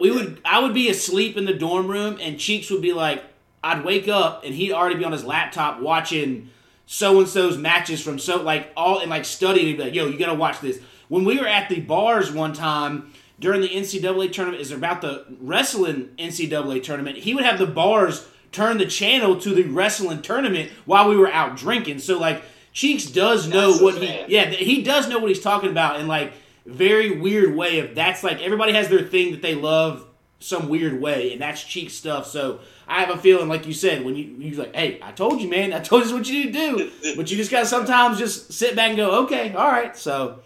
we 0.00 0.10
would 0.10 0.40
I 0.44 0.60
would 0.60 0.74
be 0.74 0.90
asleep 0.90 1.36
in 1.36 1.46
the 1.46 1.54
dorm 1.54 1.88
room 1.88 2.18
and 2.20 2.38
Cheeks 2.38 2.70
would 2.70 2.82
be 2.82 2.92
like 2.92 3.24
I'd 3.64 3.84
wake 3.84 4.06
up 4.06 4.44
and 4.44 4.54
he'd 4.54 4.72
already 4.72 4.96
be 4.96 5.04
on 5.04 5.12
his 5.12 5.24
laptop 5.24 5.80
watching 5.80 6.50
so 6.86 7.18
and 7.18 7.28
so's 7.28 7.56
matches 7.56 8.02
from 8.02 8.18
so 8.18 8.42
like 8.42 8.70
all 8.76 9.00
and 9.00 9.10
like 9.10 9.24
studying 9.24 9.66
he'd 9.66 9.78
be 9.78 9.84
like, 9.84 9.94
yo, 9.94 10.06
you 10.06 10.18
gotta 10.18 10.34
watch 10.34 10.60
this. 10.60 10.78
When 11.08 11.24
we 11.24 11.38
were 11.38 11.46
at 11.46 11.70
the 11.70 11.80
bars 11.80 12.30
one 12.30 12.52
time 12.52 13.12
during 13.38 13.60
the 13.60 13.68
NCAA 13.68 14.32
tournament 14.32 14.60
is 14.60 14.72
about 14.72 15.00
the 15.00 15.24
wrestling 15.40 16.10
NCAA 16.18 16.82
tournament, 16.82 17.18
he 17.18 17.34
would 17.34 17.44
have 17.44 17.58
the 17.58 17.66
bars 17.66 18.26
turn 18.52 18.78
the 18.78 18.86
channel 18.86 19.38
to 19.40 19.54
the 19.54 19.62
wrestling 19.64 20.22
tournament 20.22 20.70
while 20.84 21.08
we 21.08 21.16
were 21.16 21.30
out 21.30 21.56
drinking. 21.56 21.98
So 21.98 22.18
like 22.18 22.42
Cheeks 22.72 23.06
does 23.06 23.48
know 23.48 23.72
That's 23.72 23.82
what 23.82 24.02
he 24.02 24.24
yeah, 24.28 24.46
he 24.46 24.82
does 24.82 25.08
know 25.08 25.18
what 25.18 25.28
he's 25.28 25.42
talking 25.42 25.70
about 25.70 26.00
in 26.00 26.06
like 26.06 26.32
very 26.66 27.18
weird 27.18 27.56
way 27.56 27.80
of 27.80 27.94
that's 27.94 28.22
like 28.22 28.40
everybody 28.40 28.72
has 28.72 28.88
their 28.88 29.02
thing 29.02 29.32
that 29.32 29.42
they 29.42 29.54
love 29.54 30.04
some 30.40 30.68
weird 30.68 31.00
way 31.00 31.32
and 31.32 31.40
that's 31.40 31.64
cheek 31.64 31.90
stuff. 31.90 32.26
So 32.26 32.60
I 32.86 33.00
have 33.00 33.10
a 33.10 33.18
feeling 33.18 33.48
like 33.48 33.66
you 33.66 33.72
said 33.72 34.04
when 34.04 34.14
you 34.14 34.24
you 34.38 34.56
like, 34.56 34.74
hey, 34.74 35.00
I 35.02 35.12
told 35.12 35.40
you, 35.40 35.48
man, 35.48 35.72
I 35.72 35.80
told 35.80 36.06
you 36.06 36.14
what 36.14 36.28
you 36.28 36.44
need 36.44 36.52
to 36.52 36.58
do. 36.76 36.90
But 37.16 37.30
you 37.30 37.36
just 37.36 37.50
gotta 37.50 37.66
sometimes 37.66 38.18
just 38.18 38.52
sit 38.52 38.76
back 38.76 38.88
and 38.88 38.96
go, 38.96 39.24
okay, 39.24 39.52
all 39.54 39.66
right. 39.66 39.96
So 39.96 40.40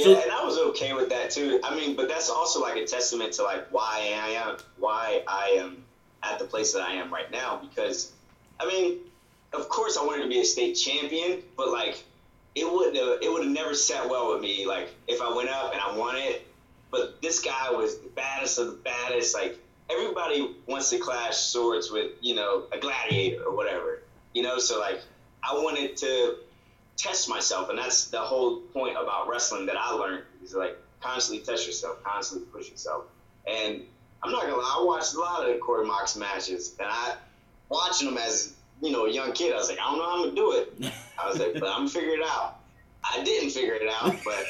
Yeah, 0.00 0.14
So- 0.14 0.22
and 0.22 0.32
I 0.32 0.44
was 0.44 0.58
okay 0.58 0.92
with 0.92 1.08
that 1.10 1.30
too. 1.30 1.60
I 1.62 1.74
mean, 1.74 1.96
but 1.96 2.08
that's 2.08 2.30
also 2.30 2.60
like 2.60 2.76
a 2.76 2.86
testament 2.86 3.32
to 3.34 3.42
like 3.44 3.68
why 3.70 4.14
I 4.22 4.30
am 4.30 4.56
why 4.78 5.22
I 5.26 5.56
am 5.58 5.84
at 6.22 6.38
the 6.38 6.44
place 6.44 6.72
that 6.72 6.82
I 6.82 6.92
am 6.94 7.12
right 7.12 7.30
now 7.30 7.56
because 7.56 8.12
I 8.58 8.66
mean, 8.66 8.98
of 9.52 9.68
course 9.68 9.96
I 9.96 10.04
wanted 10.04 10.22
to 10.22 10.28
be 10.28 10.40
a 10.40 10.44
state 10.44 10.74
champion, 10.74 11.42
but 11.56 11.70
like 11.70 12.02
it 12.54 12.70
would 12.70 12.94
have 12.96 13.18
it 13.22 13.30
would 13.32 13.44
have 13.44 13.52
never 13.52 13.74
sat 13.74 14.08
well 14.08 14.32
with 14.32 14.40
me 14.42 14.66
like 14.66 14.88
if 15.06 15.20
I 15.20 15.34
went 15.34 15.48
up 15.50 15.72
and 15.72 15.80
I 15.80 15.96
won 15.96 16.16
it. 16.16 16.46
But 16.90 17.22
this 17.22 17.40
guy 17.40 17.70
was 17.70 17.98
the 17.98 18.08
baddest 18.08 18.58
of 18.58 18.66
the 18.66 18.72
baddest. 18.72 19.34
Like 19.34 19.58
everybody 19.90 20.56
wants 20.66 20.90
to 20.90 20.98
clash 20.98 21.36
swords 21.36 21.90
with 21.90 22.12
you 22.20 22.34
know 22.34 22.64
a 22.72 22.78
gladiator 22.78 23.44
or 23.44 23.54
whatever. 23.54 24.02
You 24.34 24.42
know, 24.42 24.58
so 24.58 24.80
like 24.80 25.00
I 25.42 25.54
wanted 25.54 25.96
to 25.98 26.36
test 27.00 27.28
myself, 27.28 27.70
and 27.70 27.78
that's 27.78 28.06
the 28.06 28.20
whole 28.20 28.60
point 28.60 28.96
about 28.96 29.28
wrestling 29.28 29.66
that 29.66 29.76
I 29.76 29.92
learned 29.92 30.24
is 30.42 30.54
like 30.54 30.76
constantly 31.00 31.44
test 31.44 31.66
yourself, 31.66 32.02
constantly 32.04 32.46
push 32.48 32.70
yourself. 32.70 33.04
And 33.46 33.82
I'm 34.22 34.32
not 34.32 34.42
gonna 34.42 34.56
lie, 34.56 34.76
I 34.80 34.84
watched 34.84 35.14
a 35.14 35.18
lot 35.18 35.48
of 35.48 35.52
the 35.52 35.58
Corey 35.58 35.86
Mock's 35.86 36.16
matches, 36.16 36.76
and 36.78 36.88
I 36.90 37.14
watching 37.68 38.08
them 38.08 38.18
as 38.18 38.54
you 38.82 38.92
know 38.92 39.06
a 39.06 39.10
young 39.10 39.32
kid. 39.32 39.52
I 39.52 39.56
was 39.56 39.68
like, 39.68 39.78
I 39.78 39.90
don't 39.90 39.98
know 39.98 40.04
how 40.04 40.16
I'm 40.16 40.22
gonna 40.24 40.36
do 40.36 40.52
it. 40.52 40.92
I 41.18 41.28
was 41.28 41.38
like, 41.38 41.54
but 41.54 41.68
I'm 41.68 41.80
gonna 41.80 41.88
figure 41.88 42.14
it 42.14 42.24
out. 42.24 42.56
I 43.02 43.24
didn't 43.24 43.50
figure 43.50 43.74
it 43.74 43.88
out, 43.88 44.14
but 44.24 44.44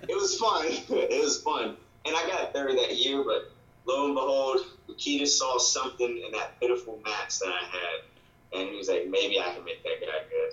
it 0.08 0.16
was 0.16 0.36
fun. 0.36 0.66
It 0.90 1.22
was 1.22 1.40
fun, 1.42 1.76
and 2.04 2.16
I 2.16 2.26
got 2.26 2.52
third 2.52 2.72
that 2.72 2.96
year. 2.96 3.22
But 3.22 3.52
lo 3.86 4.06
and 4.06 4.14
behold, 4.14 4.66
Loukides 4.88 5.28
saw 5.28 5.58
something 5.58 6.22
in 6.24 6.32
that 6.32 6.58
pitiful 6.58 6.98
match 7.04 7.38
that 7.38 7.48
I 7.48 7.64
had, 7.64 8.60
and 8.60 8.68
he 8.70 8.76
was 8.76 8.88
like, 8.88 9.06
maybe 9.08 9.38
I 9.38 9.54
can 9.54 9.64
make 9.64 9.82
that 9.84 10.00
guy 10.00 10.18
good. 10.28 10.52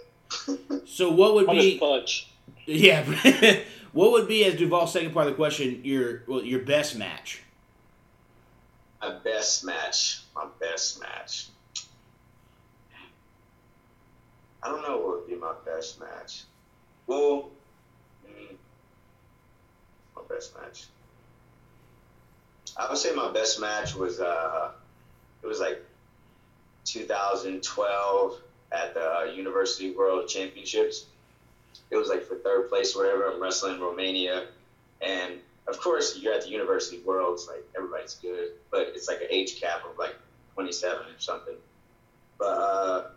So 0.86 1.12
what 1.12 1.34
would 1.34 1.48
be 1.48 1.80
punch. 1.80 2.30
yeah 2.66 3.04
what 3.94 4.12
would 4.12 4.28
be 4.28 4.46
as 4.46 4.56
Duvall's 4.56 4.94
second 4.94 5.14
part 5.14 5.28
of 5.28 5.34
the 5.34 5.38
question 5.38 5.82
your 5.84 6.24
well, 6.28 6.44
your 6.44 6.60
best 6.62 6.98
match? 6.98 7.42
My 9.02 9.18
best 9.20 9.66
match. 9.66 10.22
My 10.36 10.46
best 10.60 11.00
match. 11.00 11.48
I 14.62 14.70
don't 14.70 14.82
know 14.82 14.98
what 14.98 15.20
would 15.20 15.28
be 15.28 15.36
my 15.36 15.54
best 15.66 16.00
match. 16.00 16.44
Well, 17.06 17.50
mm, 18.26 18.56
my 20.16 20.22
best 20.30 20.56
match. 20.56 20.86
I 22.78 22.88
would 22.90 22.98
say 22.98 23.14
my 23.14 23.32
best 23.32 23.60
match 23.60 23.94
was 23.94 24.20
uh, 24.20 24.72
it 25.42 25.48
was 25.48 25.60
like 25.60 25.84
2012 26.86 28.42
at 28.74 28.94
the 28.94 29.20
uh, 29.20 29.24
University 29.26 29.92
World 29.92 30.28
Championships. 30.28 31.06
It 31.92 31.96
was 31.98 32.10
like 32.10 32.24
for 32.24 32.36
third 32.36 32.70
place, 32.70 32.96
whatever. 32.96 33.32
I'm 33.32 33.42
wrestling 33.42 33.80
Romania, 33.80 34.48
and 35.02 35.36
of 35.68 35.80
course 35.80 36.18
you're 36.18 36.34
at 36.34 36.44
the 36.44 36.50
University 36.50 37.00
Worlds, 37.06 37.48
like 37.48 37.64
everybody's 37.78 38.16
good, 38.16 38.52
but 38.72 38.92
it's 38.96 39.08
like 39.08 39.22
an 39.22 39.28
age 39.30 39.62
cap 39.62 39.82
of 39.90 39.98
like 39.98 40.16
27 40.56 41.00
or 41.00 41.20
something. 41.20 41.56
But 42.38 42.46
uh, 42.46 43.08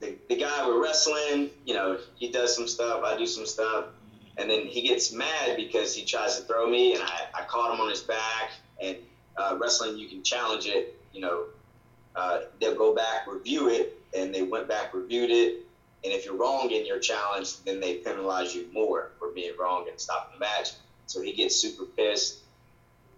the, 0.00 0.16
the 0.28 0.36
guy 0.36 0.66
we're 0.66 0.82
wrestling, 0.82 1.50
you 1.64 1.74
know, 1.74 1.98
he 2.16 2.30
does 2.30 2.54
some 2.54 2.68
stuff, 2.68 3.02
I 3.02 3.16
do 3.16 3.26
some 3.26 3.46
stuff, 3.46 3.86
and 4.36 4.48
then 4.48 4.66
he 4.66 4.82
gets 4.82 5.12
mad 5.12 5.56
because 5.56 5.94
he 5.94 6.04
tries 6.04 6.38
to 6.38 6.44
throw 6.44 6.68
me, 6.68 6.94
and 6.94 7.02
I, 7.02 7.26
I 7.34 7.42
caught 7.44 7.74
him 7.74 7.80
on 7.80 7.90
his 7.90 8.02
back. 8.02 8.52
And 8.80 8.96
uh, 9.36 9.56
wrestling, 9.60 9.98
you 9.98 10.08
can 10.08 10.22
challenge 10.22 10.66
it. 10.66 10.96
You 11.12 11.20
know, 11.20 11.44
uh, 12.18 12.40
they'll 12.60 12.74
go 12.74 12.94
back, 12.94 13.28
review 13.28 13.68
it, 13.68 13.96
and 14.16 14.34
they 14.34 14.42
went 14.42 14.66
back, 14.66 14.92
reviewed 14.92 15.30
it, 15.30 15.64
and 16.04 16.12
if 16.12 16.24
you're 16.24 16.36
wrong 16.36 16.70
in 16.70 16.84
your 16.84 16.98
challenge, 16.98 17.62
then 17.64 17.78
they 17.80 17.94
penalize 17.98 18.54
you 18.54 18.66
more 18.72 19.12
for 19.18 19.30
being 19.30 19.52
wrong 19.58 19.86
and 19.88 19.98
stopping 20.00 20.34
the 20.34 20.40
match. 20.40 20.72
So 21.06 21.22
he 21.22 21.32
gets 21.32 21.54
super 21.54 21.84
pissed, 21.84 22.40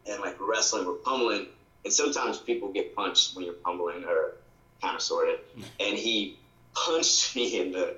and 0.06 0.20
like 0.20 0.36
wrestling, 0.38 0.86
we're 0.86 0.94
pummeling, 0.94 1.46
and 1.84 1.92
sometimes 1.92 2.38
people 2.38 2.72
get 2.72 2.94
punched 2.94 3.34
when 3.34 3.46
you're 3.46 3.54
pummeling 3.54 4.04
or 4.04 4.34
kind 4.82 4.94
of 4.94 5.02
sort 5.02 5.28
of, 5.30 5.40
and 5.80 5.96
he 5.96 6.38
punched 6.74 7.34
me 7.34 7.58
in 7.58 7.72
the 7.72 7.96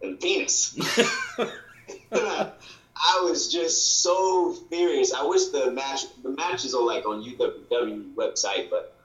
in 0.00 0.12
the 0.12 0.16
penis. 0.16 0.78
I 3.00 3.20
was 3.22 3.52
just 3.52 4.02
so 4.02 4.52
furious. 4.70 5.12
I 5.12 5.24
wish 5.24 5.46
the 5.46 5.70
match 5.70 6.04
the 6.22 6.30
matches 6.30 6.74
are 6.74 6.84
like 6.84 7.06
on 7.06 7.22
UWW 7.22 8.14
website, 8.14 8.70
but 8.70 8.97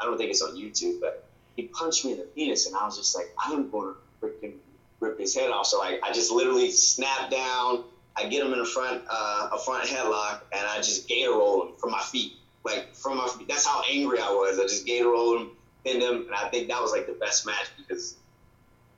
I 0.00 0.04
don't 0.04 0.18
think 0.18 0.30
it's 0.30 0.42
on 0.42 0.56
YouTube. 0.56 1.00
But 1.00 1.28
he 1.56 1.64
punched 1.64 2.04
me 2.04 2.12
in 2.12 2.18
the 2.18 2.24
penis, 2.24 2.66
and 2.66 2.76
I 2.76 2.84
was 2.84 2.96
just 2.96 3.14
like, 3.14 3.26
I'm 3.38 3.70
going 3.70 3.94
to 3.94 4.26
freaking 4.26 4.54
rip 5.00 5.18
his 5.18 5.34
head 5.34 5.50
off. 5.50 5.66
So 5.66 5.78
like, 5.78 6.00
I 6.02 6.12
just 6.12 6.30
literally 6.30 6.70
snap 6.70 7.30
down. 7.30 7.84
I 8.16 8.26
get 8.26 8.44
him 8.44 8.52
in 8.52 8.60
a 8.60 8.64
front 8.64 9.02
uh, 9.10 9.50
a 9.52 9.58
front 9.58 9.88
headlock, 9.88 10.42
and 10.52 10.66
I 10.66 10.76
just 10.78 11.08
gator 11.08 11.30
roll 11.30 11.66
him 11.66 11.72
from 11.78 11.90
my 11.92 12.02
feet, 12.02 12.34
like 12.64 12.94
from 12.94 13.16
my 13.16 13.26
feet. 13.26 13.48
That's 13.48 13.66
how 13.66 13.82
angry 13.90 14.18
I 14.18 14.28
was. 14.28 14.58
I 14.58 14.62
just 14.64 14.86
gator 14.86 15.08
rolled 15.08 15.40
him, 15.40 15.50
pinned 15.84 16.02
him, 16.02 16.26
and 16.26 16.34
I 16.34 16.48
think 16.48 16.68
that 16.68 16.80
was 16.80 16.92
like 16.92 17.06
the 17.06 17.14
best 17.14 17.46
match 17.46 17.70
because 17.78 18.16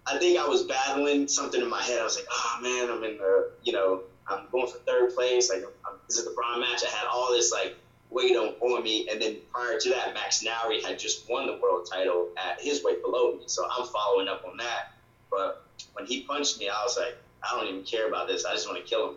I 0.06 0.18
think 0.18 0.38
I 0.38 0.46
was 0.46 0.64
battling 0.64 1.28
something 1.28 1.62
in 1.62 1.70
my 1.70 1.82
head. 1.82 2.00
I 2.00 2.04
was 2.04 2.16
like, 2.16 2.26
oh 2.30 2.58
man, 2.60 2.90
I'm 2.90 3.04
in 3.04 3.18
the, 3.18 3.52
you 3.62 3.72
know, 3.72 4.02
I'm 4.26 4.46
going 4.50 4.66
for 4.66 4.78
third 4.78 5.14
place. 5.14 5.48
Like, 5.48 5.62
I'm, 5.86 5.94
this 6.08 6.18
is 6.18 6.24
the 6.24 6.32
bronze 6.32 6.60
match. 6.60 6.82
I 6.84 6.94
had 6.94 7.06
all 7.06 7.32
this 7.32 7.52
like 7.52 7.76
weight 8.14 8.36
on, 8.36 8.54
on 8.60 8.82
me. 8.82 9.08
And 9.10 9.20
then 9.20 9.36
prior 9.52 9.78
to 9.78 9.90
that, 9.90 10.14
Max 10.14 10.42
Nowry 10.42 10.80
had 10.82 10.98
just 10.98 11.28
won 11.28 11.46
the 11.46 11.58
world 11.58 11.88
title 11.90 12.28
at 12.36 12.60
his 12.60 12.82
weight 12.82 13.02
below 13.02 13.34
me. 13.34 13.42
So 13.46 13.66
I'm 13.70 13.86
following 13.86 14.28
up 14.28 14.44
on 14.48 14.56
that. 14.58 14.92
But 15.30 15.66
when 15.92 16.06
he 16.06 16.22
punched 16.22 16.58
me, 16.58 16.68
I 16.68 16.82
was 16.82 16.96
like, 16.96 17.16
I 17.42 17.56
don't 17.56 17.68
even 17.68 17.82
care 17.82 18.08
about 18.08 18.28
this. 18.28 18.46
I 18.46 18.52
just 18.52 18.68
want 18.68 18.82
to 18.82 18.88
kill 18.88 19.16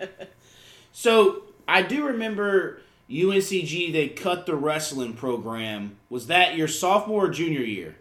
him. 0.00 0.08
so 0.92 1.42
I 1.66 1.82
do 1.82 2.06
remember 2.06 2.80
UNCG. 3.10 3.92
They 3.92 4.08
cut 4.08 4.46
the 4.46 4.54
wrestling 4.54 5.14
program. 5.14 5.98
Was 6.08 6.28
that 6.28 6.56
your 6.56 6.68
sophomore 6.68 7.26
or 7.26 7.28
junior 7.28 7.60
year? 7.60 7.96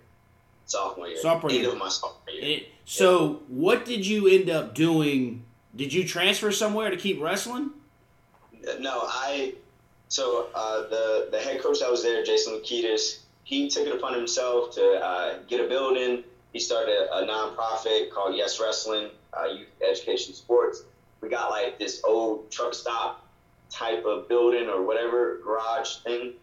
sophomore 0.67 1.07
year. 1.07 1.17
Sophomore 1.17 1.51
End 1.51 1.61
year. 1.61 1.71
of 1.71 1.77
my 1.77 1.89
sophomore 1.89 2.33
year. 2.33 2.57
It, 2.57 2.67
so 2.85 3.41
what 3.47 3.85
did 3.85 4.05
you 4.05 4.27
end 4.27 4.49
up 4.49 4.75
doing? 4.75 5.43
Did 5.75 5.93
you 5.93 6.07
transfer 6.07 6.51
somewhere 6.51 6.89
to 6.89 6.97
keep 6.97 7.21
wrestling? 7.21 7.71
No, 8.79 9.01
I. 9.05 9.53
So 10.09 10.47
uh, 10.55 10.87
the 10.87 11.27
the 11.31 11.39
head 11.39 11.61
coach 11.61 11.79
that 11.79 11.91
was 11.91 12.03
there, 12.03 12.23
Jason 12.23 12.53
Loukides, 12.53 13.19
he 13.43 13.69
took 13.69 13.87
it 13.87 13.95
upon 13.95 14.13
himself 14.13 14.75
to 14.75 14.99
uh, 15.03 15.39
get 15.47 15.63
a 15.63 15.67
building. 15.67 16.23
He 16.53 16.59
started 16.59 17.07
a, 17.11 17.23
nonprofit 17.23 18.09
called 18.11 18.35
Yes 18.35 18.59
Wrestling, 18.59 19.09
uh, 19.33 19.45
Youth 19.45 19.67
Education 19.81 20.33
Sports. 20.33 20.83
We 21.21 21.29
got 21.29 21.49
like 21.49 21.77
this 21.77 22.01
old 22.05 22.49
truck 22.51 22.73
stop 22.73 23.25
type 23.69 24.05
of 24.05 24.27
building 24.27 24.69
or 24.69 24.81
whatever 24.85 25.39
garage 25.43 25.97
thing. 25.97 26.33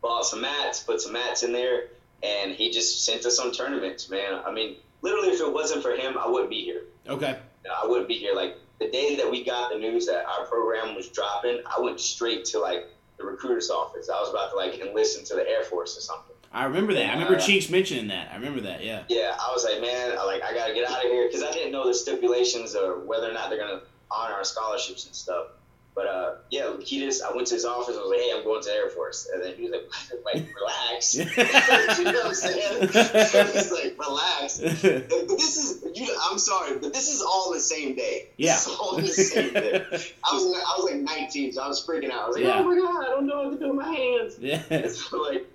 Bought 0.00 0.26
some 0.26 0.42
mats, 0.42 0.82
put 0.82 1.00
some 1.00 1.12
mats 1.12 1.42
in 1.42 1.52
there, 1.52 1.84
and 2.22 2.52
he 2.52 2.70
just 2.70 3.04
sent 3.04 3.24
us 3.24 3.38
on 3.38 3.52
tournaments, 3.52 4.10
man. 4.10 4.40
I 4.44 4.52
mean, 4.52 4.76
literally, 5.00 5.28
if 5.28 5.40
it 5.40 5.52
wasn't 5.52 5.82
for 5.82 5.92
him, 5.92 6.18
I 6.18 6.28
wouldn't 6.28 6.50
be 6.50 6.62
here. 6.62 6.82
Okay. 7.08 7.38
I 7.82 7.86
wouldn't 7.86 8.08
be 8.08 8.14
here. 8.14 8.34
Like 8.34 8.56
the 8.82 8.90
day 8.90 9.16
that 9.16 9.30
we 9.30 9.44
got 9.44 9.70
the 9.72 9.78
news 9.78 10.06
that 10.06 10.24
our 10.26 10.46
program 10.46 10.94
was 10.94 11.08
dropping, 11.08 11.60
I 11.66 11.80
went 11.80 12.00
straight 12.00 12.44
to 12.46 12.58
like 12.58 12.86
the 13.18 13.24
recruiter's 13.24 13.70
office. 13.70 14.08
I 14.08 14.20
was 14.20 14.30
about 14.30 14.50
to 14.50 14.56
like 14.56 14.78
enlist 14.80 15.18
into 15.18 15.34
the 15.34 15.48
Air 15.48 15.62
Force 15.64 15.96
or 15.96 16.00
something. 16.00 16.34
I 16.52 16.64
remember 16.64 16.92
that. 16.94 17.06
I 17.08 17.12
remember 17.14 17.36
Uh, 17.36 17.40
Cheeks 17.40 17.70
mentioning 17.70 18.08
that. 18.08 18.28
I 18.30 18.34
remember 18.34 18.60
that. 18.62 18.84
Yeah. 18.84 19.04
Yeah, 19.08 19.36
I 19.40 19.50
was 19.54 19.64
like, 19.64 19.80
man, 19.80 20.16
I 20.18 20.24
like 20.24 20.42
I 20.42 20.52
gotta 20.54 20.74
get 20.74 20.88
out 20.88 21.04
of 21.04 21.10
here 21.10 21.26
because 21.28 21.42
I 21.42 21.52
didn't 21.52 21.72
know 21.72 21.86
the 21.86 21.94
stipulations 21.94 22.74
or 22.74 22.98
whether 23.00 23.30
or 23.30 23.32
not 23.32 23.48
they're 23.48 23.58
gonna 23.58 23.82
honor 24.10 24.34
our 24.34 24.44
scholarships 24.44 25.06
and 25.06 25.14
stuff. 25.14 25.46
But 25.94 26.06
uh, 26.06 26.34
yeah, 26.50 26.62
Loukides, 26.62 27.20
I 27.22 27.34
went 27.34 27.48
to 27.48 27.54
his 27.54 27.66
office. 27.66 27.96
I 27.96 28.00
was 28.00 28.08
like, 28.08 28.20
hey, 28.20 28.32
I'm 28.34 28.44
going 28.44 28.62
to 28.62 28.68
the 28.68 28.74
Air 28.74 28.88
Force, 28.88 29.28
and 29.32 29.42
then 29.42 29.54
he 29.56 29.68
was 29.68 29.72
like, 29.72 30.24
like 30.34 30.54
relax. 30.54 31.14
you 31.98 32.04
know 32.04 32.12
what 32.12 32.26
I'm 32.26 32.34
saying? 32.34 32.80
He's 33.52 33.72
like, 33.72 33.98
relax. 33.98 34.58
But 34.58 35.28
this 35.28 35.56
is, 35.58 35.84
you, 35.94 36.16
I'm 36.30 36.38
sorry, 36.38 36.78
but 36.78 36.94
this 36.94 37.12
is 37.12 37.20
all 37.20 37.52
the 37.52 37.60
same 37.60 37.94
day. 37.94 38.28
Yeah. 38.38 38.54
It's 38.54 38.68
all 38.68 38.96
the 38.96 39.06
same 39.06 39.52
day. 39.52 39.84
I 39.84 39.86
was, 39.92 40.02
I 40.24 40.80
was 40.80 40.90
like 40.90 41.00
19, 41.00 41.52
so 41.52 41.62
I 41.62 41.68
was 41.68 41.86
freaking 41.86 42.10
out. 42.10 42.22
I 42.22 42.26
was 42.28 42.36
like, 42.36 42.44
Yeah. 42.46 42.60
oh 42.60 42.64
my 42.64 42.74
god, 42.76 43.04
I 43.04 43.10
don't 43.10 43.26
know 43.26 43.42
what 43.48 43.50
to 43.52 43.58
do 43.58 43.68
with 43.74 43.86
my 43.86 43.92
hands. 43.92 44.38
yeah. 44.40 44.88
so 44.88 45.18
like, 45.20 45.46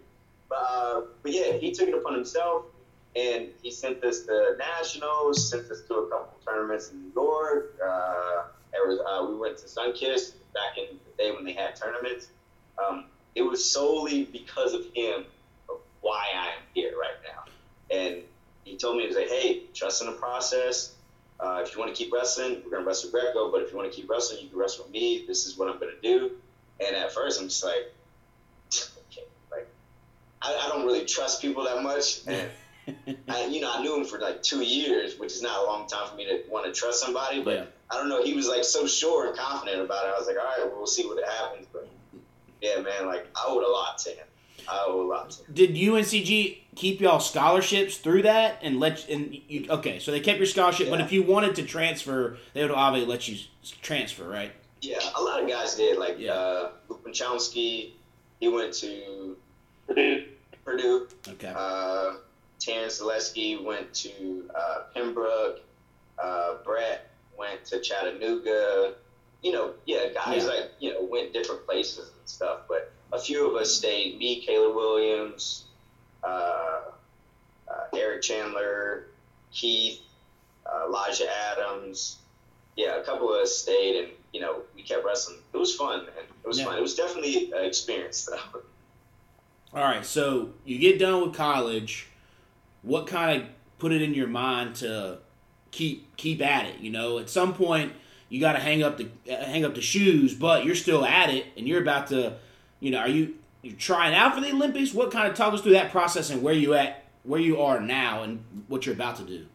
but, 0.50 0.56
uh, 0.56 1.02
but 1.24 1.34
yeah, 1.34 1.54
he 1.54 1.72
took 1.72 1.90
it 1.90 1.96
upon 1.96 2.14
himself, 2.14 2.66
and 3.16 3.48
he 3.64 3.72
sent 3.72 4.04
us 4.04 4.22
to 4.28 4.56
nationals, 4.60 5.50
sent 5.50 5.70
us 5.72 5.82
to 5.88 5.94
a 5.96 6.10
couple 6.10 6.38
tournaments 6.46 6.92
in 6.92 7.02
New 7.02 7.12
York. 7.16 7.76
Uh, 7.84 8.44
there 8.78 8.88
was, 8.88 9.00
uh, 9.00 9.26
we 9.30 9.38
went 9.38 9.58
to 9.60 9.66
Sunkist 9.66 10.34
back 10.54 10.78
in 10.78 10.86
the 10.98 11.24
day 11.24 11.32
when 11.32 11.44
they 11.44 11.54
had 11.54 11.76
tournaments. 11.76 12.28
Um, 12.78 13.06
it 13.36 13.42
was 13.42 13.70
solely 13.70 14.26
because 14.26 14.74
of 14.74 14.86
him 14.94 15.26
of 15.70 15.78
why 16.02 16.26
I 16.36 16.48
am 16.48 16.62
here 16.74 16.94
right 17.00 17.16
now. 17.24 17.52
And 17.96 18.24
he 18.64 18.78
told 18.78 18.98
me, 18.98 19.04
he 19.04 19.08
was 19.08 19.18
like, 19.18 19.30
hey, 19.30 19.64
trust 19.74 20.02
in 20.02 20.08
the 20.08 20.14
process. 20.14 20.94
Uh, 21.40 21.62
if 21.64 21.74
you 21.74 21.80
want 21.80 21.94
to 21.94 22.04
keep 22.04 22.12
wrestling, 22.12 22.62
we're 22.64 22.72
going 22.72 22.84
to 22.84 22.88
wrestle 22.88 23.12
Greco. 23.12 23.52
But 23.52 23.62
if 23.62 23.72
you 23.72 23.78
want 23.78 23.92
to 23.92 23.96
keep 23.96 24.10
wrestling, 24.10 24.44
you 24.44 24.50
can 24.50 24.58
wrestle 24.58 24.86
with 24.86 24.94
me. 24.94 25.26
This 25.28 25.46
is 25.46 25.58
what 25.58 25.70
I'm 25.70 25.80
going 25.80 25.94
to 25.96 26.02
do. 26.02 26.32
And 26.86 26.96
at 26.96 27.12
first, 27.12 27.40
I'm 27.40 27.48
just 27.48 27.64
like, 27.64 27.94
okay, 28.68 29.26
like 29.52 29.68
I, 30.42 30.54
I 30.66 30.70
don't 30.70 30.86
really 30.86 31.06
trust 31.06 31.42
people 31.42 31.64
that 31.66 31.82
much. 31.84 32.22
And 32.28 32.50
I, 33.28 33.46
you 33.48 33.62
know, 33.62 33.72
I 33.74 33.82
knew 33.82 33.96
him 33.98 34.06
for 34.06 34.20
like 34.20 34.42
two 34.42 34.64
years, 34.64 35.18
which 35.20 35.34
is 35.34 35.42
not 35.42 35.64
a 35.64 35.66
long 35.66 35.88
time 35.88 36.10
for 36.10 36.16
me 36.16 36.26
to 36.26 36.44
want 36.50 36.66
to 36.66 36.72
trust 36.72 37.00
somebody. 37.02 37.42
But. 37.42 37.74
I 37.90 37.96
don't 37.96 38.10
know. 38.10 38.24
He 38.24 38.34
was 38.34 38.48
like 38.48 38.64
so 38.64 38.86
sure 38.86 39.28
and 39.28 39.38
confident 39.38 39.82
about 39.82 40.06
it. 40.06 40.14
I 40.16 40.18
was 40.20 40.28
like, 40.28 40.38
all 40.38 40.44
right, 40.44 40.60
well, 40.68 40.78
we'll 40.78 40.88
see 40.88 41.06
what 41.06 41.24
happens. 41.24 41.68
But 41.72 41.88
yeah, 42.62 42.82
man, 42.82 43.08
like 43.08 43.28
I 43.36 43.46
owed 43.48 43.64
a 43.64 43.70
lot 43.70 43.98
to 44.00 44.10
him. 44.10 44.26
I 44.70 44.84
owe 44.88 45.02
a 45.02 45.08
lot 45.08 45.30
to 45.32 45.44
him. 45.46 45.54
Did 45.54 45.72
UNCG 45.76 46.58
keep 46.76 47.00
y'all 47.00 47.20
scholarships 47.20 47.98
through 47.98 48.24
that 48.24 48.60
and 48.62 48.80
let 48.80 49.08
and 49.10 49.34
you 49.48 49.68
okay? 49.70 50.00
So 50.00 50.12
they 50.12 50.20
kept 50.20 50.38
your 50.38 50.48
scholarship, 50.48 50.90
but 50.90 51.00
if 51.00 51.12
you 51.12 51.24
wanted 51.24 51.56
to 51.56 51.64
transfer, 51.64 52.38
they 52.54 52.62
would 52.62 52.72
obviously 52.72 53.10
let 53.10 53.28
you 53.28 53.38
transfer, 53.82 54.28
right? 54.28 54.52
Yeah, 54.82 55.00
a 55.16 55.22
lot 55.22 55.42
of 55.42 55.50
guys 55.50 55.76
did. 55.76 55.98
Like 55.98 56.20
Yeah. 56.20 56.34
uh, 56.34 56.70
Luke 56.90 57.08
he 58.40 58.48
went 58.48 58.74
to 58.76 59.36
Purdue. 59.88 60.26
Purdue. 60.64 61.08
Okay. 61.28 61.54
Uh, 61.56 62.14
Terrence 62.60 63.02
Zaleski 63.02 63.64
went 63.64 63.94
to 63.94 64.50
uh, 64.54 64.80
Pembroke. 64.94 65.62
Uh, 66.22 66.56
Brett 66.64 67.10
went 67.38 67.66
to 67.66 67.80
Chattanooga. 67.82 68.96
You 69.44 69.52
know, 69.52 69.74
yeah, 69.86 70.08
guys 70.14 70.44
Yeah. 70.44 70.50
like 70.50 70.72
you 70.80 70.94
know 70.94 71.04
went 71.04 71.34
different 71.34 71.66
places 71.66 72.10
and 72.18 72.28
stuff. 72.30 72.62
But 72.68 72.92
a 73.14 73.20
few 73.20 73.48
of 73.50 73.56
us 73.56 73.74
stayed. 73.74 74.18
Me, 74.18 74.46
Kayla 74.46 74.74
Williams, 74.76 75.66
uh, 76.24 76.28
uh, 76.28 77.84
Eric 77.96 78.22
Chandler, 78.24 79.08
Keith, 79.52 80.00
uh, 80.66 80.86
Elijah 80.88 81.30
Adams. 81.52 82.18
Yeah, 82.76 82.98
a 82.98 83.04
couple 83.04 83.34
of 83.34 83.42
us 83.42 83.56
stayed, 83.56 84.04
and 84.04 84.12
you 84.34 84.42
know 84.42 84.62
we 84.76 84.84
kept 84.84 85.06
wrestling. 85.06 85.38
It 85.54 85.58
was 85.58 85.76
fun, 85.76 86.06
man. 86.06 86.14
It 86.44 86.48
was 86.48 86.60
Yeah. 86.60 86.66
fun. 86.66 86.78
It 86.78 86.82
was 86.82 86.96
definitely 86.96 87.52
an 87.52 87.64
experience, 87.66 88.26
though. 88.26 88.62
All 89.74 89.84
right. 89.84 90.06
So 90.06 90.54
you 90.66 90.78
get 90.80 90.98
done 91.00 91.22
with 91.22 91.36
college. 91.36 92.08
What 92.84 93.06
kind 93.08 93.42
of 93.42 93.48
put 93.80 93.92
it 93.92 94.02
in 94.02 94.14
your 94.14 94.28
mind 94.28 94.76
to 94.78 95.20
keep 95.72 96.16
keep 96.18 96.42
at 96.42 96.66
it? 96.66 96.80
You 96.80 96.92
know, 96.92 97.20
at 97.20 97.30
some 97.30 97.54
point 97.54 97.94
you 98.30 98.40
got 98.40 98.54
to 98.54 98.60
hang 98.60 98.84
up 98.84 98.98
the 98.98 99.10
uh, 99.32 99.44
hang 99.46 99.66
up 99.66 99.76
the 99.76 99.82
shoes, 99.82 100.34
but 100.34 100.66
you're 100.66 100.76
still 100.76 101.06
at 101.06 101.30
it, 101.30 101.46
and 101.58 101.68
you're 101.68 101.82
about 101.82 102.08
to, 102.08 102.38
you 102.80 102.92
know, 102.92 103.00
are 103.00 103.08
you 103.08 103.36
you 103.62 103.74
trying 103.74 104.14
out 104.14 104.36
for 104.36 104.42
the 104.42 104.52
Olympics? 104.52 104.94
What 104.94 105.12
kind 105.12 105.30
of 105.30 105.36
talk 105.36 105.54
us 105.54 105.62
through 105.62 105.74
that 105.74 105.92
process 105.92 106.30
and 106.30 106.42
where 106.42 106.54
you 106.54 106.74
at, 106.74 107.04
where 107.24 107.40
you 107.40 107.62
are 107.62 107.80
now, 107.80 108.24
and 108.24 108.44
what 108.68 108.86
you're 108.86 108.96
about 108.96 109.18
to 109.18 109.24
do? 109.24 109.46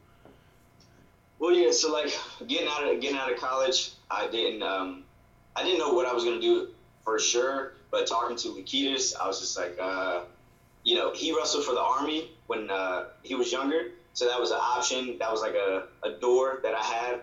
Well, 1.38 1.53
yeah. 1.53 1.72
So 1.72 1.92
like 1.92 2.12
getting 2.46 2.68
out 2.68 2.88
of 2.88 3.01
getting 3.01 3.18
out 3.18 3.31
of 3.33 3.38
college, 3.38 3.90
I 4.11 4.29
didn't 4.29 4.62
um, 4.62 5.05
I 5.57 5.62
didn't 5.62 5.79
know 5.79 5.92
what 5.92 6.07
I 6.07 6.12
was 6.12 6.25
gonna 6.25 6.40
do 6.40 6.68
for 7.05 7.18
sure. 7.18 7.75
But 7.90 8.07
talking 8.07 8.37
to 8.38 8.48
Loukides, 8.48 9.14
I 9.20 9.27
was 9.27 9.40
just 9.40 9.59
like, 9.59 9.77
uh, 9.79 10.22
you 10.83 10.96
know, 10.96 11.12
he 11.12 11.37
wrestled 11.37 11.64
for 11.64 11.75
the 11.75 11.81
army 11.81 12.31
when 12.46 12.70
uh, 12.70 13.05
he 13.22 13.35
was 13.35 13.53
younger, 13.53 13.90
so 14.14 14.29
that 14.29 14.38
was 14.38 14.51
an 14.51 14.59
option. 14.61 15.18
That 15.18 15.31
was 15.31 15.40
like 15.40 15.55
a, 15.55 15.85
a 16.03 16.12
door 16.12 16.61
that 16.62 16.75
I 16.75 16.83
had. 16.83 17.20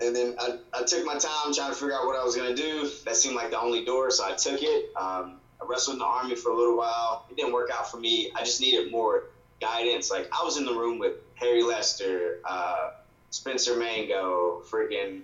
And 0.00 0.16
then 0.16 0.34
I, 0.38 0.58
I 0.72 0.82
took 0.84 1.04
my 1.04 1.18
time 1.18 1.52
trying 1.52 1.70
to 1.70 1.74
figure 1.74 1.94
out 1.94 2.06
what 2.06 2.16
I 2.16 2.24
was 2.24 2.34
gonna 2.34 2.54
do. 2.54 2.88
That 3.04 3.16
seemed 3.16 3.36
like 3.36 3.50
the 3.50 3.60
only 3.60 3.84
door, 3.84 4.10
so 4.10 4.24
I 4.24 4.32
took 4.32 4.62
it. 4.62 4.96
Um, 4.96 5.36
I 5.60 5.66
wrestled 5.66 5.96
in 5.96 5.98
the 5.98 6.06
army 6.06 6.34
for 6.36 6.50
a 6.50 6.56
little 6.56 6.76
while. 6.76 7.26
It 7.30 7.36
didn't 7.36 7.52
work 7.52 7.70
out 7.70 7.90
for 7.90 7.98
me. 7.98 8.32
I 8.34 8.40
just 8.40 8.60
needed 8.62 8.90
more 8.90 9.24
guidance. 9.60 10.10
Like 10.10 10.28
I 10.32 10.42
was 10.42 10.56
in 10.56 10.64
the 10.64 10.72
room 10.72 10.98
with 10.98 11.14
Harry 11.34 11.62
Lester, 11.62 12.40
uh, 12.44 12.92
Spenser 13.30 13.76
Mango, 13.78 14.62
freaking 14.70 15.20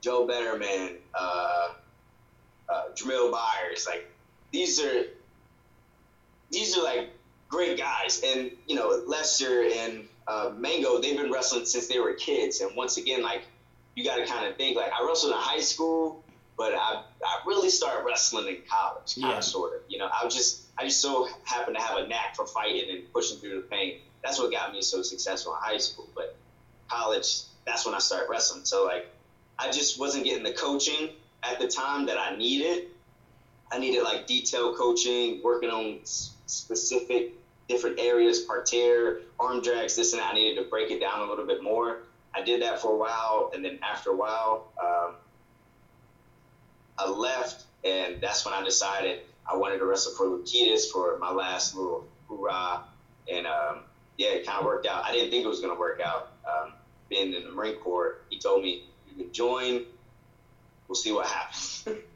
Joe 0.00 0.26
Betterman, 0.26 0.96
uh, 1.14 1.68
uh, 2.70 2.82
Jamil 2.94 3.30
Byers. 3.30 3.86
Like 3.86 4.10
these 4.50 4.80
are 4.80 5.04
these 6.50 6.76
are 6.76 6.82
like 6.82 7.10
great 7.50 7.76
guys, 7.76 8.22
and 8.24 8.50
you 8.66 8.76
know 8.76 9.02
Lester 9.06 9.64
and 9.64 10.08
uh, 10.26 10.52
Mango, 10.56 11.00
they've 11.00 11.16
been 11.18 11.30
wrestling 11.30 11.66
since 11.66 11.88
they 11.88 11.98
were 11.98 12.14
kids. 12.14 12.60
And 12.60 12.74
once 12.76 12.96
again, 12.96 13.22
like 13.22 13.42
you 13.96 14.04
got 14.04 14.16
to 14.16 14.24
kind 14.24 14.46
of 14.46 14.56
think 14.56 14.76
like 14.76 14.92
I 14.92 15.04
wrestled 15.06 15.32
in 15.32 15.38
high 15.38 15.60
school, 15.60 16.24
but 16.56 16.72
I 16.72 17.02
I 17.24 17.40
really 17.46 17.68
started 17.68 18.04
wrestling 18.06 18.46
in 18.48 18.58
college, 18.70 19.16
kind 19.16 19.32
Yeah. 19.32 19.38
of 19.38 19.44
sort 19.44 19.74
of. 19.74 19.80
You 19.88 19.98
know, 19.98 20.08
I 20.08 20.24
was 20.24 20.34
just 20.34 20.62
I 20.78 20.84
just 20.84 21.00
so 21.02 21.28
happened 21.44 21.76
to 21.76 21.82
have 21.82 21.98
a 21.98 22.06
knack 22.06 22.36
for 22.36 22.46
fighting 22.46 22.88
and 22.90 23.12
pushing 23.12 23.38
through 23.38 23.56
the 23.56 23.66
pain. 23.68 24.00
That's 24.24 24.38
what 24.38 24.50
got 24.52 24.72
me 24.72 24.80
so 24.82 25.02
successful 25.02 25.52
in 25.54 25.58
high 25.60 25.78
school. 25.78 26.08
But 26.14 26.36
college, 26.88 27.42
that's 27.66 27.84
when 27.84 27.94
I 27.94 27.98
started 27.98 28.28
wrestling. 28.30 28.64
So 28.64 28.84
like, 28.84 29.06
I 29.58 29.70
just 29.70 29.98
wasn't 29.98 30.24
getting 30.24 30.44
the 30.44 30.52
coaching 30.52 31.10
at 31.42 31.58
the 31.58 31.68
time 31.68 32.06
that 32.06 32.18
I 32.18 32.36
needed. 32.36 32.88
I 33.72 33.78
needed 33.78 34.02
like 34.02 34.26
detailed 34.26 34.76
coaching, 34.76 35.40
working 35.42 35.70
on 35.70 36.00
specific 36.04 37.32
different 37.70 38.00
areas, 38.00 38.40
parterre, 38.40 39.20
arm 39.38 39.62
drags, 39.62 39.94
this 39.94 40.12
and 40.12 40.20
that. 40.20 40.32
I 40.32 40.34
needed 40.34 40.60
to 40.62 40.68
break 40.68 40.90
it 40.90 41.00
down 41.00 41.20
a 41.20 41.30
little 41.30 41.46
bit 41.46 41.62
more. 41.62 42.02
I 42.34 42.42
did 42.42 42.62
that 42.62 42.80
for 42.82 42.92
a 42.92 42.96
while, 42.96 43.52
and 43.54 43.64
then 43.64 43.78
after 43.82 44.10
a 44.10 44.16
while, 44.16 44.72
um, 44.82 45.14
I 46.98 47.08
left, 47.08 47.64
and 47.84 48.20
that's 48.20 48.44
when 48.44 48.52
I 48.52 48.62
decided 48.62 49.20
I 49.50 49.56
wanted 49.56 49.78
to 49.78 49.86
wrestle 49.86 50.12
for 50.12 50.26
Loukides 50.26 50.90
for 50.90 51.16
my 51.18 51.30
last 51.30 51.74
little 51.74 52.06
hoorah. 52.28 52.84
And 53.32 53.46
um, 53.46 53.80
yeah, 54.18 54.28
it 54.28 54.46
kind 54.46 54.58
of 54.58 54.64
worked 54.64 54.86
out. 54.86 55.04
I 55.04 55.12
didn't 55.12 55.30
think 55.30 55.44
it 55.44 55.48
was 55.48 55.60
going 55.60 55.74
to 55.74 55.78
work 55.80 56.00
out. 56.00 56.32
Um, 56.44 56.72
being 57.08 57.32
in 57.32 57.44
the 57.44 57.50
Marine 57.50 57.76
Corps, 57.76 58.18
he 58.30 58.38
told 58.38 58.62
me, 58.62 58.84
you 59.08 59.24
can 59.24 59.32
join, 59.32 59.84
we'll 60.88 60.96
see 60.96 61.12
what 61.12 61.26
happens. 61.26 61.84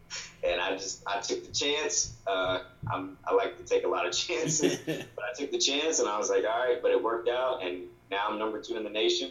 and 0.44 0.60
I 0.60 0.72
just, 0.72 1.02
I 1.06 1.20
took 1.20 1.44
the 1.46 1.52
chance. 1.52 2.14
Uh, 2.26 2.60
I'm, 2.92 3.16
I 3.24 3.34
like 3.34 3.56
to 3.58 3.64
take 3.64 3.84
a 3.84 3.88
lot 3.88 4.06
of 4.06 4.12
chances, 4.12 4.76
but 4.86 5.24
I 5.24 5.32
took 5.36 5.50
the 5.50 5.58
chance 5.58 5.98
and 5.98 6.08
I 6.08 6.18
was 6.18 6.28
like, 6.28 6.44
all 6.44 6.66
right, 6.66 6.80
but 6.82 6.90
it 6.90 7.02
worked 7.02 7.28
out. 7.28 7.62
And 7.62 7.84
now 8.10 8.28
I'm 8.28 8.38
number 8.38 8.60
two 8.60 8.76
in 8.76 8.84
the 8.84 8.90
nation. 8.90 9.30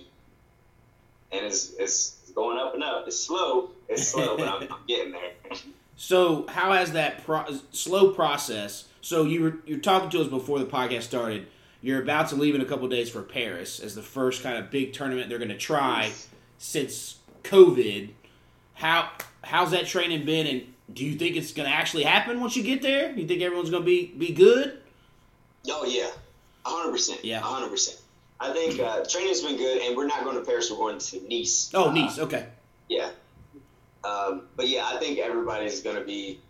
And 1.32 1.46
it's, 1.46 1.74
it's 1.78 2.32
going 2.36 2.58
up 2.58 2.74
and 2.74 2.84
up. 2.84 3.08
It's 3.08 3.20
slow. 3.20 3.72
It's 3.88 4.08
slow, 4.08 4.38
but 4.38 4.48
I'm, 4.48 4.64
I'm 4.72 4.80
getting 4.88 5.12
there. 5.12 5.32
So, 5.96 6.48
how 6.48 6.74
has 6.74 6.94
that 6.94 7.24
pro- 7.24 7.60
slow 7.72 8.14
process? 8.14 8.86
So, 9.02 9.26
you 9.26 9.44
were 9.44 9.58
you're 9.68 9.78
talking 9.78 10.10
to 10.10 10.22
us 10.22 10.28
before 10.28 10.58
the 10.58 10.66
podcast 10.66 11.04
started. 11.04 11.46
You're 11.82 12.02
about 12.02 12.30
to 12.30 12.36
leave 12.36 12.56
in 12.56 12.62
a 12.62 12.66
couple 12.66 12.88
days 12.88 13.12
for 13.12 13.22
Paris 13.22 13.80
as 13.80 13.94
the 13.94 14.02
first 14.02 14.42
kind 14.42 14.58
of 14.58 14.72
big 14.72 14.94
tournament 14.94 15.30
they're 15.30 15.38
going 15.38 15.50
to 15.50 15.58
try 15.58 16.12
since 16.58 17.20
COVID. 17.44 18.10
How 18.74 19.12
how's 19.44 19.70
that 19.70 19.86
training 19.86 20.26
been, 20.26 20.48
and 20.48 20.73
do 20.92 21.06
you 21.06 21.16
think 21.16 21.36
it's 21.36 21.54
going 21.54 21.70
to 21.70 21.74
actually 21.76 22.04
happen 22.04 22.42
once 22.42 22.56
you 22.56 22.64
get 22.64 22.82
there? 22.82 23.12
You 23.12 23.28
think 23.28 23.42
everyone's 23.42 23.70
going 23.70 23.84
to 23.84 23.86
be 23.86 24.08
be 24.08 24.34
good? 24.34 24.80
Oh 25.70 25.86
yeah, 25.86 26.10
hundred 26.66 26.92
percent. 26.92 27.24
Yeah. 27.24 27.40
hundred 27.40 27.70
percent. 27.70 28.00
I 28.40 28.52
think 28.52 28.80
uh, 28.80 29.06
training's 29.06 29.42
been 29.42 29.56
good, 29.56 29.82
and 29.82 29.96
we're 29.96 30.08
not 30.08 30.24
going 30.26 30.36
to 30.36 30.44
Paris. 30.44 30.70
We're 30.70 30.78
going 30.78 31.00
to 31.00 31.30
Nice. 31.30 31.72
Oh, 31.74 31.90
Uh, 31.90 31.94
Nice. 31.94 32.20
Okay. 32.20 32.46
Yeah. 32.90 33.10
Um, 34.04 34.44
but 34.58 34.68
yeah, 34.68 34.86
I 34.86 34.98
think 34.98 35.20
everybody's 35.20 35.82
going 35.82 35.96
to 35.96 36.04
be. 36.04 36.42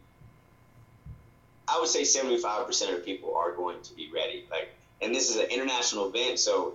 I 1.67 1.79
would 1.79 1.89
say 1.89 2.03
seventy-five 2.03 2.65
percent 2.65 2.95
of 2.97 3.05
people 3.05 3.35
are 3.35 3.51
going 3.51 3.81
to 3.83 3.93
be 3.93 4.09
ready. 4.13 4.45
Like, 4.49 4.69
and 5.01 5.13
this 5.13 5.29
is 5.29 5.37
an 5.37 5.45
international 5.51 6.09
event, 6.09 6.39
so 6.39 6.73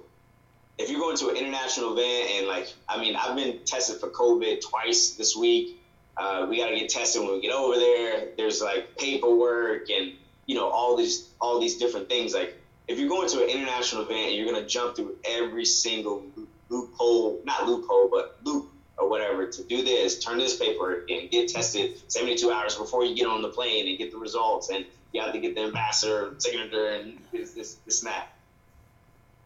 if 0.78 0.88
you're 0.88 1.00
going 1.00 1.16
to 1.16 1.28
an 1.30 1.36
international 1.36 1.92
event 1.98 2.30
and 2.36 2.46
like, 2.46 2.72
I 2.88 3.00
mean, 3.00 3.16
I've 3.16 3.34
been 3.34 3.58
tested 3.64 3.98
for 4.00 4.08
COVID 4.10 4.60
twice 4.60 5.10
this 5.10 5.34
week. 5.36 5.77
Uh, 6.18 6.46
we 6.48 6.58
got 6.58 6.68
to 6.68 6.76
get 6.76 6.90
tested 6.90 7.22
when 7.22 7.32
we 7.32 7.40
get 7.40 7.52
over 7.52 7.76
there. 7.76 8.28
There's 8.36 8.60
like 8.60 8.96
paperwork 8.96 9.88
and 9.90 10.12
you 10.46 10.56
know 10.56 10.68
all 10.68 10.96
these 10.96 11.30
all 11.40 11.60
these 11.60 11.78
different 11.78 12.08
things. 12.08 12.34
Like, 12.34 12.60
if 12.88 12.98
you're 12.98 13.08
going 13.08 13.28
to 13.28 13.44
an 13.44 13.50
international 13.50 14.02
event 14.02 14.34
you're 14.34 14.50
going 14.50 14.60
to 14.60 14.68
jump 14.68 14.96
through 14.96 15.16
every 15.24 15.64
single 15.64 16.24
loophole, 16.68 17.40
not 17.44 17.66
loophole, 17.66 18.08
but 18.10 18.38
loop 18.42 18.70
or 18.96 19.08
whatever 19.08 19.46
to 19.46 19.62
do 19.64 19.84
this, 19.84 20.18
turn 20.18 20.38
this 20.38 20.56
paper 20.56 21.04
and 21.08 21.30
get 21.30 21.48
tested 21.48 21.92
72 22.10 22.50
hours 22.50 22.74
before 22.74 23.04
you 23.04 23.14
get 23.14 23.26
on 23.26 23.42
the 23.42 23.48
plane 23.48 23.88
and 23.88 23.96
get 23.96 24.10
the 24.10 24.18
results, 24.18 24.70
and 24.70 24.84
you 25.12 25.20
have 25.20 25.32
to 25.32 25.38
get 25.38 25.54
the 25.54 25.62
ambassador 25.62 26.34
signature 26.38 26.88
and 26.88 27.18
this, 27.32 27.52
this, 27.52 27.74
this 27.86 28.02
and 28.02 28.12
that. 28.12 28.28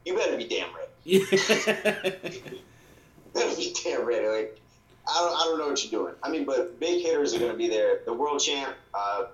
You 0.05 0.17
better 0.17 0.37
be 0.37 0.49
damn 0.49 0.69
ready. 0.75 1.21
better 3.35 3.57
be 3.57 3.75
damn 3.85 4.05
ready. 4.05 4.27
Like, 4.27 4.59
I 5.07 5.19
don't, 5.19 5.35
I 5.35 5.45
don't 5.45 5.59
know 5.59 5.69
what 5.69 5.83
you're 5.85 6.03
doing. 6.03 6.15
I 6.23 6.31
mean, 6.31 6.45
but 6.45 6.79
big 6.79 7.03
hitters 7.03 7.35
are 7.35 7.38
going 7.38 7.53
to 7.53 7.59
be 7.59 7.69
there. 7.69 8.01
The 8.05 8.12
world 8.12 8.41
champ 8.41 8.77
uh, 8.95 9.25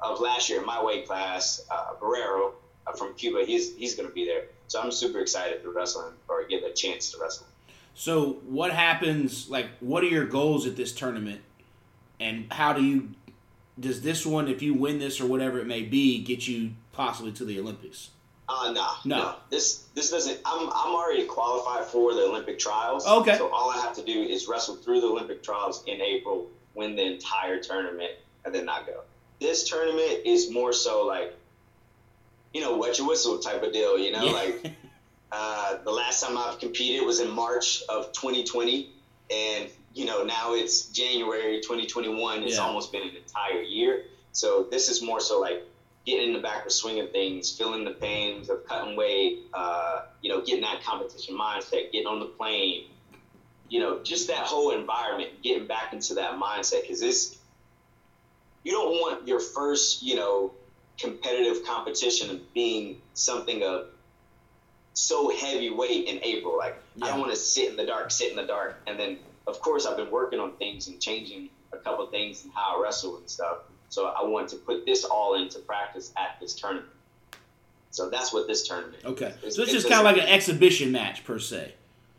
of 0.00 0.20
last 0.20 0.48
year 0.48 0.60
in 0.60 0.66
my 0.66 0.82
weight 0.82 1.06
class, 1.06 1.64
uh, 1.70 1.94
Borrero 2.00 2.52
uh, 2.86 2.92
from 2.92 3.14
Cuba, 3.14 3.44
he's 3.44 3.74
he's 3.76 3.94
going 3.96 4.08
to 4.08 4.14
be 4.14 4.24
there. 4.24 4.44
So 4.68 4.80
I'm 4.80 4.92
super 4.92 5.20
excited 5.20 5.62
to 5.62 5.70
wrestle 5.70 6.06
him 6.06 6.14
or 6.28 6.44
get 6.44 6.64
a 6.64 6.72
chance 6.72 7.10
to 7.12 7.18
wrestle. 7.20 7.46
So, 7.94 8.40
what 8.46 8.72
happens? 8.72 9.48
Like, 9.48 9.68
what 9.80 10.04
are 10.04 10.08
your 10.08 10.26
goals 10.26 10.66
at 10.66 10.76
this 10.76 10.92
tournament, 10.92 11.40
and 12.20 12.52
how 12.52 12.74
do 12.74 12.84
you? 12.84 13.10
Does 13.80 14.02
this 14.02 14.24
one, 14.24 14.48
if 14.48 14.62
you 14.62 14.74
win 14.74 14.98
this 14.98 15.20
or 15.20 15.26
whatever 15.26 15.58
it 15.58 15.66
may 15.66 15.82
be, 15.82 16.22
get 16.22 16.46
you 16.46 16.72
possibly 16.92 17.32
to 17.32 17.44
the 17.44 17.58
Olympics? 17.58 18.10
Uh, 18.48 18.70
nah, 18.72 18.94
No. 19.04 19.16
no. 19.18 19.34
This 19.50 19.84
this 19.94 20.10
doesn't. 20.10 20.38
I'm 20.44 20.68
I'm 20.68 20.94
already 20.94 21.24
qualified 21.24 21.84
for 21.86 22.14
the 22.14 22.22
Olympic 22.22 22.58
trials. 22.58 23.06
Okay. 23.06 23.36
So 23.38 23.48
all 23.48 23.70
I 23.70 23.78
have 23.78 23.94
to 23.96 24.02
do 24.04 24.22
is 24.22 24.46
wrestle 24.46 24.76
through 24.76 25.00
the 25.00 25.08
Olympic 25.08 25.42
trials 25.42 25.82
in 25.86 26.00
April, 26.00 26.46
win 26.74 26.94
the 26.94 27.02
entire 27.04 27.60
tournament, 27.60 28.12
and 28.44 28.54
then 28.54 28.64
not 28.64 28.86
go. 28.86 29.00
This 29.40 29.68
tournament 29.68 30.20
is 30.24 30.50
more 30.50 30.72
so 30.72 31.04
like, 31.04 31.34
you 32.54 32.60
know, 32.60 32.76
wet 32.76 32.98
your 32.98 33.08
whistle 33.08 33.38
type 33.38 33.62
of 33.62 33.72
deal. 33.72 33.98
You 33.98 34.12
know, 34.12 34.24
Yeah. 34.24 34.32
like 34.32 34.72
uh, 35.32 35.78
the 35.84 35.90
last 35.90 36.22
time 36.22 36.38
I've 36.38 36.58
competed 36.60 37.04
was 37.04 37.18
in 37.20 37.30
March 37.30 37.82
of 37.88 38.12
2020, 38.12 38.90
and 39.30 39.68
you 39.92 40.04
know 40.04 40.22
now 40.22 40.54
it's 40.54 40.82
January 40.86 41.60
2021. 41.62 42.44
It's 42.44 42.54
Yeah. 42.56 42.62
almost 42.66 42.92
been 42.92 43.02
an 43.08 43.16
entire 43.16 43.60
year. 43.62 44.04
So 44.30 44.68
this 44.70 44.88
is 44.88 45.02
more 45.02 45.18
so 45.20 45.40
like 45.40 45.64
getting 46.06 46.28
in 46.28 46.32
the 46.32 46.40
back 46.40 46.64
of 46.64 46.72
swing 46.72 47.00
of 47.00 47.10
things, 47.10 47.50
feeling 47.50 47.84
the 47.84 47.90
pains 47.90 48.48
of 48.48 48.64
cutting 48.66 48.96
weight, 48.96 49.40
uh, 49.52 50.02
you 50.22 50.30
know, 50.30 50.40
getting 50.40 50.62
that 50.62 50.82
competition 50.82 51.36
mindset, 51.36 51.90
getting 51.90 52.06
on 52.06 52.20
the 52.20 52.26
plane, 52.26 52.84
you 53.68 53.80
know, 53.80 54.00
just 54.02 54.28
that 54.28 54.46
whole 54.46 54.70
environment, 54.70 55.30
getting 55.42 55.66
back 55.66 55.92
into 55.92 56.14
that 56.14 56.38
mindset. 56.38 56.82
Because 56.82 57.00
this, 57.00 57.36
you 58.62 58.70
don't 58.70 58.92
want 58.92 59.26
your 59.26 59.40
first, 59.40 60.02
you 60.02 60.14
know, 60.14 60.52
competitive 60.98 61.64
competition 61.66 62.40
being 62.54 63.00
something 63.14 63.64
of 63.64 63.88
so 64.94 65.28
heavyweight 65.28 66.06
in 66.06 66.20
April. 66.22 66.56
Like, 66.56 66.80
I 67.02 67.08
don't 67.08 67.18
want 67.18 67.32
to 67.32 67.36
sit 67.36 67.68
in 67.68 67.76
the 67.76 67.84
dark, 67.84 68.12
sit 68.12 68.30
in 68.30 68.36
the 68.36 68.46
dark. 68.46 68.80
And 68.86 68.98
then, 68.98 69.18
of 69.48 69.60
course, 69.60 69.86
I've 69.86 69.96
been 69.96 70.10
working 70.10 70.38
on 70.38 70.52
things 70.52 70.86
and 70.86 71.00
changing 71.00 71.50
a 71.72 71.78
couple 71.78 72.06
things 72.06 72.44
and 72.44 72.52
how 72.54 72.78
I 72.78 72.82
wrestle 72.82 73.16
and 73.18 73.28
stuff. 73.28 73.58
So 73.96 74.04
I 74.08 74.24
want 74.24 74.50
to 74.50 74.56
put 74.56 74.84
this 74.84 75.04
all 75.06 75.36
into 75.36 75.58
practice 75.60 76.12
at 76.18 76.38
this 76.38 76.52
tournament. 76.54 76.90
So 77.92 78.10
that's 78.10 78.30
what 78.30 78.46
this 78.46 78.68
tournament. 78.68 79.02
Okay, 79.06 79.28
It's- 79.28 79.54
so 79.56 79.62
it's 79.62 79.72
it's 79.72 79.72
just 79.72 79.88
kind 79.88 80.00
of 80.00 80.04
like 80.04 80.22
an 80.22 80.28
exhibition 80.28 80.92
match 80.92 81.24
per 81.24 81.38
se. 81.38 81.72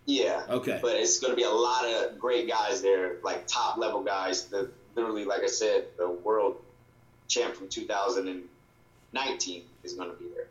Yeah. 0.08 0.44
Okay. 0.50 0.80
But 0.82 0.96
it's 0.96 1.20
going 1.20 1.34
to 1.34 1.38
be 1.38 1.44
a 1.44 1.52
lot 1.52 1.86
of 1.86 2.18
great 2.18 2.48
guys 2.48 2.82
there, 2.82 3.18
like 3.22 3.46
top 3.46 3.78
level 3.78 4.02
guys. 4.02 4.46
The 4.46 4.72
literally, 4.96 5.24
like 5.24 5.44
I 5.44 5.48
said, 5.48 5.86
the 6.00 6.10
world 6.10 6.56
champ 7.28 7.54
from 7.54 7.68
2019 7.68 9.64
is 9.84 9.94
going 9.94 10.10
to 10.10 10.16
be 10.16 10.26
there. 10.34 10.48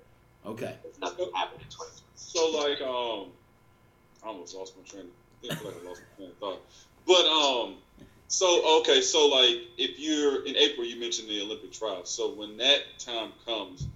Okay. 0.46 0.76
If 0.84 1.00
nothing 1.00 1.28
happened 1.34 1.62
in 1.62 1.68
2020. 1.70 2.02
So 2.14 2.50
like 2.56 2.80
um, 2.82 3.32
I 4.22 4.28
almost 4.28 4.54
lost 4.54 4.76
my 4.76 4.84
train. 4.84 5.10
I 5.42 5.48
think 5.48 5.64
like 5.64 5.74
I 5.82 5.88
lost 5.88 6.02
my 6.02 6.16
train 6.18 6.30
of 6.30 6.36
thought. 6.38 6.62
But 7.04 7.26
um, 7.26 7.78
so 8.28 8.80
okay, 8.80 9.00
so 9.00 9.28
like 9.28 9.56
if 9.78 9.98
you're 9.98 10.44
in 10.44 10.56
April, 10.56 10.86
you 10.86 10.98
mentioned 10.98 11.28
the 11.28 11.40
Olympic 11.42 11.72
trials. 11.72 12.10
So 12.10 12.34
when 12.34 12.56
that 12.58 12.80
time 12.98 13.32
comes, 13.44 13.86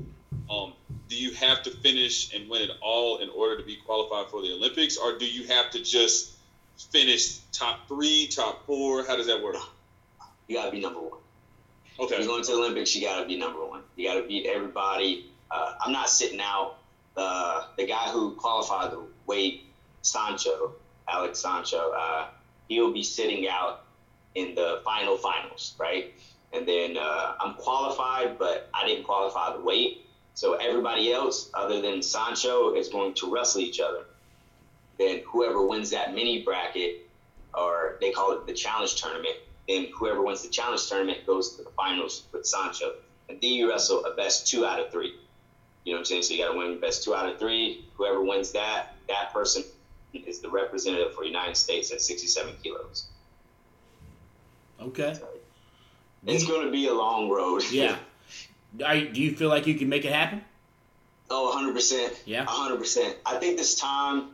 um, 0.48 0.72
do 1.08 1.16
you 1.16 1.32
have 1.34 1.62
to 1.64 1.70
finish 1.70 2.34
and 2.34 2.48
win 2.48 2.62
it 2.62 2.70
all 2.80 3.18
in 3.18 3.28
order 3.30 3.58
to 3.58 3.64
be 3.64 3.76
qualified 3.76 4.30
for 4.30 4.42
the 4.42 4.52
Olympics, 4.52 4.96
or 4.96 5.18
do 5.18 5.26
you 5.26 5.46
have 5.48 5.70
to 5.72 5.82
just 5.82 6.32
finish 6.90 7.38
top 7.52 7.88
three, 7.88 8.28
top 8.28 8.64
four? 8.66 9.04
How 9.04 9.16
does 9.16 9.26
that 9.26 9.42
work? 9.42 9.56
You 10.46 10.56
got 10.56 10.66
to 10.66 10.70
be 10.70 10.80
number 10.80 11.00
one. 11.00 11.18
Okay. 11.98 12.14
If 12.14 12.20
you're 12.20 12.28
going 12.28 12.44
to 12.44 12.52
the 12.52 12.58
Olympics, 12.58 12.94
you 12.94 13.02
got 13.02 13.20
to 13.20 13.26
be 13.26 13.36
number 13.36 13.64
one. 13.64 13.82
You 13.96 14.08
got 14.08 14.20
to 14.20 14.26
beat 14.26 14.46
everybody. 14.46 15.30
Uh, 15.50 15.74
I'm 15.80 15.92
not 15.92 16.08
sitting 16.08 16.40
out. 16.40 16.76
Uh, 17.16 17.66
the 17.76 17.86
guy 17.86 18.10
who 18.10 18.32
qualified 18.32 18.92
the 18.92 19.02
weight, 19.26 19.64
Sancho, 20.02 20.74
Alex 21.08 21.40
Sancho, 21.40 21.92
uh, 21.92 22.28
he'll 22.68 22.92
be 22.92 23.02
sitting 23.02 23.48
out 23.48 23.82
in 24.34 24.54
the 24.54 24.80
final 24.84 25.16
finals, 25.16 25.74
right? 25.78 26.14
And 26.52 26.66
then 26.66 26.96
uh, 26.96 27.34
I'm 27.40 27.54
qualified, 27.54 28.38
but 28.38 28.68
I 28.74 28.86
didn't 28.86 29.04
qualify 29.04 29.56
the 29.56 29.62
weight. 29.62 30.06
So 30.34 30.54
everybody 30.54 31.12
else, 31.12 31.50
other 31.54 31.80
than 31.80 32.02
Sancho, 32.02 32.74
is 32.74 32.88
going 32.88 33.14
to 33.14 33.32
wrestle 33.32 33.60
each 33.60 33.80
other. 33.80 34.04
Then 34.98 35.22
whoever 35.26 35.66
wins 35.66 35.90
that 35.90 36.14
mini 36.14 36.42
bracket, 36.42 37.08
or 37.54 37.98
they 38.00 38.10
call 38.10 38.32
it 38.32 38.46
the 38.46 38.52
challenge 38.52 39.00
tournament, 39.00 39.36
then 39.68 39.88
whoever 39.94 40.22
wins 40.22 40.42
the 40.42 40.48
challenge 40.48 40.88
tournament 40.88 41.26
goes 41.26 41.56
to 41.56 41.62
the 41.62 41.70
finals 41.70 42.24
with 42.32 42.46
Sancho. 42.46 42.94
And 43.28 43.40
then 43.40 43.50
you 43.50 43.70
wrestle 43.70 44.04
a 44.04 44.14
best 44.14 44.48
two 44.48 44.66
out 44.66 44.80
of 44.80 44.90
three. 44.90 45.14
You 45.84 45.92
know 45.92 45.96
what 45.96 46.00
I'm 46.00 46.04
saying? 46.06 46.22
So 46.24 46.34
you 46.34 46.44
got 46.44 46.52
to 46.52 46.58
win 46.58 46.80
best 46.80 47.04
two 47.04 47.14
out 47.14 47.28
of 47.28 47.38
three. 47.38 47.86
Whoever 47.94 48.22
wins 48.22 48.52
that, 48.52 48.94
that 49.08 49.32
person 49.32 49.62
is 50.12 50.40
the 50.40 50.50
representative 50.50 51.14
for 51.14 51.24
United 51.24 51.56
States 51.56 51.92
at 51.92 52.00
67 52.00 52.54
kilos. 52.62 53.09
Okay. 54.80 55.16
It's 56.26 56.46
going 56.46 56.66
to 56.66 56.70
be 56.72 56.86
a 56.88 56.94
long 56.94 57.28
road. 57.30 57.62
Yeah. 57.70 57.96
You- 58.78 59.08
do 59.08 59.20
you 59.20 59.34
feel 59.34 59.48
like 59.48 59.66
you 59.66 59.74
can 59.74 59.88
make 59.88 60.04
it 60.04 60.12
happen? 60.12 60.42
Oh, 61.30 61.50
100%. 61.54 62.12
Yeah. 62.26 62.44
100%. 62.46 63.14
I 63.24 63.36
think 63.36 63.56
this 63.56 63.74
time, 63.74 64.30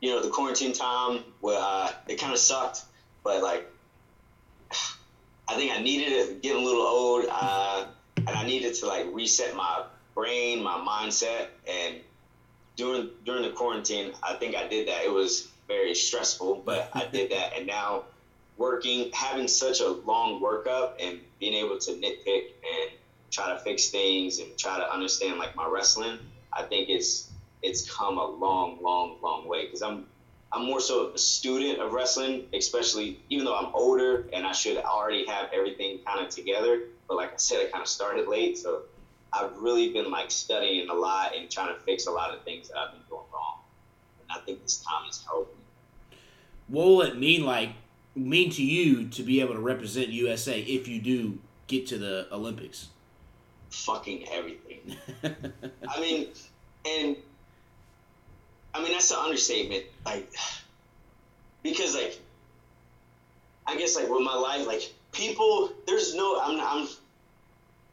you 0.00 0.10
know, 0.10 0.22
the 0.22 0.30
quarantine 0.30 0.72
time, 0.72 1.24
well, 1.40 1.62
uh, 1.62 1.92
it 2.06 2.16
kind 2.18 2.32
of 2.32 2.38
sucked, 2.38 2.82
but 3.22 3.42
like, 3.42 3.66
I 5.48 5.54
think 5.54 5.72
I 5.76 5.80
needed 5.80 6.12
it, 6.12 6.42
getting 6.42 6.62
a 6.62 6.64
little 6.64 6.82
old, 6.82 7.24
uh, 7.30 7.86
and 8.16 8.28
I 8.28 8.44
needed 8.46 8.74
to 8.76 8.86
like 8.86 9.06
reset 9.12 9.56
my 9.56 9.84
brain, 10.14 10.62
my 10.62 10.74
mindset, 10.76 11.48
and 11.66 11.96
during 12.76 13.08
during 13.24 13.42
the 13.42 13.50
quarantine, 13.50 14.12
I 14.22 14.34
think 14.34 14.54
I 14.54 14.68
did 14.68 14.88
that. 14.88 15.04
It 15.04 15.12
was 15.12 15.48
very 15.66 15.94
stressful, 15.94 16.62
but 16.66 16.90
I 16.94 17.06
did 17.06 17.30
that, 17.30 17.54
and 17.56 17.66
now 17.66 18.04
working, 18.58 19.10
having 19.12 19.48
such 19.48 19.80
a 19.80 19.88
long 19.88 20.42
workup, 20.42 20.94
and 21.00 21.20
being 21.38 21.54
able 21.54 21.78
to 21.78 21.92
nitpick 21.92 22.52
and 22.62 22.90
try 23.30 23.52
to 23.52 23.58
fix 23.60 23.88
things 23.88 24.40
and 24.40 24.56
try 24.58 24.76
to 24.76 24.92
understand 24.92 25.38
like 25.38 25.54
my 25.56 25.66
wrestling, 25.66 26.18
I 26.52 26.64
think 26.64 26.88
it's 26.88 27.30
it's 27.62 27.90
come 27.90 28.18
a 28.18 28.24
long, 28.24 28.78
long, 28.82 29.16
long 29.22 29.48
way 29.48 29.66
because 29.66 29.82
I'm 29.82 30.06
I'm 30.52 30.64
more 30.64 30.80
so 30.80 31.10
a 31.12 31.18
student 31.18 31.78
of 31.80 31.92
wrestling, 31.92 32.46
especially 32.54 33.20
even 33.28 33.44
though 33.44 33.56
I'm 33.56 33.70
older 33.74 34.28
and 34.32 34.46
I 34.46 34.52
should 34.52 34.78
already 34.78 35.26
have 35.26 35.50
everything 35.52 35.98
kind 36.06 36.24
of 36.24 36.30
together. 36.30 36.82
But 37.06 37.16
like 37.16 37.34
I 37.34 37.36
said, 37.36 37.66
I 37.66 37.70
kind 37.70 37.82
of 37.82 37.88
started 37.88 38.28
late, 38.28 38.58
so 38.58 38.82
I've 39.32 39.56
really 39.58 39.92
been 39.92 40.10
like 40.10 40.30
studying 40.30 40.88
a 40.88 40.94
lot 40.94 41.36
and 41.36 41.50
trying 41.50 41.74
to 41.74 41.80
fix 41.82 42.06
a 42.06 42.10
lot 42.10 42.34
of 42.34 42.42
things 42.44 42.68
that 42.68 42.78
I've 42.78 42.92
been 42.92 43.02
doing 43.08 43.22
wrong. 43.32 43.60
And 44.22 44.40
I 44.40 44.44
think 44.44 44.62
this 44.62 44.78
time 44.78 45.04
has 45.04 45.22
helped 45.24 45.54
me. 45.54 45.62
What 46.68 46.86
will 46.86 47.02
it 47.02 47.18
mean 47.18 47.44
like 47.44 47.70
mean 48.18 48.50
to 48.50 48.64
you 48.64 49.08
to 49.08 49.22
be 49.22 49.40
able 49.40 49.54
to 49.54 49.60
represent 49.60 50.08
USA 50.08 50.60
if 50.60 50.88
you 50.88 51.00
do 51.00 51.38
get 51.66 51.86
to 51.88 51.98
the 51.98 52.26
Olympics? 52.32 52.88
Fucking 53.70 54.28
everything. 54.30 54.96
I 55.88 56.00
mean, 56.00 56.28
and 56.86 57.16
I 58.74 58.82
mean 58.82 58.92
that's 58.92 59.10
an 59.10 59.18
understatement. 59.18 59.84
Like, 60.04 60.32
because 61.62 61.94
like, 61.94 62.18
I 63.66 63.76
guess 63.76 63.96
like 63.96 64.08
with 64.08 64.22
my 64.22 64.34
life, 64.34 64.66
like 64.66 64.92
people, 65.12 65.72
there's 65.86 66.14
no, 66.14 66.40
I'm, 66.40 66.60
I'm, 66.60 66.88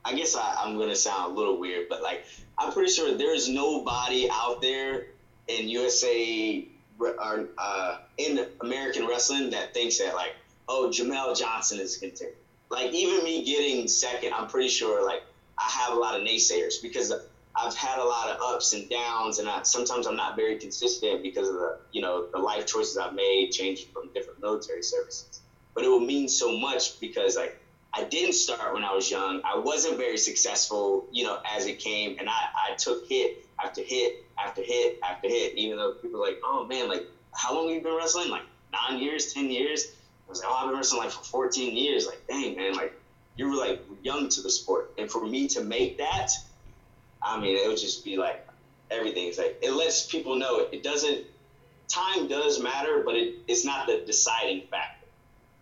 I 0.05 0.15
guess 0.15 0.35
I, 0.35 0.55
I'm 0.59 0.77
gonna 0.77 0.95
sound 0.95 1.33
a 1.33 1.35
little 1.35 1.59
weird, 1.59 1.89
but 1.89 2.01
like, 2.01 2.25
I'm 2.57 2.71
pretty 2.71 2.91
sure 2.91 3.17
there's 3.17 3.49
nobody 3.49 4.29
out 4.31 4.61
there 4.61 5.07
in 5.47 5.67
USA 5.67 6.65
re- 6.97 7.13
or 7.17 7.47
uh, 7.58 7.97
in 8.17 8.45
American 8.62 9.08
wrestling 9.08 9.49
that 9.51 9.73
thinks 9.73 9.97
that 9.99 10.13
like, 10.15 10.36
oh, 10.67 10.89
Jamel 10.91 11.38
Johnson 11.38 11.79
is 11.79 11.97
a 11.97 11.99
contender. 11.99 12.36
Like 12.69 12.91
even 12.91 13.23
me 13.23 13.43
getting 13.43 13.88
second, 13.88 14.34
I'm 14.34 14.47
pretty 14.47 14.69
sure 14.69 15.05
like 15.05 15.23
I 15.58 15.69
have 15.69 15.93
a 15.93 15.99
lot 15.99 16.15
of 16.19 16.25
naysayers 16.25 16.81
because 16.81 17.13
I've 17.55 17.75
had 17.75 17.99
a 17.99 18.03
lot 18.03 18.29
of 18.29 18.41
ups 18.41 18.73
and 18.73 18.89
downs, 18.89 19.39
and 19.39 19.47
I, 19.47 19.62
sometimes 19.63 20.08
I'm 20.08 20.15
not 20.15 20.36
very 20.36 20.58
consistent 20.58 21.21
because 21.21 21.47
of 21.47 21.53
the 21.55 21.77
you 21.91 22.01
know 22.01 22.27
the 22.34 22.39
life 22.39 22.65
choices 22.65 22.97
I've 22.97 23.13
made, 23.13 23.51
changing 23.51 23.88
from 23.93 24.10
different 24.13 24.41
military 24.41 24.84
services. 24.84 25.41
But 25.73 25.84
it 25.84 25.88
will 25.88 25.99
mean 25.99 26.27
so 26.27 26.58
much 26.58 26.99
because 26.99 27.36
like 27.38 27.58
I 27.93 28.03
didn't 28.03 28.34
start 28.34 28.73
when 28.73 28.84
I 28.84 28.93
was 28.93 29.10
young. 29.10 29.41
I 29.45 29.58
wasn't 29.58 29.97
very 29.97 30.17
successful, 30.17 31.08
you 31.12 31.23
know, 31.23 31.39
as 31.49 31.65
it 31.65 31.79
came, 31.79 32.17
and 32.19 32.27
I, 32.27 32.71
I 32.71 32.75
took 32.75 33.08
hit 33.08 33.44
after 33.65 33.82
hit 33.82 34.23
after 34.38 34.62
hit 34.62 34.99
after 35.04 35.28
hit. 35.28 35.56
Even 35.56 35.78
though 35.78 35.93
people 35.93 36.19
were 36.19 36.25
like, 36.25 36.39
oh 36.43 36.65
man, 36.65 36.88
like 36.88 37.08
how 37.34 37.54
long 37.54 37.67
have 37.67 37.75
you 37.75 37.84
been 37.84 37.95
wrestling? 37.95 38.30
Like 38.30 38.43
nine 38.71 39.01
years, 39.01 39.34
ten 39.34 39.49
years. 39.49 39.88
I 40.28 40.30
was 40.30 40.39
like, 40.39 40.49
oh, 40.51 40.56
I've 40.56 40.67
been 40.67 40.78
wrestling 40.78 41.01
like 41.01 41.12
for 41.12 41.23
14 41.23 41.75
years. 41.75 42.08
Like, 42.08 42.25
dang 42.28 42.56
man, 42.56 42.73
like 42.73 42.93
you 43.36 43.49
were 43.49 43.56
like 43.56 43.82
young 44.01 44.30
to 44.30 44.41
the 44.41 44.49
sport, 44.49 44.93
and 44.97 45.10
for 45.10 45.25
me 45.25 45.47
to 45.49 45.62
make 45.62 45.97
that, 45.97 46.32
I 47.21 47.39
mean, 47.39 47.58
it 47.58 47.67
would 47.67 47.78
just 47.78 48.06
be 48.06 48.17
like 48.17 48.47
everything. 48.91 49.28
It's 49.28 49.38
like 49.38 49.58
it 49.62 49.71
lets 49.71 50.06
people 50.06 50.36
know 50.36 50.60
it, 50.60 50.69
it 50.71 50.84
doesn't. 50.84 51.25
Time 51.88 52.28
does 52.28 52.60
matter, 52.60 53.04
but 53.06 53.15
it, 53.15 53.36
it's 53.47 53.63
not 53.63 53.86
the 53.86 54.04
deciding 54.06 54.67
factor. 54.71 55.06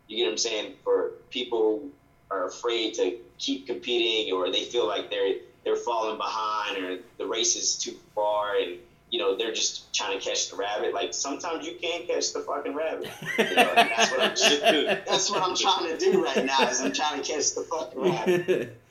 You 0.08 0.18
get 0.18 0.24
what 0.24 0.32
I'm 0.32 0.38
saying? 0.38 0.74
For 0.84 1.12
people 1.30 1.80
who 1.80 1.92
are 2.32 2.48
afraid 2.48 2.94
to 2.96 3.18
keep 3.38 3.68
competing, 3.68 4.34
or 4.34 4.50
they 4.50 4.64
feel 4.64 4.88
like 4.88 5.10
they're 5.10 5.36
they're 5.64 5.76
falling 5.76 6.18
behind, 6.18 6.84
or 6.84 6.98
the 7.18 7.26
race 7.26 7.56
is 7.56 7.78
too 7.78 7.96
far, 8.16 8.56
and 8.58 8.78
you 9.10 9.20
know 9.20 9.36
they're 9.36 9.54
just 9.54 9.94
trying 9.94 10.18
to 10.18 10.24
catch 10.24 10.50
the 10.50 10.56
rabbit. 10.56 10.94
Like 10.94 11.14
sometimes 11.14 11.66
you 11.66 11.76
can't 11.82 12.08
catch 12.08 12.34
the 12.34 12.40
fucking 12.40 12.74
rabbit. 12.74 13.10
You 13.38 13.44
know, 13.44 13.74
that's 13.76 14.12
what 14.12 14.22
I'm 14.22 14.86
that's 15.08 15.30
what 15.30 15.42
I'm 15.42 15.56
trying 15.56 15.90
to 15.90 15.98
do 15.98 16.24
right 16.24 16.46
now. 16.46 16.68
Is 16.68 16.82
I'm 16.82 16.94
trying 16.94 17.22
to 17.22 17.28
catch 17.34 17.54
the 17.54 17.62
fucking 17.62 18.02
rabbit. 18.02 18.80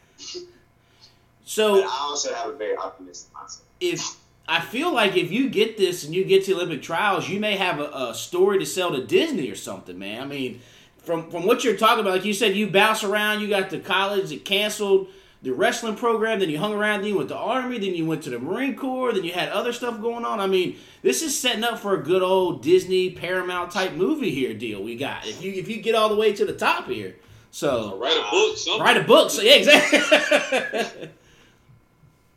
But 1.44 1.48
so 1.48 1.82
I 1.82 1.98
also 2.00 2.32
have 2.32 2.48
a 2.48 2.52
very 2.52 2.76
optimistic 2.76 3.34
mindset. 3.34 3.60
if 3.80 4.16
I 4.48 4.60
feel 4.60 4.92
like 4.92 5.16
if 5.16 5.30
you 5.30 5.50
get 5.50 5.76
this 5.76 6.04
and 6.04 6.14
you 6.14 6.24
get 6.24 6.44
to 6.44 6.54
Olympic 6.54 6.82
trials, 6.82 7.28
you 7.28 7.40
may 7.40 7.56
have 7.56 7.80
a, 7.80 7.90
a 8.10 8.14
story 8.14 8.58
to 8.58 8.66
sell 8.66 8.92
to 8.92 9.04
Disney 9.04 9.50
or 9.50 9.54
something, 9.54 9.98
man. 9.98 10.22
I 10.22 10.26
mean, 10.26 10.60
from 10.98 11.30
from 11.30 11.44
what 11.44 11.64
you're 11.64 11.76
talking 11.76 12.00
about, 12.00 12.14
like 12.14 12.24
you 12.24 12.32
said, 12.32 12.54
you 12.54 12.68
bounce 12.68 13.04
around. 13.04 13.40
You 13.40 13.48
got 13.48 13.70
the 13.70 13.80
college 13.80 14.30
that 14.30 14.44
canceled 14.44 15.08
the 15.42 15.52
wrestling 15.52 15.96
program, 15.96 16.38
then 16.38 16.48
you 16.50 16.58
hung 16.58 16.72
around, 16.72 17.00
then 17.00 17.08
you 17.08 17.16
went 17.16 17.28
to 17.28 17.34
the 17.34 17.40
Army, 17.40 17.78
then 17.78 17.94
you 17.94 18.06
went 18.06 18.22
to 18.22 18.30
the 18.30 18.38
Marine 18.38 18.76
Corps, 18.76 19.12
then 19.12 19.24
you 19.24 19.32
had 19.32 19.48
other 19.48 19.72
stuff 19.72 20.00
going 20.00 20.24
on. 20.24 20.38
I 20.38 20.46
mean, 20.46 20.76
this 21.02 21.20
is 21.20 21.36
setting 21.38 21.64
up 21.64 21.80
for 21.80 21.94
a 21.94 22.02
good 22.02 22.22
old 22.22 22.62
Disney 22.62 23.10
Paramount 23.10 23.72
type 23.72 23.94
movie 23.94 24.30
here 24.30 24.54
deal 24.54 24.82
we 24.82 24.96
got. 24.96 25.26
If 25.26 25.42
you 25.42 25.52
if 25.52 25.68
you 25.68 25.82
get 25.82 25.94
all 25.96 26.08
the 26.08 26.16
way 26.16 26.32
to 26.32 26.44
the 26.44 26.52
top 26.52 26.86
here, 26.86 27.16
so 27.50 27.94
uh, 27.94 27.96
Write 27.96 28.16
a 28.16 28.30
book, 28.30 28.56
something. 28.56 28.82
write 28.82 28.96
a 28.96 29.02
book. 29.04 29.30
So 29.30 29.42
yeah, 29.42 29.54
exactly. 29.54 31.10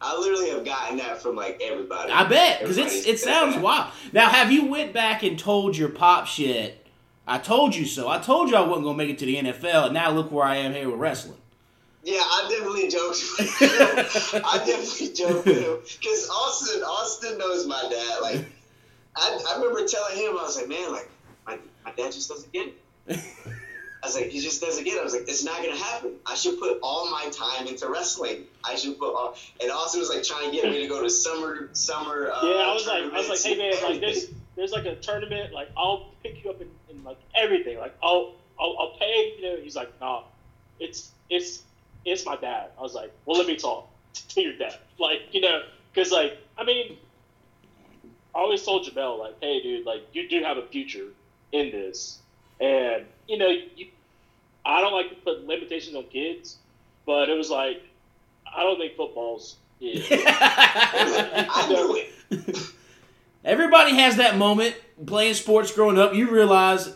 I 0.02 0.20
literally 0.20 0.50
have 0.52 0.66
gotten 0.66 0.98
that 0.98 1.22
from 1.22 1.36
like 1.36 1.62
everybody. 1.64 2.12
I 2.12 2.26
bet 2.28 2.60
because 2.62 2.78
it's 2.78 3.06
it 3.06 3.20
sounds 3.20 3.56
wild. 3.58 3.92
Now, 4.14 4.30
have 4.30 4.52
you 4.52 4.66
went 4.66 4.94
back 4.94 5.24
and 5.24 5.38
told 5.38 5.78
your 5.78 5.90
pop 5.90 6.28
shit? 6.28 6.86
I 7.28 7.38
told 7.38 7.76
you 7.76 7.86
so. 7.86 8.08
I 8.08 8.20
told 8.20 8.50
you 8.50 8.56
I 8.56 8.62
wasn't 8.62 8.86
gonna 8.86 8.98
make 8.98 9.10
it 9.10 9.18
to 9.20 9.26
the 9.26 9.38
NFL, 9.38 9.86
and 9.86 9.94
now 9.94 10.12
look 10.12 10.32
where 10.32 10.46
I 10.46 10.58
am 10.58 10.74
here 10.74 10.90
with 10.90 11.00
wrestling. 11.00 11.38
Yeah, 12.06 12.22
I 12.22 12.48
definitely 12.50 12.88
joked 12.88 13.18
with 13.40 13.60
him. 14.34 14.42
I 14.46 14.58
definitely 14.60 15.14
joked 15.14 15.46
with 15.48 15.60
him 15.60 15.78
because 16.00 16.30
Austin, 16.30 16.84
Austin 16.84 17.38
knows 17.40 17.66
my 17.66 17.82
dad. 17.90 18.22
Like, 18.22 18.46
I, 19.16 19.40
I 19.50 19.56
remember 19.60 19.88
telling 19.88 20.16
him, 20.16 20.38
I 20.38 20.44
was 20.44 20.56
like, 20.56 20.68
man, 20.70 20.92
like 20.92 21.10
my, 21.48 21.58
my 21.84 21.92
dad 21.94 22.12
just 22.12 22.30
doesn't 22.30 22.54
get 22.54 22.68
it. 23.08 23.20
I 24.04 24.08
was 24.08 24.16
like, 24.16 24.28
he 24.30 24.40
just 24.40 24.62
doesn't 24.62 24.84
get 24.84 24.98
it. 24.98 25.02
I 25.02 25.04
was 25.04 25.14
like, 25.14 25.24
it's 25.28 25.44
not 25.44 25.64
gonna 25.64 25.76
happen. 25.78 26.12
I 26.28 26.36
should 26.36 26.60
put 26.60 26.78
all 26.84 27.10
my 27.10 27.28
time 27.32 27.66
into 27.66 27.90
wrestling. 27.90 28.44
I 28.64 28.76
should 28.76 29.00
put 29.00 29.16
all. 29.16 29.36
And 29.60 29.72
Austin 29.72 30.00
was 30.00 30.10
like 30.10 30.22
trying 30.22 30.52
to 30.52 30.56
get 30.56 30.70
me 30.70 30.84
to 30.84 30.88
go 30.88 31.02
to 31.02 31.10
summer, 31.10 31.70
summer. 31.74 32.30
Uh, 32.32 32.46
Yeah, 32.46 32.54
I 32.70 32.74
was 32.74 32.86
like, 32.86 33.02
I 33.04 33.18
was 33.18 33.30
like, 33.30 33.42
hey 33.42 33.58
man, 33.58 33.74
like 33.84 34.00
there's 34.02 34.28
there's 34.56 34.72
like 34.72 34.86
a 34.86 34.96
tournament, 34.98 35.54
like 35.54 35.70
I'll 35.76 36.12
pick 36.22 36.44
you 36.44 36.52
up 36.52 36.62
in, 36.62 36.70
in 36.92 37.04
like 37.04 37.18
everything, 37.36 37.80
like 37.80 37.96
I'll, 38.04 38.36
I'll 38.60 38.76
I'll 38.80 38.96
pay. 39.00 39.34
You 39.40 39.42
know, 39.42 39.56
he's 39.60 39.76
like, 39.76 39.90
nah, 40.00 40.22
it's 40.80 41.10
it's 41.32 41.64
it's 42.06 42.26
my 42.26 42.36
dad. 42.36 42.70
I 42.78 42.82
was 42.82 42.94
like, 42.94 43.12
well, 43.26 43.38
let 43.38 43.48
me 43.48 43.56
talk 43.56 43.90
to 44.30 44.42
your 44.42 44.58
dad, 44.58 44.78
like 45.00 45.22
you 45.32 45.42
know, 45.42 45.64
because 45.94 46.12
like 46.12 46.38
I 46.58 46.64
mean, 46.64 46.98
I 48.34 48.40
always 48.40 48.64
told 48.64 48.86
Jamel 48.86 49.20
like, 49.20 49.36
hey 49.42 49.62
dude, 49.62 49.86
like 49.86 50.04
you 50.14 50.30
do 50.30 50.44
have 50.44 50.58
a 50.58 50.66
future 50.68 51.08
in 51.52 51.72
this, 51.72 52.20
and 52.60 53.06
you 53.28 53.38
know, 53.38 53.48
you, 53.48 53.88
I 54.66 54.82
don't 54.82 54.94
like 54.94 55.10
to 55.10 55.16
put 55.16 55.46
limitations 55.46 55.96
on 55.96 56.06
kids, 56.06 56.58
but 57.06 57.30
it 57.30 57.38
was 57.38 57.50
like, 57.50 57.84
I 58.56 58.64
don't 58.64 58.78
think 58.80 58.96
football's. 58.96 59.58
it. 59.82 60.08
I 60.10 61.68
knew 61.68 62.02
it. 62.32 62.72
Everybody 63.44 63.96
has 63.96 64.16
that 64.16 64.38
moment 64.38 64.76
playing 65.06 65.34
sports 65.34 65.72
growing 65.72 66.00
up. 66.00 66.16
You 66.16 66.32
realize 66.32 66.96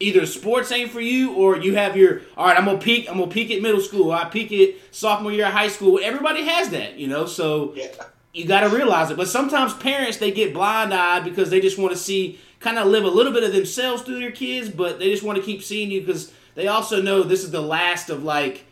either 0.00 0.26
sports 0.26 0.70
ain't 0.72 0.90
for 0.90 1.00
you, 1.00 1.32
or 1.34 1.56
you 1.56 1.74
have 1.76 1.96
your 1.96 2.22
all 2.36 2.46
right. 2.46 2.56
I'm 2.58 2.64
gonna 2.64 2.78
peak. 2.78 3.08
I'm 3.10 3.18
gonna 3.18 3.30
peak 3.30 3.50
at 3.50 3.62
middle 3.62 3.80
school. 3.80 4.12
I 4.12 4.24
peak 4.24 4.52
at 4.52 4.74
sophomore 4.94 5.32
year 5.32 5.46
of 5.46 5.52
high 5.52 5.68
school. 5.68 5.98
Everybody 6.02 6.44
has 6.44 6.70
that, 6.70 6.98
you 6.98 7.06
know. 7.06 7.26
So 7.26 7.72
Yeah. 7.76 7.88
you 8.32 8.44
got 8.46 8.60
to 8.60 8.68
realize 8.68 9.10
it. 9.10 9.16
But 9.16 9.28
sometimes 9.28 9.72
parents 9.74 10.18
they 10.18 10.30
get 10.30 10.52
blind 10.52 10.92
eyed 10.92 11.24
because 11.24 11.50
they 11.50 11.60
just 11.60 11.78
want 11.78 11.92
to 11.92 11.98
see 11.98 12.38
kind 12.60 12.78
of 12.78 12.86
live 12.86 13.04
a 13.04 13.08
little 13.08 13.32
bit 13.32 13.44
of 13.44 13.52
themselves 13.52 14.02
through 14.02 14.18
their 14.18 14.32
kids, 14.32 14.68
but 14.70 14.98
they 14.98 15.10
just 15.10 15.22
want 15.22 15.38
to 15.38 15.44
keep 15.44 15.62
seeing 15.62 15.90
you 15.90 16.00
because 16.00 16.32
they 16.54 16.66
also 16.68 17.00
know 17.02 17.22
this 17.22 17.44
is 17.44 17.50
the 17.50 17.60
last 17.60 18.08
of 18.10 18.24
like 18.24 18.64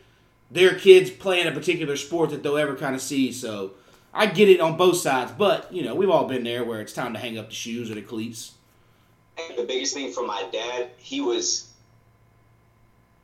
their 0.51 0.75
kids 0.75 1.11
playing 1.11 1.47
a 1.47 1.53
particular 1.53 1.97
sport 1.97 2.31
that 2.31 2.43
they'll 2.43 2.57
ever 2.59 2.75
kind 2.75 2.95
of 2.95 3.01
see. 3.01 3.31
So 3.33 3.73
I 4.13 4.27
get 4.27 4.49
it 4.49 4.61
on 4.61 4.77
both 4.77 4.97
sides, 4.97 5.33
but 5.37 5.73
you 5.73 5.83
know 5.83 5.95
we've 5.95 6.11
all 6.11 6.27
been 6.27 6.45
there 6.45 6.65
where 6.65 6.81
it's 6.81 6.93
time 6.93 7.13
to 7.15 7.19
hang 7.19 7.39
up 7.39 7.49
the 7.49 7.55
shoes 7.55 7.91
or 7.91 7.95
the 7.95 8.03
cleats. 8.03 8.53
The 9.57 9.65
biggest 9.65 9.95
thing 9.95 10.13
from 10.13 10.27
my 10.27 10.45
dad, 10.53 10.91
he 10.99 11.21
was 11.21 11.71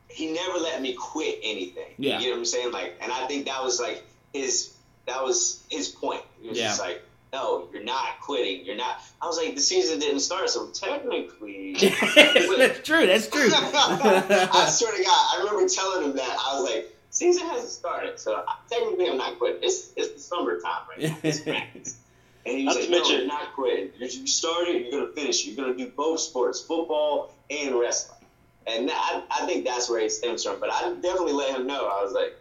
he 0.08 0.32
never 0.32 0.58
let 0.58 0.82
me 0.82 0.94
quit 0.94 1.38
anything. 1.42 1.94
Yeah. 1.98 2.18
You 2.18 2.26
know 2.26 2.32
what 2.32 2.38
I'm 2.38 2.44
saying? 2.44 2.72
Like 2.72 2.96
and 3.00 3.12
I 3.12 3.26
think 3.26 3.46
that 3.46 3.62
was 3.62 3.80
like 3.80 4.02
his 4.32 4.74
that 5.06 5.22
was 5.22 5.62
his 5.70 5.88
point. 5.88 6.22
He 6.42 6.48
was 6.48 6.58
Yeah. 6.58 6.68
just 6.68 6.80
like, 6.80 7.02
No, 7.32 7.68
you're 7.72 7.84
not 7.84 8.20
quitting. 8.20 8.64
You're 8.66 8.76
not 8.76 9.00
I 9.22 9.26
was 9.26 9.36
like, 9.38 9.54
the 9.54 9.60
season 9.60 9.98
didn't 10.00 10.20
start, 10.20 10.50
so 10.50 10.66
technically 10.68 11.74
that's 11.80 12.80
true. 12.86 13.06
That's 13.06 13.28
true. 13.28 13.48
I 13.52 14.68
swear 14.70 14.96
to 14.96 15.04
God, 15.04 15.26
I 15.34 15.38
remember 15.44 15.68
telling 15.68 16.04
him 16.10 16.16
that. 16.16 16.36
I 16.38 16.60
was 16.60 16.70
like, 16.70 16.96
season 17.10 17.46
hasn't 17.48 17.70
started, 17.70 18.18
so 18.18 18.44
technically 18.68 19.08
I'm 19.08 19.16
not 19.16 19.38
quitting. 19.38 19.62
It's 19.62 19.92
it's 19.96 20.12
the 20.14 20.18
summertime 20.20 20.82
right 20.88 21.02
now. 21.08 21.16
It's 21.22 21.40
practice. 21.52 21.96
And 22.46 22.56
he 22.56 22.64
was 22.64 22.76
Not 22.76 22.90
like, 22.90 23.02
to 23.04 23.12
no, 23.12 23.18
you're 23.18 23.26
not 23.26 23.54
quitting. 23.54 23.90
You 23.98 24.06
you 24.06 24.26
started, 24.26 24.80
you're 24.82 24.90
going 24.90 25.06
to 25.06 25.12
finish. 25.12 25.46
You're 25.46 25.56
going 25.56 25.76
to 25.76 25.84
do 25.84 25.90
both 25.94 26.20
sports, 26.20 26.60
football 26.60 27.34
and 27.50 27.78
wrestling. 27.78 28.18
And 28.66 28.88
that, 28.88 29.24
I, 29.30 29.42
I 29.42 29.46
think 29.46 29.64
that's 29.64 29.90
where 29.90 30.00
it 30.00 30.12
stems 30.12 30.44
from. 30.44 30.60
But 30.60 30.70
I 30.72 30.92
definitely 30.94 31.32
let 31.32 31.54
him 31.54 31.66
know. 31.66 31.86
I 31.86 32.02
was 32.02 32.12
like, 32.12 32.36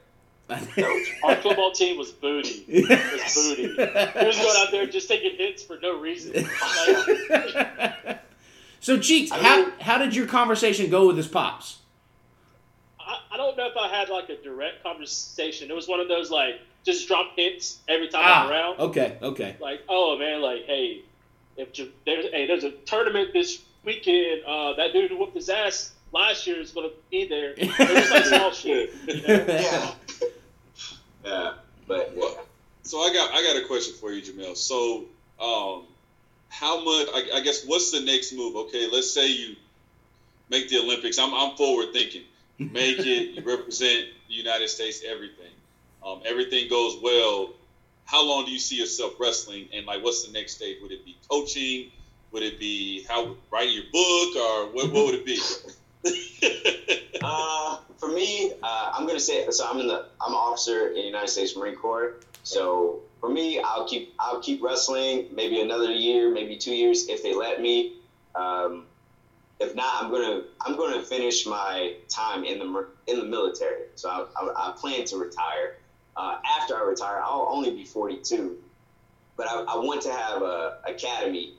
no. 0.77 1.03
Our 1.23 1.35
football 1.35 1.71
team 1.71 1.97
was 1.97 2.11
booty. 2.11 2.65
It 2.67 2.89
was 2.89 3.35
booty. 3.35 3.63
He 4.19 4.25
was 4.25 4.37
going 4.37 4.55
out 4.57 4.71
there 4.71 4.85
just 4.87 5.07
taking 5.07 5.37
hits 5.37 5.63
for 5.63 5.77
no 5.81 5.99
reason. 5.99 6.33
Like, 6.33 8.19
so, 8.79 8.97
Cheeks, 8.97 9.31
I 9.31 9.37
how 9.37 9.71
how 9.81 9.97
did 9.97 10.15
your 10.15 10.25
conversation 10.25 10.89
go 10.89 11.07
with 11.07 11.17
his 11.17 11.27
pops? 11.27 11.79
I, 12.99 13.19
I 13.31 13.37
don't 13.37 13.57
know 13.57 13.67
if 13.67 13.77
I 13.77 13.89
had 13.89 14.09
like 14.09 14.29
a 14.29 14.37
direct 14.41 14.81
conversation. 14.83 15.69
It 15.69 15.75
was 15.75 15.87
one 15.87 15.99
of 15.99 16.07
those 16.07 16.31
like 16.31 16.61
just 16.91 17.07
drop 17.07 17.35
hints 17.35 17.79
every 17.87 18.07
time 18.07 18.23
I'm 18.25 18.49
around. 18.49 18.75
Ah, 18.79 18.83
okay, 18.83 19.17
okay. 19.21 19.55
Like, 19.59 19.81
oh 19.87 20.17
man, 20.17 20.41
like 20.41 20.65
hey, 20.65 21.01
if 21.57 21.73
there's 22.05 22.31
hey 22.31 22.47
there's 22.47 22.63
a 22.63 22.71
tournament 22.71 23.33
this 23.33 23.61
weekend, 23.83 24.43
uh, 24.45 24.73
that 24.73 24.93
dude 24.93 25.11
who 25.11 25.17
whooped 25.17 25.35
his 25.35 25.49
ass 25.49 25.93
last 26.11 26.47
year 26.47 26.59
is 26.59 26.71
gonna 26.71 26.89
be 27.11 27.27
there. 27.27 27.53
It 27.57 27.67
was 27.77 28.11
like 28.11 28.25
small 28.25 28.51
shit. 28.51 28.91
You 29.07 29.21
know? 29.21 29.45
yeah. 29.47 29.91
yeah. 31.23 31.53
But 31.87 32.13
yeah. 32.15 32.29
So 32.83 32.99
I 32.99 33.13
got 33.13 33.31
I 33.33 33.43
got 33.43 33.63
a 33.63 33.67
question 33.67 33.93
for 33.95 34.11
you, 34.11 34.21
Jamel. 34.21 34.57
So, 34.57 35.05
um, 35.39 35.85
how 36.49 36.83
much? 36.83 37.07
I, 37.13 37.37
I 37.37 37.41
guess 37.41 37.65
what's 37.65 37.91
the 37.91 38.01
next 38.01 38.33
move? 38.33 38.55
Okay, 38.55 38.87
let's 38.91 39.13
say 39.13 39.27
you 39.27 39.55
make 40.49 40.69
the 40.69 40.79
Olympics. 40.79 41.19
I'm 41.19 41.33
I'm 41.33 41.55
forward 41.55 41.93
thinking. 41.93 42.23
Make 42.57 42.99
it. 42.99 43.35
You 43.35 43.43
represent 43.43 44.07
the 44.27 44.33
United 44.33 44.67
States. 44.69 45.01
Everything. 45.07 45.51
Um, 46.05 46.21
everything 46.25 46.69
goes 46.69 46.97
well. 47.01 47.53
How 48.05 48.25
long 48.25 48.45
do 48.45 48.51
you 48.51 48.59
see 48.59 48.75
yourself 48.77 49.13
wrestling? 49.19 49.69
And 49.73 49.85
like, 49.85 50.03
what's 50.03 50.25
the 50.25 50.31
next 50.31 50.55
stage? 50.55 50.77
Would 50.81 50.91
it 50.91 51.05
be 51.05 51.17
coaching? 51.29 51.91
Would 52.31 52.43
it 52.43 52.59
be 52.59 53.03
how 53.07 53.35
writing 53.51 53.73
your 53.73 53.85
book, 53.91 54.35
or 54.35 54.73
what? 54.73 54.91
What 54.91 55.05
would 55.05 55.15
it 55.15 55.25
be? 55.25 55.39
Uh, 57.21 57.79
for 57.97 58.07
me, 58.07 58.53
uh, 58.63 58.91
I'm 58.93 59.05
gonna 59.05 59.19
say 59.19 59.45
so. 59.51 59.69
I'm 59.69 59.79
in 59.79 59.87
the 59.87 60.05
I'm 60.21 60.31
an 60.31 60.37
officer 60.37 60.87
in 60.87 60.95
the 60.95 61.01
United 61.01 61.27
States 61.27 61.55
Marine 61.55 61.75
Corps. 61.75 62.15
So 62.43 63.01
for 63.19 63.29
me, 63.29 63.59
I'll 63.59 63.87
keep 63.87 64.13
I'll 64.19 64.39
keep 64.39 64.63
wrestling 64.63 65.27
maybe 65.33 65.59
another 65.61 65.91
year, 65.91 66.31
maybe 66.31 66.55
two 66.57 66.73
years 66.73 67.09
if 67.09 67.21
they 67.21 67.33
let 67.33 67.61
me. 67.61 67.97
Um, 68.35 68.85
if 69.59 69.75
not, 69.75 70.01
I'm 70.01 70.11
gonna 70.11 70.43
I'm 70.61 70.77
gonna 70.77 71.01
finish 71.01 71.45
my 71.45 71.95
time 72.07 72.45
in 72.45 72.59
the 72.59 72.87
in 73.07 73.19
the 73.19 73.25
military. 73.25 73.87
So 73.95 74.09
I, 74.09 74.25
I, 74.41 74.69
I 74.69 74.71
plan 74.71 75.05
to 75.05 75.17
retire. 75.17 75.77
Uh, 76.19 76.37
after 76.45 76.75
I 76.75 76.83
retire, 76.83 77.21
I'll 77.23 77.47
only 77.49 77.71
be 77.71 77.85
42, 77.85 78.57
but 79.37 79.47
I, 79.47 79.61
I 79.61 79.77
want 79.77 80.01
to 80.01 80.11
have 80.11 80.41
a 80.41 80.79
academy. 80.85 81.53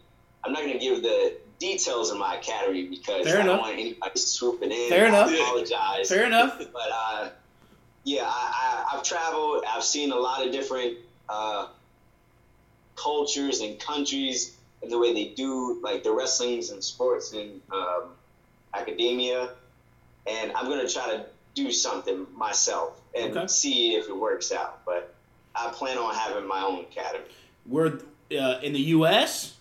I'm 0.45 0.53
not 0.53 0.61
gonna 0.61 0.79
give 0.79 1.03
the 1.03 1.33
details 1.59 2.11
of 2.11 2.19
my 2.19 2.35
academy 2.35 2.87
because 2.87 3.25
Fair 3.25 3.37
I 3.37 3.39
don't 3.39 3.47
enough. 3.47 3.61
want 3.63 3.79
anybody 3.79 4.21
swooping 4.21 4.71
in. 4.71 4.91
Fair 4.91 5.07
I 5.07 5.09
enough. 5.09 5.33
apologize. 5.33 6.09
Fair 6.11 6.27
enough. 6.27 6.59
But 6.75 6.91
uh, 6.93 7.29
yeah, 8.05 8.25
I, 8.27 8.85
I, 8.93 8.97
I've 8.99 9.03
traveled. 9.03 9.65
I've 9.67 9.83
seen 9.83 10.13
a 10.13 10.17
lot 10.17 10.45
of 10.47 10.53
different 10.53 10.99
uh, 11.31 11.69
cultures 12.97 13.61
and 13.63 13.81
countries 13.81 14.55
and 14.83 14.93
the 14.93 14.99
way 14.99 15.15
they 15.15 15.33
do 15.35 15.81
like 15.83 16.03
the 16.03 16.13
wrestlings 16.13 16.69
and 16.69 16.85
sports 16.85 17.33
and 17.33 17.63
um, 17.73 18.11
academia. 18.75 19.49
And 20.27 20.53
I'm 20.53 20.67
gonna 20.69 20.87
try 20.87 21.07
to 21.17 21.25
do 21.55 21.73
something 21.73 22.27
myself 22.37 22.99
and 23.15 23.37
Okay. 23.37 23.47
see 23.47 23.95
if 23.95 24.09
it 24.09 24.17
works 24.17 24.53
out. 24.53 24.85
But 24.85 25.15
I 25.55 25.69
plan 25.71 25.99
on 25.99 26.15
having 26.15 26.47
my 26.47 26.63
own 26.63 26.81
academy. 26.81 27.25
We're 27.67 27.99
uh, 28.33 28.59
in 28.63 28.73
the 28.73 28.81
U.S. 28.99 29.55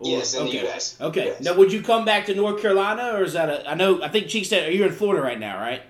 Or- 0.00 0.08
Yes, 0.10 0.34
in 0.34 0.44
the 0.44 0.50
okay. 0.60 0.68
US. 0.68 0.96
Okay. 1.00 1.24
Yes. 1.26 1.40
Now, 1.40 1.54
would 1.56 1.72
you 1.72 1.82
come 1.82 2.04
back 2.04 2.26
to 2.26 2.34
North 2.34 2.62
Carolina, 2.62 3.14
or 3.14 3.24
is 3.24 3.32
that 3.32 3.48
a? 3.48 3.68
I 3.68 3.74
know. 3.74 4.00
I 4.00 4.08
think 4.08 4.28
Cheeks 4.28 4.48
said 4.48 4.72
you're 4.72 4.86
in 4.86 4.92
Florida 4.92 5.20
right 5.22 5.40
now, 5.40 5.58
right? 5.60 5.82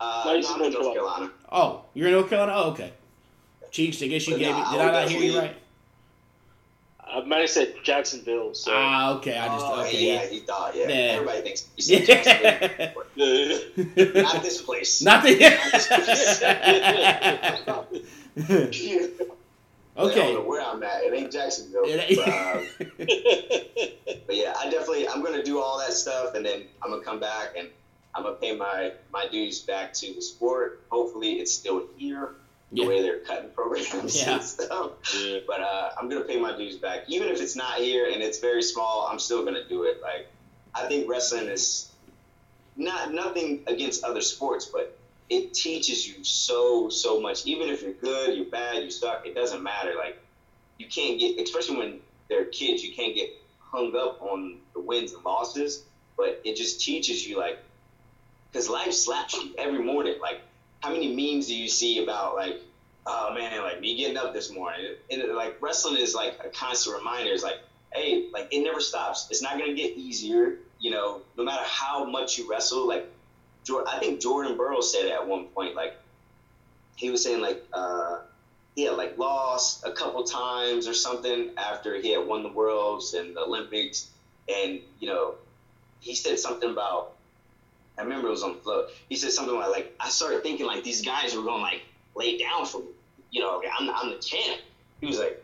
Uh, 0.00 0.22
No, 0.24 0.40
no, 0.40 0.54
I'm 0.54 0.62
in 0.62 0.72
North 0.72 0.82
North 0.84 0.94
Carolina. 0.94 1.30
Oh, 1.50 1.82
you're 1.92 2.06
in 2.08 2.14
North 2.14 2.30
Carolina. 2.30 2.54
Oh, 2.56 2.70
okay. 2.70 2.92
Cheeks, 3.70 4.02
I 4.02 4.06
guess 4.06 4.26
you 4.26 4.34
But 4.34 4.38
gave 4.40 4.50
no, 4.50 4.58
me. 4.58 4.64
Did 4.64 4.72
would 4.72 4.80
I 4.80 4.92
not 5.02 5.08
hear 5.10 5.20
you 5.20 5.38
right? 5.38 5.56
I 7.12 7.20
might 7.24 7.40
have 7.40 7.50
said 7.50 7.74
Jacksonville. 7.82 8.54
So 8.54 8.72
Ah, 8.74 9.12
okay. 9.16 9.36
I 9.36 9.48
just 9.48 9.66
oh, 9.66 9.82
okay. 9.82 10.06
yeah, 10.06 10.30
you 10.30 10.40
thought, 10.40 10.74
yeah. 10.74 10.88
Yeah. 10.88 10.94
Everybody 10.94 11.42
thinks 11.42 11.68
you 11.76 11.82
said 11.82 12.06
Jacksonville. 12.06 13.04
Yeah. 13.14 14.22
Not 14.22 14.42
this 14.42 14.62
place. 14.62 15.02
Not 15.02 15.22
the. 15.22 15.36
I 19.94 20.00
don't 20.00 20.16
know 20.16 20.20
okay. 20.22 20.34
where 20.36 20.62
I'm 20.62 20.82
at. 20.82 21.04
It 21.04 21.12
ain't 21.12 21.30
Jacksonville. 21.30 21.82
It 21.84 22.16
But, 22.16 22.28
um, 22.28 22.64
but 24.26 24.36
yeah, 24.36 24.54
I 24.58 24.70
definitely 24.70 25.06
I'm 25.06 25.22
gonna 25.22 25.42
do 25.42 25.60
all 25.60 25.78
that 25.80 25.92
stuff, 25.92 26.34
and 26.34 26.46
then 26.46 26.62
I'm 26.82 26.90
gonna 26.90 27.04
come 27.04 27.20
back 27.20 27.50
and 27.58 27.68
I'm 28.14 28.22
gonna 28.22 28.36
pay 28.36 28.56
my 28.56 28.92
my 29.12 29.26
dues 29.28 29.60
back 29.60 29.92
to 29.94 30.14
the 30.14 30.22
sport. 30.22 30.82
Hopefully, 30.90 31.32
it's 31.32 31.52
still 31.52 31.88
here 31.98 32.36
the 32.72 32.82
Yeah. 32.82 32.88
way 32.88 33.02
they're 33.02 33.20
cutting 33.20 33.50
programs 33.50 34.20
Yeah. 34.22 34.34
and 34.34 34.42
stuff. 34.42 34.92
yeah. 35.14 35.38
But 35.46 35.60
uh, 35.60 35.90
I'm 35.98 36.08
gonna 36.08 36.24
pay 36.24 36.38
my 36.40 36.56
dues 36.56 36.76
back, 36.76 37.04
even 37.08 37.28
if 37.28 37.40
it's 37.40 37.54
not 37.56 37.78
here 37.78 38.10
and 38.10 38.22
it's 38.22 38.38
very 38.38 38.62
small. 38.62 39.06
I'm 39.10 39.18
still 39.18 39.44
gonna 39.44 39.66
do 39.68 39.84
it. 39.84 40.00
Like 40.02 40.26
I 40.74 40.86
think 40.88 41.08
wrestling 41.08 41.48
is 41.48 41.90
not 42.76 43.12
nothing 43.12 43.62
against 43.66 44.02
other 44.04 44.22
sports, 44.22 44.64
but 44.66 44.96
it 45.28 45.52
teaches 45.54 46.06
you 46.08 46.24
so 46.24 46.88
so 46.88 47.20
much. 47.20 47.46
Even 47.46 47.68
if 47.68 47.82
you're 47.82 47.92
good, 47.92 48.34
you're 48.36 48.46
bad, 48.46 48.82
you 48.82 48.90
suck, 48.90 49.26
it 49.26 49.34
doesn't 49.34 49.62
matter. 49.62 49.94
Like 49.96 50.18
you 50.78 50.86
can't 50.86 51.18
get, 51.20 51.38
especially 51.38 51.76
when 51.76 52.00
they're 52.28 52.46
kids, 52.46 52.82
you 52.82 52.94
can't 52.94 53.14
get 53.14 53.30
hung 53.60 53.94
up 53.96 54.20
on 54.22 54.58
the 54.74 54.80
wins 54.80 55.12
and 55.12 55.24
losses. 55.24 55.84
But 56.16 56.40
it 56.44 56.56
just 56.56 56.80
teaches 56.80 57.26
you 57.26 57.38
like, 57.38 57.58
because 58.50 58.68
life 58.68 58.92
slaps 58.92 59.34
you 59.34 59.54
every 59.58 59.78
morning. 59.82 60.16
Like 60.20 60.40
how 60.82 60.90
many 60.90 61.08
memes 61.14 61.46
do 61.46 61.56
you 61.56 61.68
see 61.68 62.02
about 62.02 62.34
like, 62.34 62.60
oh 63.06 63.34
man, 63.34 63.62
like 63.62 63.80
me 63.80 63.96
getting 63.96 64.16
up 64.16 64.34
this 64.34 64.52
morning? 64.52 64.94
And 65.10 65.34
like 65.34 65.56
wrestling 65.60 65.96
is 65.96 66.14
like 66.14 66.38
a 66.44 66.48
constant 66.48 66.96
reminder. 66.96 67.30
It's 67.32 67.42
like, 67.42 67.60
hey, 67.92 68.28
like 68.32 68.48
it 68.50 68.62
never 68.62 68.80
stops. 68.80 69.28
It's 69.30 69.42
not 69.42 69.58
gonna 69.58 69.74
get 69.74 69.96
easier. 69.96 70.58
You 70.80 70.90
know, 70.90 71.22
no 71.38 71.44
matter 71.44 71.62
how 71.64 72.04
much 72.04 72.36
you 72.36 72.50
wrestle, 72.50 72.86
like 72.86 73.08
I 73.70 73.98
think 74.00 74.20
Jordan 74.20 74.56
Burroughs 74.56 74.92
said 74.92 75.06
at 75.06 75.26
one 75.26 75.46
point, 75.46 75.76
like 75.76 75.94
he 76.96 77.10
was 77.10 77.22
saying 77.22 77.40
like 77.40 77.62
uh, 77.72 78.18
he 78.74 78.84
had 78.84 78.96
like 78.96 79.16
lost 79.16 79.84
a 79.86 79.92
couple 79.92 80.24
times 80.24 80.88
or 80.88 80.94
something 80.94 81.50
after 81.56 82.00
he 82.00 82.12
had 82.12 82.26
won 82.26 82.42
the 82.42 82.48
worlds 82.48 83.14
and 83.14 83.36
the 83.36 83.40
Olympics, 83.40 84.10
and 84.48 84.80
you 84.98 85.06
know 85.06 85.34
he 86.00 86.16
said 86.16 86.40
something 86.40 86.70
about 86.70 87.12
I 87.98 88.02
remember 88.02 88.28
it 88.28 88.30
was 88.30 88.42
on 88.42 88.54
the 88.54 88.58
float. 88.58 88.90
He 89.08 89.16
said 89.16 89.32
something 89.32 89.54
like 89.54 89.70
like 89.70 89.94
I 90.00 90.08
started 90.08 90.42
thinking 90.42 90.66
like 90.66 90.84
these 90.84 91.02
guys 91.02 91.34
were 91.34 91.42
gonna 91.42 91.62
like 91.62 91.82
lay 92.14 92.38
down 92.38 92.66
for 92.66 92.78
me, 92.78 92.86
you 93.30 93.40
know, 93.40 93.58
like, 93.58 93.68
I'm 93.78 93.90
I'm 93.90 94.10
the 94.10 94.18
champ. 94.18 94.60
He 95.00 95.06
was 95.06 95.18
like. 95.18 95.42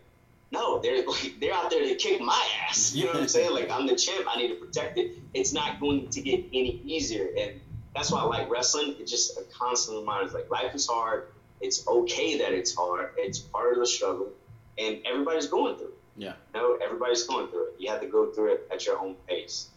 No, 0.51 0.79
they're 0.79 1.07
like 1.07 1.35
they're 1.41 1.53
out 1.53 1.69
there 1.69 1.87
to 1.87 1.95
kick 1.97 2.23
my 2.23 2.49
ass. 2.67 2.95
You 2.95 3.05
know 3.05 3.13
what 3.13 3.21
I'm 3.21 3.29
saying? 3.29 3.53
Like 3.53 3.71
I'm 3.71 3.87
the 3.87 3.95
champ. 3.95 4.25
I 4.27 4.39
need 4.41 4.49
to 4.49 4.55
protect 4.55 4.97
it. 4.97 5.13
It's 5.35 5.53
not 5.53 5.79
going 5.79 6.09
to 6.09 6.23
get 6.23 6.47
any 6.55 6.81
easier, 6.87 7.29
and 7.39 7.61
that's 7.95 8.11
why 8.11 8.21
I 8.21 8.25
like 8.25 8.51
wrestling. 8.51 8.95
It's 8.99 9.11
just 9.11 9.37
a 9.37 9.43
constant 9.53 9.99
reminder. 9.99 10.25
It's 10.25 10.35
like 10.35 10.51
life 10.51 10.75
is 10.75 10.87
hard. 10.87 11.29
It's 11.61 11.87
okay 11.87 12.39
that 12.39 12.53
it's 12.53 12.75
hard. 12.75 13.11
It's 13.19 13.39
part 13.39 13.75
of 13.75 13.81
the 13.81 13.87
struggle, 13.87 14.31
and 14.79 15.01
everybody's 15.05 15.49
going 15.49 15.77
through 15.77 15.89
it. 15.89 15.99
Yeah. 16.17 16.33
You 16.55 16.61
know, 16.61 16.79
everybody's 16.83 17.25
going 17.25 17.49
through 17.49 17.69
it. 17.69 17.75
You 17.79 17.91
have 17.91 18.01
to 18.01 18.07
go 18.07 18.31
through 18.33 18.55
it 18.55 18.69
at 18.73 18.87
your 18.87 18.99
own 18.99 19.17
pace. 19.27 19.69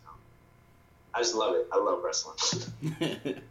I 1.14 1.20
just 1.20 1.36
love 1.36 1.56
it. 1.56 1.68
I 1.72 1.78
love 1.78 2.02
wrestling. 2.04 2.38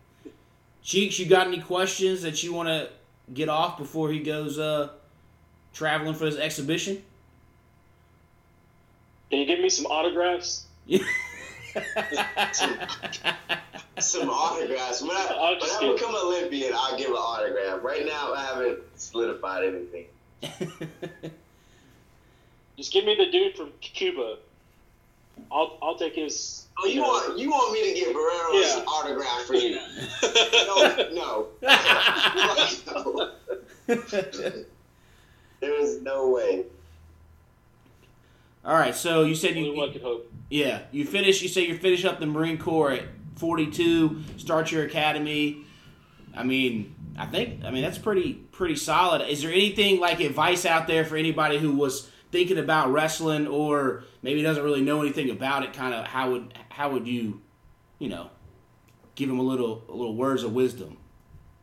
Cheeks, 0.83 1.19
you 1.19 1.27
got 1.27 1.47
any 1.47 1.61
questions 1.61 2.23
that 2.23 2.43
you 2.43 2.53
want 2.53 2.69
to 2.69 2.89
get 3.35 3.49
off 3.49 3.79
before 3.79 4.11
he 4.11 4.21
goes 4.21 4.59
uh 4.59 4.89
traveling 5.73 6.15
for 6.15 6.27
his 6.27 6.37
exhibition? 6.37 7.03
can 9.31 9.39
you 9.39 9.47
give 9.47 9.61
me 9.61 9.69
some 9.69 9.87
autographs? 9.87 10.67
Some 13.99 14.29
autographs. 14.31 15.03
When 15.03 15.13
I, 15.13 15.27
I'll 15.31 15.61
when 15.61 15.71
I 15.71 15.79
give- 15.81 15.97
become 15.97 16.15
Olympian, 16.17 16.73
I'll 16.75 16.97
give 16.99 17.11
an 17.11 17.17
autograph. 17.17 17.85
Right 17.85 18.05
now, 18.05 18.33
I 18.33 18.43
haven't 18.45 18.81
solidified 18.97 19.65
anything. 19.65 20.07
Just 22.77 22.93
give 22.93 23.05
me 23.05 23.15
the 23.15 23.31
dude 23.31 23.57
from 23.57 23.71
Cuba. 23.81 24.39
I'll 25.53 25.79
I'll 25.83 25.97
take 25.97 26.15
his. 26.15 26.67
Oh, 26.79 26.87
you 26.87 27.01
want 27.03 27.39
you 27.39 27.51
want 27.51 27.73
me 27.73 27.93
to 27.93 28.01
get 28.01 28.15
Borrero's 28.15 28.77
Yeah. 28.77 28.85
autograph 28.87 29.43
for 29.47 29.55
you? 29.55 29.79
No, 30.67 31.07
no. 31.13 31.49
no. 32.87 33.31
there 35.61 35.81
is 35.81 36.01
no 36.03 36.29
way. 36.31 36.65
All 38.65 38.75
right, 38.75 38.95
so 38.95 39.25
you 39.25 39.35
said 39.35 39.57
Only 39.57 39.71
one 39.75 39.89
you 39.89 39.93
could 39.95 40.03
hope. 40.03 40.33
yeah 40.51 40.83
you 40.93 41.05
finish. 41.05 41.43
You 41.43 41.49
say 41.49 41.67
you 41.67 41.77
finish 41.77 42.05
up 42.05 42.21
the 42.21 42.27
Marine 42.27 42.59
Corps 42.59 42.93
at 42.93 43.03
42. 43.37 44.23
Start 44.37 44.71
your 44.71 44.85
academy. 44.85 45.65
I 46.37 46.45
mean, 46.45 46.95
I 47.19 47.27
think 47.27 47.65
I 47.65 47.71
mean 47.71 47.83
that's 47.83 47.99
pretty 47.99 48.35
pretty 48.53 48.77
solid. 48.77 49.23
Is 49.29 49.43
there 49.43 49.51
anything 49.53 49.99
like 50.01 50.21
advice 50.21 50.65
out 50.67 50.87
there 50.87 51.05
for 51.05 51.17
anybody 51.17 51.59
who 51.59 51.73
was 51.75 52.11
thinking 52.31 52.59
about 52.59 52.93
wrestling 52.93 53.47
or 53.47 54.05
maybe 54.23 54.43
doesn't 54.43 54.63
really 54.63 54.83
know 54.83 55.03
anything 55.03 55.31
about 55.31 55.63
it? 55.63 55.73
Kind 55.73 55.95
of 55.95 56.07
how 56.07 56.33
would 56.33 56.55
how 56.69 56.91
would 56.91 57.07
you, 57.07 57.41
you 57.99 58.09
know, 58.09 58.31
give 59.15 59.29
them 59.29 59.39
a 59.39 59.43
little 59.43 59.85
a 59.89 59.93
little 59.93 60.15
words 60.15 60.43
of 60.43 60.53
wisdom? 60.53 60.97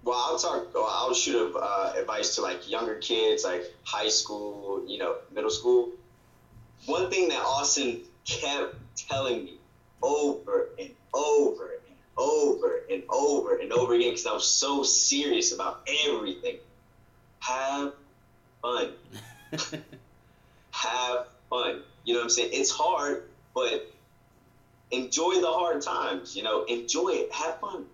Well, 0.03 0.17
I'll 0.17 0.37
talk. 0.37 0.67
I'll 0.73 1.13
shoot 1.13 1.53
uh, 1.55 1.93
advice 1.97 2.35
to 2.35 2.41
like 2.41 2.69
younger 2.69 2.95
kids, 2.95 3.43
like 3.43 3.63
high 3.83 4.07
school, 4.07 4.83
you 4.87 4.99
know, 4.99 5.15
middle 5.33 5.49
school. 5.49 5.91
One 6.85 7.09
thing 7.09 7.27
that 7.29 7.41
Austin 7.41 8.01
kept 8.23 8.75
telling 8.95 9.43
me 9.43 9.57
over 10.01 10.69
and 10.79 10.91
over 11.13 11.71
and 11.89 11.97
over 12.17 12.83
and 12.89 13.03
over 13.09 13.57
and 13.57 13.73
over 13.73 13.95
again, 13.95 14.11
because 14.11 14.25
I 14.25 14.33
was 14.33 14.47
so 14.47 14.83
serious 14.83 15.53
about 15.53 15.87
everything. 16.07 16.57
Have 17.39 17.93
fun. 18.61 18.93
Have 20.77 21.25
fun. 21.49 21.81
You 22.05 22.13
know 22.13 22.19
what 22.19 22.25
I'm 22.25 22.29
saying? 22.29 22.49
It's 22.53 22.69
hard, 22.69 23.23
but 23.55 23.91
enjoy 24.91 25.41
the 25.41 25.47
hard 25.47 25.81
times. 25.81 26.35
You 26.35 26.43
know, 26.43 26.65
enjoy 26.65 27.09
it. 27.09 27.31
Have 27.33 27.59
fun. 27.59 27.85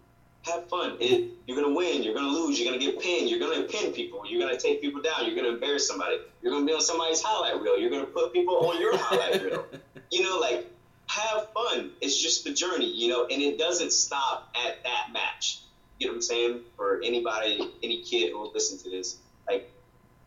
Have 0.42 0.68
fun. 0.68 0.98
It, 1.00 1.32
you're 1.48 1.62
gonna 1.62 1.74
win. 1.74 2.04
You're 2.04 2.14
gonna 2.14 2.28
lose. 2.28 2.60
You're 2.60 2.70
gonna 2.70 2.84
get 2.84 3.00
pinned. 3.00 3.30
You're 3.30 3.40
gonna 3.40 3.64
pin 3.64 3.94
people. 3.94 4.26
You're 4.28 4.42
gonna 4.42 4.60
take 4.60 4.82
people 4.82 5.02
down. 5.02 5.26
You're 5.26 5.36
gonna 5.36 5.54
embarrass 5.54 5.88
somebody. 5.88 6.18
You're 6.42 6.52
gonna 6.52 6.66
be 6.66 6.74
on 6.74 6.82
somebody's 6.82 7.22
highlight 7.22 7.62
reel. 7.62 7.80
You're 7.80 7.90
gonna 7.90 8.06
put 8.06 8.34
people 8.34 8.68
on 8.68 8.82
your 8.82 8.98
highlight 8.98 9.42
reel. 9.42 9.66
You 10.12 10.22
know, 10.22 10.38
like 10.38 10.70
have 11.08 11.48
fun. 11.54 11.90
It's 12.00 12.22
just 12.22 12.44
the 12.44 12.54
journey. 12.54 12.86
You 12.86 13.08
know, 13.08 13.26
and 13.26 13.42
it 13.42 13.58
doesn't 13.58 13.94
stop 13.94 14.54
at 14.56 14.84
that 14.84 15.14
match. 15.14 15.62
You 16.00 16.08
know 16.08 16.14
what 16.14 16.18
I'm 16.18 16.22
saying? 16.22 16.60
For 16.76 17.02
anybody, 17.04 17.62
any 17.82 18.04
kid 18.04 18.32
who 18.32 18.40
will 18.40 18.52
listen 18.52 18.78
to 18.80 18.90
this, 18.92 19.18
like 19.48 19.72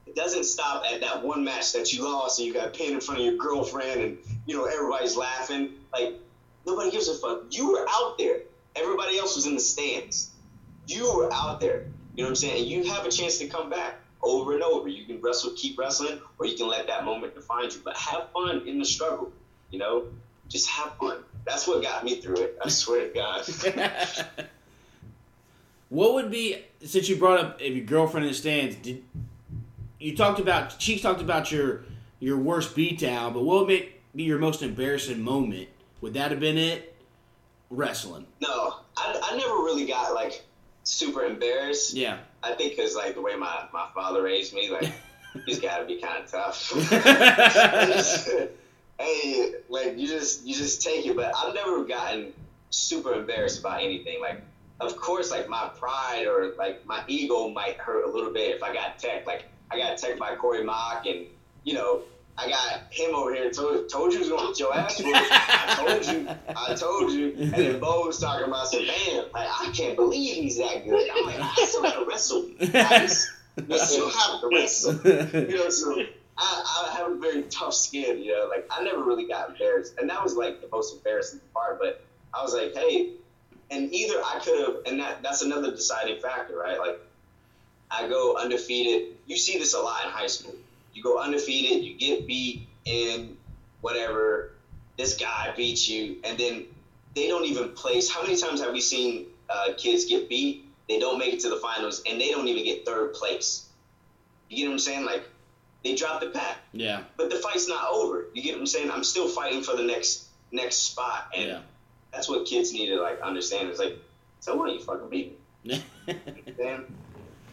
it 0.07 0.15
doesn't 0.15 0.45
stop 0.45 0.85
at 0.91 1.01
that 1.01 1.23
one 1.23 1.45
match 1.45 1.73
that 1.73 1.93
you 1.93 2.05
lost 2.05 2.39
and 2.39 2.47
you 2.47 2.55
got 2.55 2.73
pinned 2.73 2.95
in 2.95 3.01
front 3.01 3.21
of 3.21 3.27
your 3.27 3.37
girlfriend 3.37 4.01
and 4.01 4.19
you 4.47 4.57
know 4.57 4.65
everybody's 4.65 5.17
laughing. 5.17 5.73
Like 5.93 6.15
nobody 6.67 6.91
gives 6.91 7.09
a 7.09 7.15
fuck. 7.15 7.45
You 7.51 7.73
were 7.73 7.87
out 7.89 8.17
there. 8.19 8.41
Everybody 8.77 9.19
else 9.19 9.37
was 9.37 9.47
in 9.47 9.55
the 9.55 9.61
stands. 9.61 10.31
You 10.87 11.13
were 11.17 11.33
out 11.33 11.61
there. 11.61 11.87
You 12.15 12.23
know 12.23 12.25
what 12.25 12.29
I'm 12.31 12.37
saying? 12.37 12.63
And 12.63 12.67
you 12.67 12.85
have 12.93 13.05
a 13.05 13.11
chance 13.11 13.39
to 13.39 13.47
come 13.47 13.69
back 13.69 13.97
over 14.23 14.55
and 14.55 14.63
over. 14.63 14.89
You 14.89 15.05
can 15.05 15.21
wrestle, 15.21 15.53
keep 15.57 15.79
wrestling, 15.79 16.21
or 16.39 16.47
you 16.47 16.57
can 16.57 16.69
let 16.69 16.87
that 16.87 17.05
moment 17.05 17.35
define 17.35 17.65
you. 17.65 17.81
But 17.85 17.97
have 17.97 18.31
fun 18.33 18.63
in 18.67 18.79
the 18.79 18.85
struggle. 18.85 19.33
You 19.71 19.81
know, 19.81 20.05
just 20.49 20.69
have 20.69 20.97
fun. 20.99 21.19
That's 21.45 21.67
what 21.67 21.83
got 21.83 22.05
me 22.05 22.21
through 22.21 22.37
it. 22.37 22.59
I 22.65 22.69
swear 22.69 23.09
to 23.09 23.15
God. 23.15 24.49
What 25.89 26.15
would 26.15 26.31
be 26.31 26.65
since 26.85 27.09
you 27.09 27.17
brought 27.17 27.39
up 27.39 27.63
if 27.63 27.75
your 27.75 27.85
girlfriend 27.85 28.27
in 28.27 28.33
the 28.33 28.37
stands? 28.37 28.77
Did 28.77 29.05
you 29.99 30.17
talked 30.17 30.41
about 30.41 30.79
Cheeks 30.79 31.03
talked 31.03 31.21
about 31.21 31.51
your 31.51 31.85
your 32.21 32.37
worst 32.37 32.77
beatdown, 32.77 33.35
but 33.35 33.45
what 33.45 33.67
would 33.67 33.89
be 34.15 34.23
your 34.23 34.39
most 34.39 34.63
embarrassing 34.63 35.21
moment? 35.21 35.69
Would 36.01 36.15
that 36.15 36.31
have 36.31 36.41
been 36.41 36.59
it? 36.59 36.95
Wrestling. 37.71 38.27
No, 38.41 38.77
I, 38.97 39.21
I 39.23 39.37
never 39.37 39.55
really 39.55 39.87
got 39.87 40.15
like 40.15 40.45
super 40.85 41.25
embarrassed. 41.25 41.95
Yeah. 41.95 42.19
I 42.43 42.53
think 42.53 42.77
because 42.77 42.95
like 42.95 43.15
the 43.15 43.21
way 43.21 43.35
my, 43.37 43.67
my 43.73 43.89
father 43.95 44.23
raised 44.23 44.55
me, 44.55 44.71
like 44.71 44.93
he's 45.47 45.59
got 45.59 45.79
to 45.79 45.85
be 45.85 46.01
kind 46.01 46.23
of 46.23 46.31
tough. 46.31 46.73
hey, 48.99 49.55
like 49.69 49.99
you 49.99 50.07
just 50.07 50.47
you 50.47 50.55
just 50.55 50.83
take 50.83 51.07
it. 51.07 51.17
But 51.17 51.33
I've 51.37 51.55
never 51.55 51.85
gotten 51.85 52.33
super 52.71 53.15
embarrassed 53.15 53.61
about 53.61 53.83
anything. 53.83 54.21
Like, 54.21 54.43
of 54.81 54.97
course, 54.97 55.31
like 55.31 55.49
my 55.49 55.71
pride 55.77 56.27
or 56.27 56.55
like 56.57 56.87
my 56.87 57.03
ego 57.09 57.49
might 57.49 57.77
hurt 57.79 58.05
a 58.05 58.11
little 58.11 58.33
bit 58.33 58.55
if 58.55 58.63
I 58.63 58.73
got 58.73 58.99
tech. 58.99 59.27
Like 59.27 59.45
I 59.71 59.79
got 59.79 59.99
tech 59.99 60.19
by 60.19 60.37
Corey 60.37 60.65
Mock, 60.65 61.07
and 61.07 61.27
you 61.65 61.75
know 61.75 62.03
I 62.39 62.49
got 62.49 62.93
him 62.93 63.15
over 63.15 63.35
here. 63.35 63.51
Told 63.51 63.89
told 63.89 64.13
you 64.13 64.21
was 64.21 64.29
gonna 64.29 64.49
get 64.49 64.59
your 64.59 64.75
ass. 64.75 65.01
I 65.05 65.75
told 65.77 66.07
you. 66.07 66.29
I 66.57 66.75
told 66.75 67.13
you. 67.13 67.35
And 67.39 67.53
then 67.53 67.81
Bo 67.81 68.07
was 68.07 68.19
talking 68.19 68.47
about 68.47 68.69
some 68.69 68.87
man. 68.87 69.25
Like 69.33 69.49
I 69.49 69.71
can't 69.75 69.97
believe 69.97 70.37
he's 70.37 70.59
that 70.59 70.85
good. 70.85 71.11
I'm 71.11 71.25
like 71.27 71.41
I 71.41 71.65
still 71.65 71.83
gotta 71.83 72.05
wrestle. 72.05 72.51
I 72.61 73.07
still 73.07 74.11
have 74.11 74.41
to 74.41 74.51
wrestle. 74.53 74.95
You 75.51 75.57
know, 75.57 75.71
so 75.71 76.05
I, 76.39 76.89
I 76.93 76.97
have 76.97 77.13
a 77.13 77.15
very 77.17 77.43
tough 77.45 77.75
skin, 77.75 78.23
you 78.23 78.33
know, 78.33 78.49
like 78.51 78.67
I 78.71 78.83
never 78.83 79.03
really 79.03 79.27
got 79.27 79.51
embarrassed. 79.51 79.95
And 79.99 80.11
that 80.11 80.23
was 80.23 80.35
like 80.35 80.61
the 80.61 80.69
most 80.71 80.95
embarrassing 80.95 81.41
part, 81.55 81.79
but 81.81 82.05
I 82.35 82.43
was 82.43 82.53
like, 82.53 82.75
hey, 82.75 83.13
and 83.71 83.93
either 83.93 84.17
I 84.17 84.41
could 84.45 84.61
have, 84.61 84.77
and 84.87 85.01
that, 85.01 85.23
that's 85.23 85.43
another 85.43 85.71
deciding 85.71 86.21
factor, 86.21 86.57
right? 86.57 86.79
Like 86.79 87.01
I 87.91 88.09
go 88.09 88.37
undefeated. 88.37 89.17
You 89.27 89.37
see 89.37 89.59
this 89.59 89.75
a 89.75 89.81
lot 89.81 90.05
in 90.05 90.11
high 90.11 90.27
school. 90.27 90.55
You 90.95 91.03
go 91.03 91.19
undefeated, 91.19 91.85
you 91.85 91.95
get 91.95 92.27
beat 92.27 92.67
in 92.85 93.37
whatever, 93.81 94.53
this 94.97 95.17
guy 95.17 95.53
beats 95.57 95.89
you, 95.89 96.17
and 96.25 96.39
then 96.39 96.65
they 97.15 97.29
don't 97.29 97.45
even 97.45 97.71
place. 97.71 98.11
How 98.11 98.23
many 98.23 98.37
times 98.37 98.61
have 98.63 98.73
we 98.73 98.81
seen 98.81 99.27
uh, 99.51 99.73
kids 99.77 100.07
get 100.07 100.29
beat? 100.29 100.65
They 100.89 100.99
don't 100.99 101.19
make 101.19 101.35
it 101.35 101.41
to 101.41 101.51
the 101.51 101.57
finals, 101.57 102.03
and 102.09 102.21
they 102.21 102.31
don't 102.31 102.49
even 102.49 102.65
get 102.65 102.87
third 102.87 103.13
place. 103.15 103.69
You 104.49 104.57
get 104.59 104.67
what 104.69 104.73
I'm 104.75 104.79
saying? 104.79 105.05
Like 105.05 105.29
they 105.85 105.95
drop 105.95 106.21
the 106.21 106.29
pack, 106.29 106.59
Yeah. 106.73 107.03
but 107.17 107.29
the 107.31 107.37
fight's 107.37 107.69
not 107.69 107.91
over. 107.93 108.27
You 108.35 108.43
get 108.43 108.55
what 108.55 108.61
I'm 108.61 108.67
saying? 108.67 108.91
I'm 108.91 109.05
still 109.05 109.29
fighting 109.29 109.63
for 109.63 109.77
the 109.77 109.83
next 109.83 110.27
next 110.53 110.77
spot, 110.77 111.31
and 111.37 111.47
Yeah. 111.49 111.61
that's 112.13 112.29
what 112.29 112.47
kids 112.47 112.73
need 112.73 112.87
to 112.87 113.01
like 113.03 113.21
understand. 113.21 113.69
It's 113.69 113.79
like, 113.81 113.99
so 114.41 114.57
what? 114.57 114.73
You 114.73 114.81
fucking 114.81 115.09
beat 115.11 115.39
me, 115.65 115.83
man. 116.59 116.85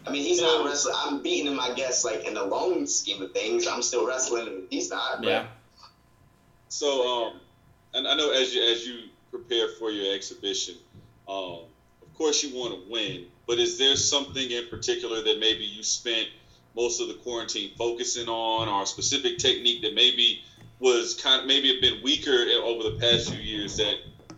I 0.06 0.12
mean, 0.12 0.24
he's 0.24 0.42
not 0.42 0.66
wrestling. 0.66 0.96
I'm 0.98 1.22
beating 1.22 1.52
him, 1.52 1.60
I 1.60 1.74
guess, 1.74 2.04
like 2.04 2.26
in 2.26 2.34
the 2.34 2.44
long 2.44 2.86
scheme 2.86 3.22
of 3.22 3.32
things. 3.32 3.68
I'm 3.68 3.82
still 3.82 4.06
wrestling, 4.06 4.48
and 4.48 4.64
he's 4.70 4.90
not. 4.90 5.20
But 5.20 5.28
yeah. 5.28 5.46
So, 6.68 7.08
um, 7.08 7.40
and 7.94 8.08
I 8.08 8.16
know 8.16 8.32
as 8.32 8.54
you 8.54 8.64
as 8.64 8.86
you 8.86 9.04
prepare 9.32 9.68
for 9.80 9.92
your 9.92 10.14
exhibition, 10.14 10.76
um, 11.28 11.60
of 12.02 12.14
course 12.16 12.44
you 12.44 12.58
want 12.58 12.74
to 12.74 12.92
win. 12.92 13.26
But 13.48 13.60
is 13.60 13.78
there 13.78 13.96
something 13.96 14.52
in 14.52 14.68
particular 14.68 15.22
that 15.22 15.40
maybe 15.40 15.64
you 15.64 15.84
spent 15.84 16.28
most 16.76 17.00
of 17.00 17.08
the 17.08 17.14
quarantine 17.16 17.72
focusing 17.78 18.28
on, 18.28 18.68
or 18.68 18.84
a 18.84 18.86
specific 18.86 19.38
technique 19.38 19.82
that 19.84 19.94
maybe 19.94 20.42
was 20.80 21.14
kind 21.14 21.42
of 21.42 21.48
maybe 21.48 21.72
have 21.72 21.82
been 21.82 22.04
weaker 22.04 22.46
over 22.64 22.84
the 22.90 22.98
past 23.00 23.30
few 23.30 23.40
years 23.40 23.78
that 23.78 23.96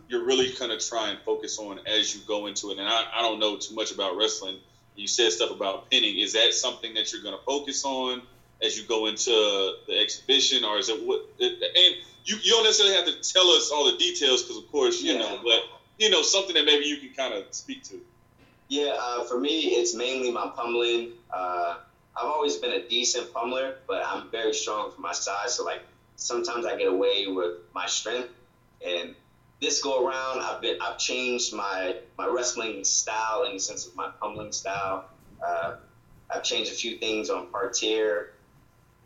you're 0.08 0.26
really 0.26 0.52
kind 0.52 0.72
of 0.72 0.80
trying 0.80 1.18
to 1.18 1.24
focus 1.24 1.58
on 1.58 1.80
as 1.88 2.14
you 2.14 2.22
go 2.28 2.46
into 2.46 2.72
it? 2.72 2.78
And 2.78 2.88
I, 2.88 3.06
I 3.16 3.22
don't 3.22 3.40
know 3.40 3.58
too 3.58 3.74
much 3.74 3.92
about 3.92 4.16
wrestling. 4.18 4.58
You 4.96 5.08
said 5.08 5.32
stuff 5.32 5.52
about 5.52 5.90
pinning. 5.90 6.18
Is 6.18 6.34
that 6.34 6.54
something 6.54 6.94
that 6.94 7.12
you're 7.12 7.22
going 7.22 7.38
to 7.38 7.44
focus 7.44 7.84
on 7.86 8.24
as 8.62 8.78
you 8.78 8.84
go 8.84 9.06
into 9.08 9.30
the 9.88 10.00
exhibition, 10.00 10.64
or 10.64 10.78
is 10.78 10.90
it 10.90 11.06
what? 11.06 11.20
And 11.40 11.96
you, 12.24 12.38
you 12.42 12.52
don't 12.52 12.64
necessarily 12.64 12.96
have 12.96 13.06
to 13.06 13.14
tell 13.34 13.48
us 13.50 13.72
all 13.72 13.86
the 13.86 13.98
details 13.98 14.42
because, 14.42 14.58
of 14.58 14.68
course, 14.72 15.02
you 15.02 15.14
Yeah. 15.14 15.20
know, 15.20 15.40
but 15.44 15.62
you 15.98 16.10
know 16.10 16.22
something 16.22 16.56
that 16.56 16.66
maybe 16.66 16.86
you 16.86 16.98
can 16.98 17.14
kind 17.14 17.34
of 17.34 17.44
speak 17.52 17.84
to. 17.84 18.02
Yeah, 18.68 18.96
uh, 19.00 19.24
for 19.26 19.40
me, 19.40 19.76
it's 19.76 19.94
mainly 19.94 20.32
my 20.32 20.48
pummeling. 20.56 21.12
Uh, 21.32 21.78
I've 22.18 22.28
always 22.28 22.56
been 22.56 22.72
a 22.72 22.88
decent 22.88 23.32
pummeler, 23.34 23.76
but 23.88 24.04
I'm 24.06 24.30
very 24.32 24.54
strong 24.54 24.92
for 24.92 25.02
my 25.02 25.12
size. 25.12 25.56
So 25.56 25.64
like 25.64 25.84
sometimes 26.16 26.66
I 26.66 26.78
get 26.78 26.88
away 26.88 27.28
with 27.28 27.52
my 27.74 27.86
strength. 27.86 28.30
And 28.86 29.16
this 29.62 29.82
go 29.82 30.06
around, 30.06 30.42
I've 30.42 30.62
been 30.62 30.78
I've 30.82 30.98
changed 30.98 31.54
my 31.54 31.96
my 32.18 32.28
wrestling 32.28 32.84
style 32.84 33.44
in 33.44 33.54
the 33.54 33.60
sense 33.60 33.88
of 33.88 33.96
my 33.96 34.10
pummeling 34.20 34.52
style. 34.52 35.06
Uh, 35.46 35.76
I've 36.30 36.44
changed 36.44 36.72
a 36.72 36.76
few 36.76 36.98
things 36.98 37.30
on 37.30 37.48
parterre. 37.48 38.34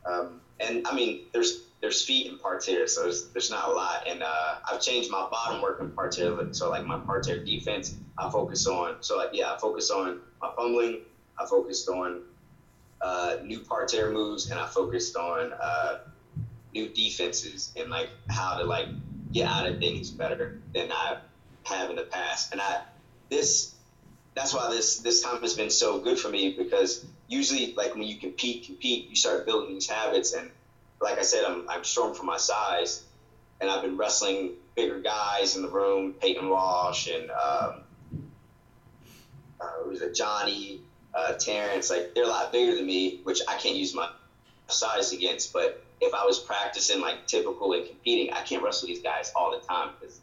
Um, 0.05 0.41
and 0.59 0.87
I 0.87 0.95
mean, 0.95 1.25
there's 1.33 1.61
there's 1.81 2.03
feet 2.03 2.27
in 2.27 2.37
parterre, 2.37 2.87
so 2.87 3.03
there's, 3.03 3.29
there's 3.29 3.49
not 3.49 3.69
a 3.69 3.71
lot. 3.71 4.05
And 4.07 4.21
uh, 4.21 4.55
I've 4.69 4.81
changed 4.81 5.09
my 5.09 5.27
bottom 5.31 5.61
work 5.61 5.79
in 5.79 5.91
parterre. 5.91 6.53
So 6.53 6.69
like 6.69 6.85
my 6.85 6.99
parterre 6.99 7.43
defense, 7.43 7.95
I 8.17 8.29
focus 8.29 8.67
on. 8.67 8.97
So 9.01 9.17
like 9.17 9.29
yeah, 9.33 9.53
I 9.53 9.57
focus 9.57 9.91
on 9.91 10.19
my 10.41 10.49
pummeling. 10.55 11.01
I 11.39 11.45
focused 11.45 11.87
on 11.87 12.21
uh, 13.01 13.37
new 13.43 13.59
parterre 13.59 14.11
moves, 14.11 14.49
and 14.49 14.59
I 14.59 14.67
focused 14.67 15.15
on 15.15 15.53
uh, 15.53 15.99
new 16.73 16.89
defenses 16.89 17.71
and 17.77 17.89
like 17.89 18.09
how 18.29 18.57
to 18.57 18.63
like 18.63 18.87
get 19.33 19.47
out 19.47 19.67
of 19.67 19.79
things 19.79 20.09
better 20.11 20.59
than 20.73 20.91
I 20.91 21.19
have 21.63 21.89
in 21.89 21.95
the 21.95 22.03
past. 22.03 22.51
And 22.51 22.61
I 22.61 22.81
this 23.29 23.75
that's 24.35 24.53
why 24.53 24.69
this 24.69 24.99
this 24.99 25.21
time 25.21 25.41
has 25.41 25.53
been 25.53 25.69
so 25.69 25.99
good 25.99 26.19
for 26.19 26.29
me 26.29 26.55
because 26.57 27.05
usually 27.27 27.73
like 27.75 27.93
when 27.93 28.03
you 28.03 28.17
compete, 28.17 28.65
compete, 28.65 29.09
you 29.09 29.15
start 29.15 29.45
building 29.45 29.73
these 29.73 29.89
habits. 29.89 30.33
And 30.33 30.49
like 31.01 31.17
I 31.17 31.23
said, 31.23 31.43
I'm 31.45 31.69
I'm 31.69 31.83
strong 31.83 32.13
for 32.13 32.23
my 32.23 32.37
size, 32.37 33.03
and 33.61 33.69
I've 33.69 33.81
been 33.81 33.97
wrestling 33.97 34.51
bigger 34.75 34.99
guys 34.99 35.55
in 35.55 35.61
the 35.61 35.69
room, 35.69 36.13
Peyton 36.13 36.49
Walsh 36.49 37.09
and 37.09 37.29
um, 37.31 37.83
uh, 39.59 39.65
who 39.83 39.89
was 39.89 40.01
it, 40.01 40.15
Johnny, 40.15 40.81
uh, 41.13 41.33
Terrence. 41.33 41.89
Like 41.89 42.13
they're 42.15 42.23
a 42.23 42.27
lot 42.27 42.51
bigger 42.51 42.75
than 42.75 42.85
me, 42.85 43.19
which 43.23 43.41
I 43.47 43.57
can't 43.57 43.75
use 43.75 43.93
my 43.93 44.09
size 44.67 45.11
against. 45.11 45.51
But 45.51 45.83
if 46.01 46.13
I 46.13 46.25
was 46.25 46.39
practicing 46.39 47.01
like 47.01 47.27
typical 47.27 47.73
and 47.73 47.85
competing, 47.87 48.33
I 48.33 48.41
can't 48.41 48.63
wrestle 48.63 48.87
these 48.87 49.01
guys 49.01 49.31
all 49.35 49.51
the 49.51 49.65
time 49.65 49.89
because 49.99 50.19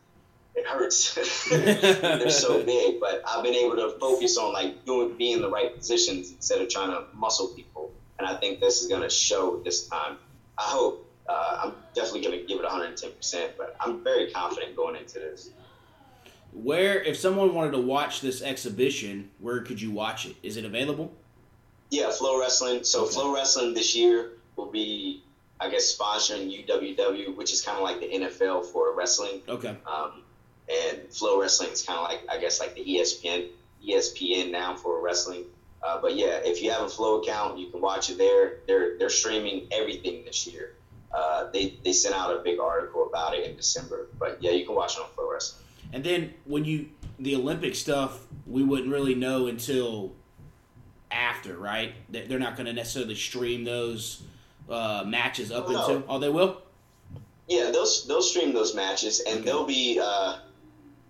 it 0.55 0.66
hurts. 0.66 1.14
They're 1.51 2.31
so 2.31 2.62
big, 2.64 3.01
but 3.01 3.22
I've 3.27 3.43
been 3.45 3.55
able 3.55 3.77
to 3.77 3.97
focus 3.99 4.39
on 4.39 4.53
like 4.53 4.85
doing 4.85 5.16
being 5.16 5.37
in 5.37 5.43
the 5.43 5.51
right 5.51 5.77
positions 5.77 6.31
instead 6.31 6.61
of 6.61 6.68
trying 6.68 6.91
to 6.91 7.05
muscle 7.14 7.49
people. 7.49 7.93
And 8.18 8.27
I 8.27 8.37
think 8.37 8.61
this 8.61 8.81
is 8.83 8.89
going 8.89 9.03
to 9.03 9.11
show 9.11 9.61
this 9.62 9.87
time. 9.89 10.16
I 10.59 10.62
hope. 10.62 11.03
Uh, 11.29 11.61
I'm 11.64 11.72
definitely 11.93 12.22
going 12.22 12.39
to 12.41 12.47
give 12.47 12.61
it 12.61 12.62
110, 12.62 13.11
percent 13.11 13.53
but 13.59 13.74
I'm 13.81 14.05
very 14.05 14.31
confident 14.31 14.77
going 14.77 14.95
into 14.95 15.14
this. 15.14 15.51
Where, 16.53 17.03
if 17.03 17.16
someone 17.16 17.53
wanted 17.53 17.72
to 17.72 17.81
watch 17.81 18.20
this 18.20 18.41
exhibition, 18.43 19.31
where 19.41 19.61
could 19.61 19.81
you 19.81 19.91
watch 19.91 20.24
it? 20.24 20.37
Is 20.45 20.57
it 20.57 20.64
available? 20.64 21.12
Yeah, 21.91 22.11
Flow 22.11 22.41
Wrestling. 22.41 22.85
So 22.85 23.03
Okay. 23.03 23.14
Flow 23.14 23.35
Wrestling 23.35 23.74
this 23.74 23.95
year 23.97 24.31
will 24.55 24.70
be, 24.70 25.22
I 25.61 25.70
guess, 25.70 25.96
sponsoring 25.96 26.66
UWW, 26.66 27.36
which 27.36 27.52
is 27.52 27.62
kind 27.62 27.78
of 27.78 27.84
like 27.84 28.00
the 28.00 28.09
NFL 28.09 28.66
for 28.66 28.94
wrestling. 28.94 29.42
Okay. 29.48 29.76
Um, 29.86 30.22
and 30.68 31.02
Flow 31.11 31.40
Wrestling 31.40 31.70
is 31.70 31.82
kind 31.82 31.98
of 31.98 32.04
like, 32.04 32.20
I 32.30 32.38
guess, 32.40 32.61
like 32.61 32.74
the 32.74 32.84
ESPN, 32.84 33.48
ESPN 33.86 34.50
now 34.50 34.74
for 34.74 35.00
wrestling. 35.00 35.44
Uh, 35.82 36.00
but 36.00 36.16
yeah, 36.16 36.40
if 36.44 36.62
you 36.62 36.70
have 36.70 36.82
a 36.82 36.88
Flow 36.88 37.20
account, 37.20 37.59
you 37.59 37.68
can 37.68 37.80
watch 37.80 38.11
it 38.11 38.18
there. 38.18 38.59
They're 38.66 38.98
they're 38.98 39.11
streaming 39.11 39.68
everything 39.70 40.24
this 40.24 40.46
year. 40.46 40.74
Uh, 41.14 41.50
they 41.52 41.78
they 41.84 41.92
sent 41.92 42.14
out 42.14 42.34
a 42.34 42.40
big 42.40 42.59
article 42.59 43.07
about 43.07 43.34
it 43.34 43.48
in 43.48 43.57
December. 43.57 44.09
But 44.18 44.42
yeah, 44.42 44.50
you 44.50 44.66
can 44.66 44.74
watch 44.74 44.96
it 44.96 45.00
on 45.00 45.09
Flow 45.14 45.30
Wrestling. 45.30 45.64
And 45.92 46.02
then 46.02 46.34
when 46.44 46.64
you 46.64 46.88
the 47.18 47.36
Olympic 47.36 47.74
stuff, 47.76 48.26
we 48.46 48.62
wouldn't 48.62 48.90
really 48.90 49.14
know 49.14 49.46
until 49.46 50.12
after, 51.11 51.57
right? 51.57 51.94
They're 52.11 52.38
not 52.38 52.57
going 52.57 52.66
to 52.66 52.72
necessarily 52.72 53.14
stream 53.14 53.64
those 53.64 54.22
uh, 54.69 55.05
matches 55.07 55.51
up 55.53 55.69
no. 55.69 55.87
into. 55.89 56.07
Oh, 56.09 56.19
they 56.19 56.29
will. 56.29 56.62
Yeah, 57.49 57.71
they'll 57.71 57.87
they'll 58.09 58.23
stream 58.23 58.53
those 58.53 58.75
matches, 58.75 59.21
and 59.21 59.37
Okay. 59.39 59.45
they'll 59.45 59.67
be. 59.67 60.01
Uh, 60.03 60.39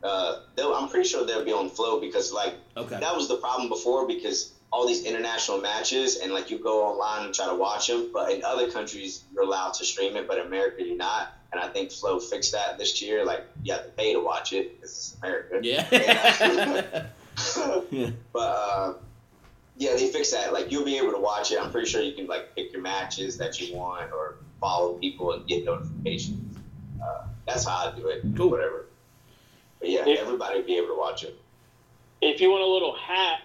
uh, 0.03 0.41
they'll, 0.55 0.73
I'm 0.75 0.89
pretty 0.89 1.09
sure 1.09 1.27
they'll 1.27 1.45
be 1.45 1.53
on 1.53 1.69
Flow 1.71 2.01
because 2.01 2.33
like 2.33 2.55
Okay. 2.77 3.01
that 3.01 3.17
was 3.17 3.29
the 3.29 3.37
problem 3.37 3.69
before 3.69 4.07
because 4.07 4.53
all 4.73 4.87
these 4.87 5.05
international 5.05 5.59
matches 5.59 6.17
and 6.19 6.33
like 6.33 6.51
you 6.51 6.59
go 6.59 6.85
online 6.85 7.25
and 7.27 7.35
try 7.35 7.47
to 7.47 7.55
watch 7.55 7.87
them, 7.89 8.11
but 8.13 8.31
in 8.31 8.45
other 8.45 8.71
countries 8.71 9.25
you're 9.33 9.45
allowed 9.45 9.73
to 9.75 9.85
stream 9.85 10.17
it, 10.17 10.29
but 10.29 10.39
in 10.39 10.47
America 10.47 10.83
you're 10.85 10.97
not. 10.97 11.33
And 11.53 11.61
I 11.61 11.69
think 11.69 11.91
Flow 11.91 12.19
fixed 12.21 12.53
that 12.53 12.77
this 12.77 13.01
year. 13.01 13.25
Like 13.25 13.45
you 13.63 13.73
have 13.73 13.85
to 13.85 13.91
pay 13.93 14.13
to 14.13 14.21
watch 14.21 14.53
it 14.53 14.77
because 14.77 14.91
it's 14.91 15.17
America. 15.23 15.61
Yeah. 15.63 15.87
Yeah. 15.91 17.07
but 18.33 18.39
uh, 18.41 18.95
yeah, 19.79 19.95
they 19.95 20.09
fix 20.11 20.31
that. 20.33 20.53
Like 20.53 20.71
you'll 20.73 20.85
be 20.85 20.97
able 20.99 21.13
to 21.13 21.19
watch 21.21 21.53
it. 21.53 21.61
I'm 21.61 21.71
pretty 21.71 21.89
sure 21.89 22.03
you 22.03 22.15
can 22.15 22.27
like 22.27 22.55
pick 22.55 22.73
your 22.73 22.83
matches 22.83 23.37
that 23.39 23.61
you 23.61 23.77
want 23.77 24.13
or 24.13 24.37
follow 24.61 24.95
people 24.95 25.33
and 25.33 25.47
get 25.47 25.65
notifications. 25.65 26.57
Uh, 27.03 27.27
that's 27.47 27.67
how 27.67 27.93
I 27.93 27.97
do 27.97 28.09
it. 28.09 28.23
Cool. 28.37 28.51
Whatever. 28.51 28.87
But 29.81 29.91
yeah, 29.91 30.07
If- 30.09 30.21
everybody 30.21 30.59
will 30.61 30.67
be 30.67 30.77
able 30.77 30.89
to 30.89 30.99
watch 30.99 31.25
it. 31.25 31.39
If 32.23 32.41
you 32.41 32.51
want 32.51 32.63
a 32.63 32.67
little 32.67 32.95
hack, 32.97 33.43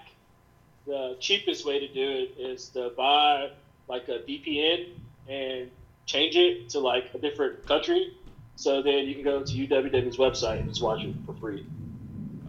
the 0.88 1.18
cheapest 1.20 1.66
way 1.66 1.80
to 1.80 1.88
do 1.94 2.10
it 2.10 2.40
is 2.42 2.70
to 2.70 2.92
buy 2.96 3.52
like 3.90 4.08
a 4.08 4.20
VPN 4.20 4.92
and 5.28 5.70
change 6.06 6.36
it 6.38 6.70
to 6.70 6.80
like 6.80 7.14
a 7.14 7.18
different 7.20 7.68
country. 7.68 8.14
So 8.56 8.82
then 8.82 9.06
you 9.08 9.14
can 9.16 9.24
go 9.24 9.44
to 9.44 9.52
UWW's 9.54 10.18
website 10.18 10.62
and 10.62 10.70
just 10.70 10.82
watch 10.82 11.04
it 11.04 11.14
for 11.26 11.34
free. 11.34 11.66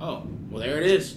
oh, 0.00 0.22
well, 0.50 0.60
there 0.62 0.78
it 0.80 0.86
is. 0.86 1.16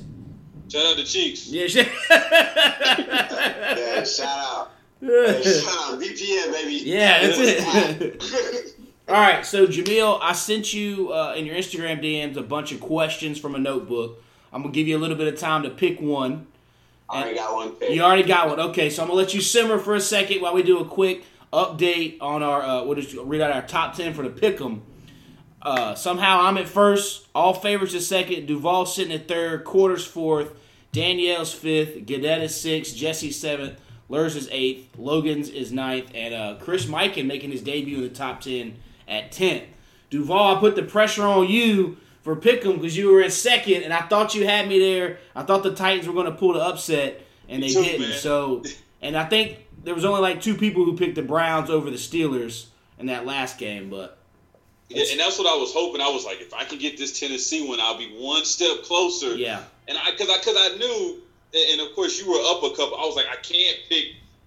Shout 0.76 0.86
out 0.88 0.98
to 0.98 1.06
Cheeks. 1.06 1.48
Yeah. 1.48 1.68
shit. 1.68 1.88
Yeah, 2.10 4.04
shout 4.04 4.28
out. 4.28 4.72
Hey, 5.02 5.44
shout 5.44 5.94
out 5.94 6.02
VPN, 6.02 6.52
baby. 6.52 6.82
Yeah, 6.84 7.22
that's 7.22 7.38
it. 7.38 8.76
All 9.08 9.14
right, 9.14 9.46
so 9.46 9.68
Jamel, 9.68 10.20
I 10.22 10.32
sent 10.34 10.74
you 10.74 11.14
uh, 11.14 11.36
in 11.38 11.46
your 11.46 11.56
Instagram 11.56 12.04
DMs 12.04 12.38
a 12.38 12.42
bunch 12.42 12.72
of 12.72 12.80
questions 12.82 13.38
from 13.38 13.54
a 13.56 13.60
notebook. 13.60 14.24
I'm 14.52 14.64
gonna 14.64 14.74
give 14.74 14.88
you 14.88 14.98
a 14.98 15.00
little 15.00 15.18
bit 15.18 15.32
of 15.32 15.40
time 15.40 15.64
to 15.64 15.70
pick 15.70 16.02
one. 16.02 16.48
I 17.10 17.22
already 17.22 17.36
got 17.36 17.54
one 17.54 17.72
pick. 17.74 17.92
You 17.92 18.02
already 18.02 18.24
got 18.24 18.50
one. 18.50 18.60
Okay, 18.60 18.90
so 18.90 19.04
I'm 19.04 19.10
gonna 19.10 19.20
let 19.20 19.34
you 19.34 19.42
simmer 19.42 19.78
for 19.78 19.96
a 19.96 20.02
second 20.02 20.42
while 20.42 20.56
we 20.56 20.64
do 20.64 20.80
a 20.80 20.86
quick 20.86 21.24
update 21.54 22.18
on 22.20 22.42
our. 22.42 22.64
Uh, 22.64 22.96
just 22.96 23.16
read 23.16 23.42
out 23.42 23.52
our 23.52 23.68
top 23.68 23.96
ten 23.96 24.14
for 24.14 24.28
the 24.28 24.30
pick'em. 24.30 24.82
Uh, 25.62 25.94
somehow 25.94 26.42
I'm 26.42 26.58
at 26.58 26.68
first. 26.68 27.28
All 27.36 27.54
favorites 27.54 27.94
is 27.94 28.08
second. 28.08 28.48
Duvall 28.48 28.86
sitting 28.86 29.14
at 29.14 29.28
third. 29.28 29.66
Quarters 29.66 30.06
fourth. 30.06 30.54
Danielle's 30.96 31.54
fifth. 31.54 32.06
Gadet 32.06 32.42
is 32.42 32.60
sixth. 32.60 32.96
Jesse 32.96 33.32
seventh. 33.32 33.80
Lurs 34.08 34.36
is 34.36 34.48
eighth. 34.52 34.98
Logan's 34.98 35.50
is 35.50 35.72
ninth. 35.72 36.12
And 36.14 36.34
uh, 36.34 36.56
Chris 36.62 36.86
Mikan 36.86 37.26
making 37.26 37.52
his 37.52 37.62
debut 37.62 37.98
in 37.98 38.04
the 38.04 38.10
top 38.10 38.42
ten 38.42 38.76
at 39.08 39.32
tenth. 39.32 39.64
Duvall, 40.10 40.56
I 40.56 40.60
put 40.60 40.76
the 40.76 40.84
pressure 40.84 41.24
on 41.24 41.50
you 41.50 41.98
for 42.22 42.36
Pick'em 42.36 42.76
because 42.76 42.96
you 42.96 43.12
were 43.12 43.22
in 43.22 43.32
second, 43.32 43.84
and 43.84 43.94
I 43.94 44.02
thought 44.02 44.36
you 44.36 44.46
had 44.48 44.68
me 44.68 44.80
there. 44.80 45.18
I 45.36 45.44
thought 45.44 45.64
the 45.64 45.74
Titans 45.76 46.08
were 46.08 46.14
going 46.14 46.28
to 46.28 46.32
pull 46.32 46.54
the 46.54 46.62
upset, 46.62 47.22
and 47.50 47.62
they 47.62 47.68
didn't. 47.68 48.02
man. 48.02 48.18
So, 48.20 48.64
and 49.02 49.18
I 49.18 49.26
think 49.26 49.60
there 49.84 49.94
was 49.94 50.06
only 50.06 50.22
like 50.22 50.42
two 50.42 50.56
people 50.56 50.86
who 50.86 50.96
picked 50.96 51.16
the 51.16 51.22
Browns 51.24 51.70
over 51.70 51.90
the 51.90 51.98
Steelers 51.98 52.68
in 52.98 53.08
that 53.08 53.26
last 53.26 53.58
game, 53.58 53.90
but 53.90 54.18
Yeah, 54.90 55.04
and 55.12 55.20
that's 55.20 55.38
what 55.38 55.48
I 55.48 55.60
was 55.60 55.74
hoping. 55.74 56.02
I 56.02 56.10
was 56.10 56.24
like, 56.26 56.40
if 56.42 56.54
I 56.54 56.64
can 56.64 56.78
get 56.80 56.98
this 56.98 57.20
Tennessee 57.20 57.68
one, 57.68 57.80
I'll 57.82 57.98
be 57.98 58.16
one 58.18 58.46
step 58.46 58.84
closer. 58.84 59.36
yeah, 59.36 59.64
And 59.88 59.98
I, 59.98 60.12
cause 60.18 60.30
I, 60.30 60.38
cause 60.44 60.56
I 60.58 60.76
knew, 60.78 61.22
and 61.72 61.82
of 61.82 61.94
course 61.96 62.20
you 62.20 62.30
were 62.30 62.40
up 62.52 62.64
a 62.64 62.76
couple. 62.76 62.98
I 62.98 63.06
was 63.06 63.16
like, 63.16 63.28
I 63.32 63.36
can't 63.38 63.78
pick 63.90 64.06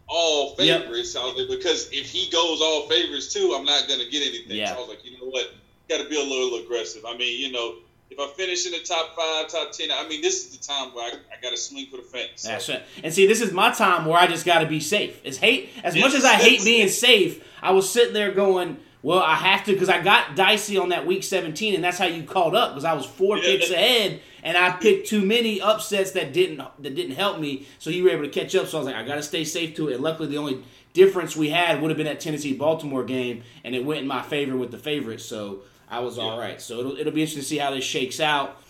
all 0.09 0.55
Yep. 0.59 0.83
favorites. 0.83 1.17
I 1.17 1.25
was 1.25 1.35
like, 1.37 1.49
because 1.59 1.89
if 1.93 2.07
he 2.11 2.31
goes 2.31 2.61
all 2.61 2.89
favorites 2.89 3.33
too, 3.33 3.55
I'm 3.57 3.65
not 3.65 3.87
gonna 3.89 4.07
get 4.11 4.27
anything. 4.27 4.57
Yeah. 4.57 4.71
So 4.73 4.77
I 4.77 4.81
was 4.81 4.89
like, 4.89 5.05
you 5.05 5.13
know 5.13 5.27
what? 5.27 5.53
Got 5.89 6.03
to 6.03 6.09
be 6.09 6.21
a 6.21 6.23
little 6.25 6.59
aggressive. 6.65 7.05
I 7.07 7.17
mean, 7.17 7.41
you 7.41 7.51
know, 7.51 7.77
if 8.11 8.19
I 8.21 8.27
finish 8.37 8.67
in 8.67 8.73
the 8.73 8.81
top 8.81 9.17
five, 9.17 9.49
top 9.49 9.73
ten, 9.73 9.89
I 9.91 10.07
mean, 10.09 10.21
this 10.21 10.45
is 10.47 10.59
the 10.59 10.63
time 10.67 10.95
where 10.95 11.05
I, 11.05 11.09
I 11.35 11.41
got 11.41 11.51
to 11.51 11.57
swing 11.57 11.87
for 11.91 11.97
the 11.99 12.03
fence. 12.03 12.43
So, 12.43 12.49
that's 12.51 12.69
it. 12.69 12.83
And 13.05 13.13
see, 13.15 13.27
this 13.27 13.41
is 13.41 13.53
my 13.53 13.71
time 13.71 14.05
where 14.07 14.19
I 14.19 14.27
just 14.27 14.45
got 14.45 14.59
to 14.59 14.67
be 14.67 14.81
safe. 14.81 15.25
As 15.25 15.39
hate 15.39 15.71
as 15.83 15.95
much 15.97 16.13
as 16.15 16.25
I 16.27 16.35
hate 16.35 16.63
being 16.65 16.89
safe, 16.89 17.43
I 17.63 17.71
was 17.73 17.89
sitting 17.89 18.13
there 18.13 18.33
going. 18.33 18.79
Well, 19.01 19.21
I 19.21 19.37
have 19.37 19.65
to 19.67 19.73
because 19.73 19.89
I 19.89 20.03
got 20.03 20.35
dicey 20.37 20.77
on 20.77 20.89
that 20.89 21.07
week 21.07 21.23
17, 21.23 21.75
and 21.77 21.85
that's 21.85 21.99
how 21.99 22.07
you 22.07 22.25
caught 22.25 22.55
up 22.55 22.71
because 22.73 22.85
I 22.85 22.93
was 22.95 23.07
four 23.07 23.37
Yeah. 23.39 23.45
picks 23.45 23.71
ahead, 23.71 24.21
and 24.43 24.57
I 24.57 24.73
picked 24.73 25.09
too 25.09 25.25
many 25.25 25.61
upsets 25.61 26.13
that 26.13 26.33
didn't 26.33 26.59
that 26.59 26.95
didn't 26.95 27.17
help 27.17 27.39
me. 27.39 27.67
So 27.79 27.91
you 27.91 28.05
were 28.05 28.11
able 28.11 28.25
to 28.25 28.31
catch 28.31 28.55
up. 28.55 28.69
So 28.69 28.79
I 28.79 28.81
was 28.81 28.87
like, 28.87 28.97
I 28.97 29.07
got 29.07 29.17
to 29.17 29.23
stay 29.23 29.45
safe 29.45 29.75
to 29.77 29.89
it. 29.89 29.95
And 29.95 30.03
luckily, 30.03 30.29
the 30.29 30.39
only 30.39 30.63
difference 30.93 31.37
we 31.37 31.51
had 31.51 31.81
would 31.81 31.91
have 31.91 31.97
been 31.97 32.07
that 32.07 32.21
Tennessee 32.21 32.55
Baltimore 32.55 33.05
game, 33.05 33.43
and 33.65 33.75
it 33.75 33.85
went 33.85 34.01
in 34.01 34.07
my 34.07 34.23
favor 34.23 34.57
with 34.57 34.71
the 34.71 34.79
favorites. 34.79 35.25
So 35.25 35.61
I 35.89 36.01
was 36.01 36.19
all 36.19 36.39
right. 36.39 36.61
So 36.61 36.81
it'll 36.81 36.97
it'll 36.97 37.13
be 37.13 37.23
interesting 37.23 37.43
to 37.43 37.49
see 37.49 37.59
how 37.59 37.71
this 37.71 37.85
shakes 37.85 38.21
out. 38.21 38.61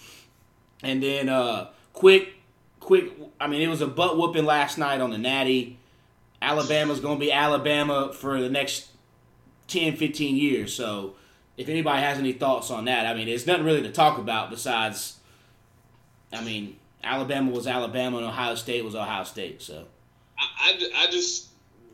And 0.83 1.03
then 1.03 1.29
uh, 1.29 1.71
quick, 1.93 2.35
quick. 2.81 3.13
I 3.41 3.47
mean, 3.47 3.63
it 3.63 3.69
was 3.69 3.81
a 3.81 3.87
butt 3.87 4.17
whooping 4.17 4.45
last 4.45 4.79
night 4.79 5.01
on 5.01 5.11
the 5.11 5.19
Natty. 5.19 5.79
Alabama's 6.41 7.01
going 7.01 7.19
to 7.19 7.21
be 7.25 7.33
Alabama 7.33 8.13
for 8.13 8.41
the 8.41 8.49
next 8.49 8.89
10, 9.67 9.97
15 9.97 10.37
years. 10.37 10.75
So 10.75 11.15
if 11.57 11.69
anybody 11.69 12.01
has 12.03 12.19
any 12.19 12.33
thoughts 12.33 12.71
on 12.71 12.85
that, 12.85 13.07
I 13.07 13.15
mean, 13.15 13.27
there's 13.27 13.47
nothing 13.47 13.65
really 13.65 13.83
to 13.83 13.91
talk 13.91 14.19
about 14.19 14.51
besides, 14.51 15.18
I 16.33 16.43
mean, 16.43 16.77
Alabama 17.03 17.51
was 17.51 17.67
Alabama 17.67 18.19
and 18.19 18.27
Ohio 18.27 18.55
State 18.55 18.85
was 18.85 18.95
Ohio 18.95 19.25
State. 19.25 19.63
So 19.63 19.85
I, 20.39 20.73
I, 20.73 21.05
I 21.07 21.11
just 21.11 21.49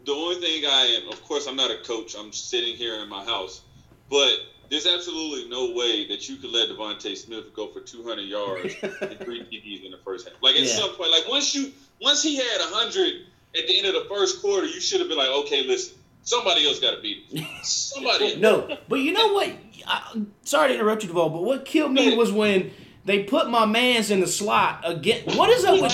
the 0.05 0.12
only 0.12 0.37
thing 0.37 0.64
I 0.66 1.01
am, 1.03 1.09
of 1.12 1.22
course, 1.24 1.47
I'm 1.47 1.57
not 1.57 1.70
a 1.70 1.78
coach. 1.85 2.14
I'm 2.18 2.32
sitting 2.32 2.76
here 2.76 2.97
in 3.03 3.09
my 3.09 3.24
house, 3.24 3.62
but 4.11 4.32
there's 4.70 4.87
absolutely 4.87 5.49
no 5.49 5.72
way 5.74 6.07
that 6.09 6.28
you 6.28 6.37
could 6.37 6.51
let 6.51 6.68
DeVonta 6.68 7.16
Smith 7.16 7.55
go 7.55 7.68
for 7.68 7.80
200 7.80 8.22
yards 8.22 8.74
and 8.82 9.18
three 9.20 9.41
TDs 9.43 9.85
in 9.85 9.91
the 9.93 9.99
first 10.05 10.28
half. 10.28 10.37
Like 10.43 10.57
at 10.57 10.62
Yeah. 10.62 10.66
some 10.74 10.91
point, 10.97 11.11
like 11.11 11.28
once 11.28 11.55
you 11.55 11.72
once 12.01 12.22
he 12.22 12.37
had 12.37 12.59
100 12.61 13.26
at 13.57 13.66
the 13.68 13.78
end 13.78 13.87
of 13.87 13.95
the 13.95 14.09
first 14.09 14.43
quarter, 14.43 14.66
you 14.66 14.80
should 14.80 15.01
have 15.01 15.09
been 15.09 15.18
like, 15.18 15.28
okay, 15.28 15.62
listen, 15.64 15.97
somebody 16.22 16.66
else 16.66 16.80
got 16.80 16.97
to 16.97 17.01
beat 17.01 17.24
him. 17.30 17.47
Somebody. 17.62 18.37
no, 18.41 18.76
but 18.89 18.97
you 18.97 19.12
know 19.12 19.32
what? 19.32 19.51
I, 19.87 20.22
sorry 20.43 20.68
to 20.68 20.74
interrupt 20.74 21.03
you, 21.03 21.09
Duvall, 21.09 21.30
but 21.30 21.45
what 21.45 21.64
killed 21.64 21.93
me 21.93 22.16
was 22.16 22.32
when 22.32 22.72
they 23.05 23.24
put 23.24 23.50
my 23.50 23.66
man's 23.66 24.11
in 24.11 24.20
the 24.20 24.26
slot 24.26 24.80
again. 24.84 25.22
What 25.36 25.50
is 25.50 25.64
up 25.64 25.80
with 25.80 25.92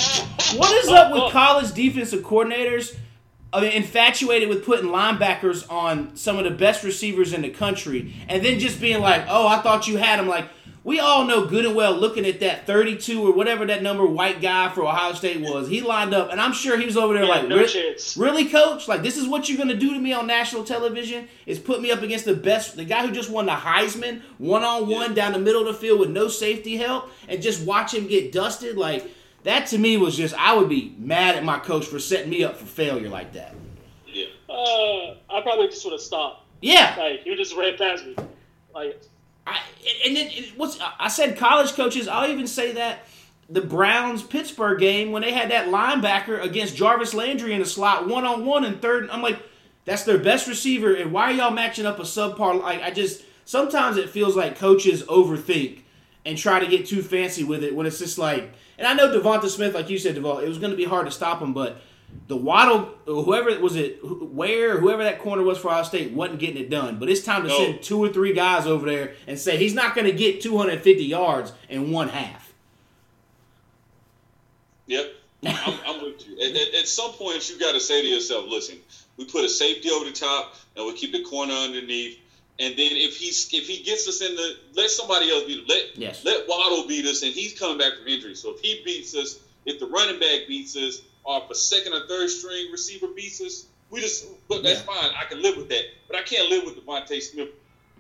what 0.57 0.73
is 0.85 0.89
up 0.89 1.13
with 1.13 1.33
college 1.33 1.73
defensive 1.73 2.23
coordinators? 2.23 2.97
I 3.53 3.63
mean, 3.63 3.73
infatuated 3.73 4.49
with 4.49 4.65
putting 4.65 4.91
linebackers 4.91 5.69
on 5.71 6.15
some 6.15 6.39
of 6.39 6.45
the 6.45 6.53
best 6.53 6.85
receivers 6.85 7.33
in 7.33 7.43
the 7.43 7.51
country, 7.51 8.15
and 8.29 8.45
then 8.45 8.61
just 8.61 8.81
being 8.81 9.01
like, 9.01 9.25
"Oh, 9.29 9.49
I 9.49 9.59
thought 9.61 9.89
you 9.89 9.97
had 9.97 10.21
him." 10.21 10.29
Like, 10.29 10.49
we 10.83 10.99
all 10.99 11.25
know 11.25 11.47
good 11.47 11.65
and 11.67 11.75
well 11.75 11.93
looking 11.95 12.25
at 12.25 12.41
that 12.41 12.67
32 12.67 13.23
or 13.27 13.33
whatever 13.33 13.67
that 13.67 13.83
number 13.83 14.07
white 14.07 14.41
guy 14.41 14.71
for 14.71 14.83
Ohio 14.83 15.13
State 15.13 15.41
was. 15.41 15.69
He 15.69 15.81
lined 15.83 16.15
up, 16.15 16.31
and 16.33 16.41
I'm 16.41 16.53
sure 16.55 16.79
he 16.79 16.87
was 16.87 16.97
over 16.97 17.13
there 17.15 17.25
Yeah, 17.25 17.29
like, 17.31 17.49
no 17.49 17.59
"Re- 17.59 17.67
chance. 17.67 18.17
really, 18.17 18.47
coach? 18.49 18.89
Like, 18.89 19.03
this 19.03 19.17
is 19.19 19.29
what 19.29 19.49
you're 19.49 19.59
going 19.59 19.69
to 19.69 19.77
do 19.77 19.93
to 19.93 20.01
me 20.01 20.13
on 20.13 20.27
national 20.27 20.65
television? 20.65 21.29
Is 21.47 21.59
put 21.59 21.83
me 21.83 21.91
up 21.91 22.01
against 22.03 22.25
the 22.25 22.35
best, 22.35 22.77
the 22.77 22.85
guy 22.85 23.07
who 23.07 23.13
just 23.13 23.31
won 23.31 23.47
the 23.47 23.53
Heisman 23.53 24.23
one 24.39 24.63
on 24.63 24.89
one 24.89 25.13
down 25.15 25.33
the 25.33 25.39
middle 25.39 25.61
of 25.61 25.69
the 25.69 25.75
field 25.75 26.01
with 26.01 26.11
no 26.11 26.29
safety 26.29 26.77
help, 26.79 27.11
and 27.29 27.43
just 27.43 27.65
watch 27.67 27.93
him 27.93 28.07
get 28.07 28.33
dusted? 28.33 28.77
Like, 28.79 29.07
that 29.45 29.67
to 29.69 29.79
me 29.79 29.97
was 29.99 30.17
just, 30.17 30.35
I 30.39 30.55
would 30.55 30.69
be 30.69 30.95
mad 30.99 31.37
at 31.37 31.45
my 31.45 31.59
coach 31.59 31.85
for 31.87 31.99
setting 31.99 32.31
me 32.31 32.43
up 32.45 32.57
for 32.57 32.65
failure 32.67 33.09
like 33.09 33.33
that. 33.35 33.55
Yeah. 34.07 34.27
Uh, 34.49 35.15
I 35.31 35.41
probably 35.43 35.69
just 35.69 35.85
would 35.85 35.93
have 35.93 36.01
stopped. 36.01 36.45
Yeah. 36.63 36.95
Like 36.99 37.25
you 37.25 37.37
just 37.37 37.55
ran 37.57 37.77
past 37.79 38.05
me. 38.05 38.17
Like 38.75 39.01
I, 39.51 39.61
and 40.07 40.17
then 40.17 40.31
was 40.57 40.79
I 40.99 41.09
said 41.09 41.37
college 41.37 41.73
coaches. 41.75 42.09
I'll 42.09 42.31
even 42.31 42.47
say 42.47 42.73
that 42.73 43.07
the 43.49 43.61
Browns 43.61 44.23
Pittsburgh 44.23 44.79
game 44.79 45.11
when 45.11 45.23
they 45.23 45.33
had 45.33 45.51
that 45.51 45.69
linebacker 45.69 46.43
against 46.43 46.77
Jarvis 46.77 47.15
Landry 47.15 47.53
in 47.53 47.61
the 47.61 47.67
slot 47.67 48.09
one 48.09 48.25
on 48.25 48.47
one 48.47 48.65
and 48.65 48.81
third. 48.81 49.11
I'm 49.11 49.23
like, 49.23 49.41
that's 49.85 50.05
their 50.05 50.19
best 50.19 50.47
receiver, 50.47 50.95
and 50.95 51.13
why 51.13 51.31
are 51.31 51.33
y'all 51.33 51.51
matching 51.51 51.87
up 51.87 51.99
a 51.99 52.03
subpar? 52.03 52.63
Like 52.63 52.83
I 52.83 52.91
just 52.91 53.25
sometimes 53.45 53.97
it 53.97 54.11
feels 54.11 54.37
like 54.37 54.57
coaches 54.57 55.03
overthink 55.05 55.81
and 56.25 56.39
try 56.39 56.61
to 56.61 56.67
get 56.67 56.87
too 56.87 57.03
fancy 57.03 57.45
with 57.45 57.65
it 57.65 57.75
when 57.75 57.87
it's 57.87 57.99
just 57.99 58.19
like. 58.19 58.53
And 58.79 58.87
I 58.87 58.95
know 58.95 59.09
DeVonta 59.09 59.49
Smith, 59.51 59.75
like 59.75 59.91
you 59.91 59.99
said, 59.99 60.15
Devon, 60.15 60.43
it 60.43 60.49
was 60.49 60.57
going 60.57 60.71
to 60.71 60.77
be 60.77 60.85
hard 60.85 61.05
to 61.05 61.13
stop 61.13 61.43
him, 61.43 61.53
but 61.53 61.83
the 62.29 62.37
Waddle, 62.37 62.95
whoever 63.07 63.59
was 63.61 63.75
it, 63.77 63.99
where 64.05 64.79
whoever 64.79 65.03
that 65.03 65.19
corner 65.19 65.43
was 65.43 65.59
for 65.59 65.69
Ohio 65.69 65.83
State, 65.83 66.13
wasn't 66.13 66.39
getting 66.39 66.59
it 66.59 66.71
done. 66.71 66.99
But 67.01 67.09
it's 67.11 67.23
time 67.25 67.43
to 67.43 67.49
No. 67.49 67.57
send 67.57 67.83
two 67.83 67.99
or 67.99 68.09
three 68.09 68.33
guys 68.33 68.67
over 68.67 68.87
there 68.87 69.15
and 69.27 69.39
say 69.39 69.57
he's 69.57 69.75
not 69.75 69.95
going 69.97 70.07
to 70.07 70.13
get 70.13 70.41
250 70.41 71.05
yards 71.05 71.53
in 71.69 71.91
one 71.91 72.09
half. 72.09 72.53
Yep. 74.87 75.07
I'm, 75.47 75.79
I'm 75.87 76.03
with 76.03 76.27
you. 76.29 76.35
At, 76.41 76.51
at, 76.55 76.75
at 76.81 76.87
some 76.89 77.13
point, 77.13 77.49
you 77.51 77.59
got 77.59 77.73
to 77.73 77.81
say 77.81 78.03
to 78.03 78.07
yourself, 78.07 78.45
listen, 78.49 78.77
we 79.17 79.25
put 79.25 79.45
a 79.45 79.49
safety 79.49 79.91
over 79.91 80.05
the 80.05 80.13
top 80.13 80.55
and 80.77 80.87
we 80.87 80.93
keep 80.95 81.13
the 81.13 81.25
corner 81.25 81.53
underneath. 81.55 82.19
And 82.59 82.75
then 82.77 82.91
if 82.93 83.17
he's 83.17 83.49
if 83.55 83.67
he 83.67 83.83
gets 83.83 84.07
us 84.07 84.21
in 84.21 84.37
the 84.37 84.57
let 84.77 84.91
somebody 84.91 85.31
else 85.31 85.45
beat 85.45 85.67
let 85.67 85.97
Yes. 85.97 86.25
let 86.27 86.47
Waddle 86.47 86.87
beat 86.87 87.07
us 87.07 87.23
and 87.23 87.33
he's 87.33 87.59
coming 87.59 87.79
back 87.79 87.95
from 87.97 88.07
injury. 88.07 88.35
So 88.35 88.51
if 88.55 88.61
he 88.61 88.83
beats 88.85 89.15
us, 89.17 89.39
if 89.65 89.81
the 89.81 89.87
running 89.87 90.21
back 90.21 90.41
beats 90.47 90.77
us, 90.77 91.01
or 91.31 91.43
if 91.45 91.51
a 91.51 91.55
second 91.55 91.93
or 91.93 92.07
third 92.09 92.29
string 92.29 92.71
receiver 92.73 93.07
beats 93.09 93.41
us, 93.41 93.67
we 93.91 94.01
just 94.01 94.27
look 94.49 94.63
that's 94.65 94.81
Yeah. 94.81 94.87
fine. 94.87 95.11
I 95.17 95.25
can 95.27 95.41
live 95.43 95.57
with 95.57 95.69
that. 95.69 95.85
But 96.09 96.17
I 96.17 96.23
can't 96.23 96.49
live 96.51 96.65
with 96.65 96.77
DeVonta 96.85 97.21
Smith 97.23 97.51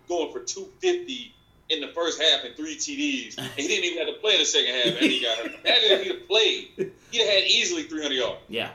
going 0.08 0.32
for 0.32 0.40
two 0.40 0.68
fifty 0.80 1.32
in 1.68 1.80
the 1.80 1.88
first 1.88 2.20
half 2.20 2.42
and 2.44 2.56
three 2.56 2.74
TDs. 2.76 3.38
And 3.38 3.46
he 3.56 3.68
didn't 3.68 3.84
even 3.84 3.98
have 4.04 4.14
to 4.14 4.20
play 4.20 4.32
in 4.34 4.38
the 4.40 4.44
second 4.44 4.74
half 4.74 4.86
and 4.86 4.96
he 5.10 5.20
got 5.20 5.38
hurt. 5.38 5.46
Imagine 5.64 5.90
if 5.92 6.02
he'd 6.02 6.12
have 6.12 6.26
played. 6.28 6.68
He'd 7.12 7.18
have 7.20 7.28
had 7.28 7.44
easily 7.44 7.84
three 7.84 8.02
hundred 8.02 8.16
yards. 8.16 8.40
Yeah, 8.48 8.70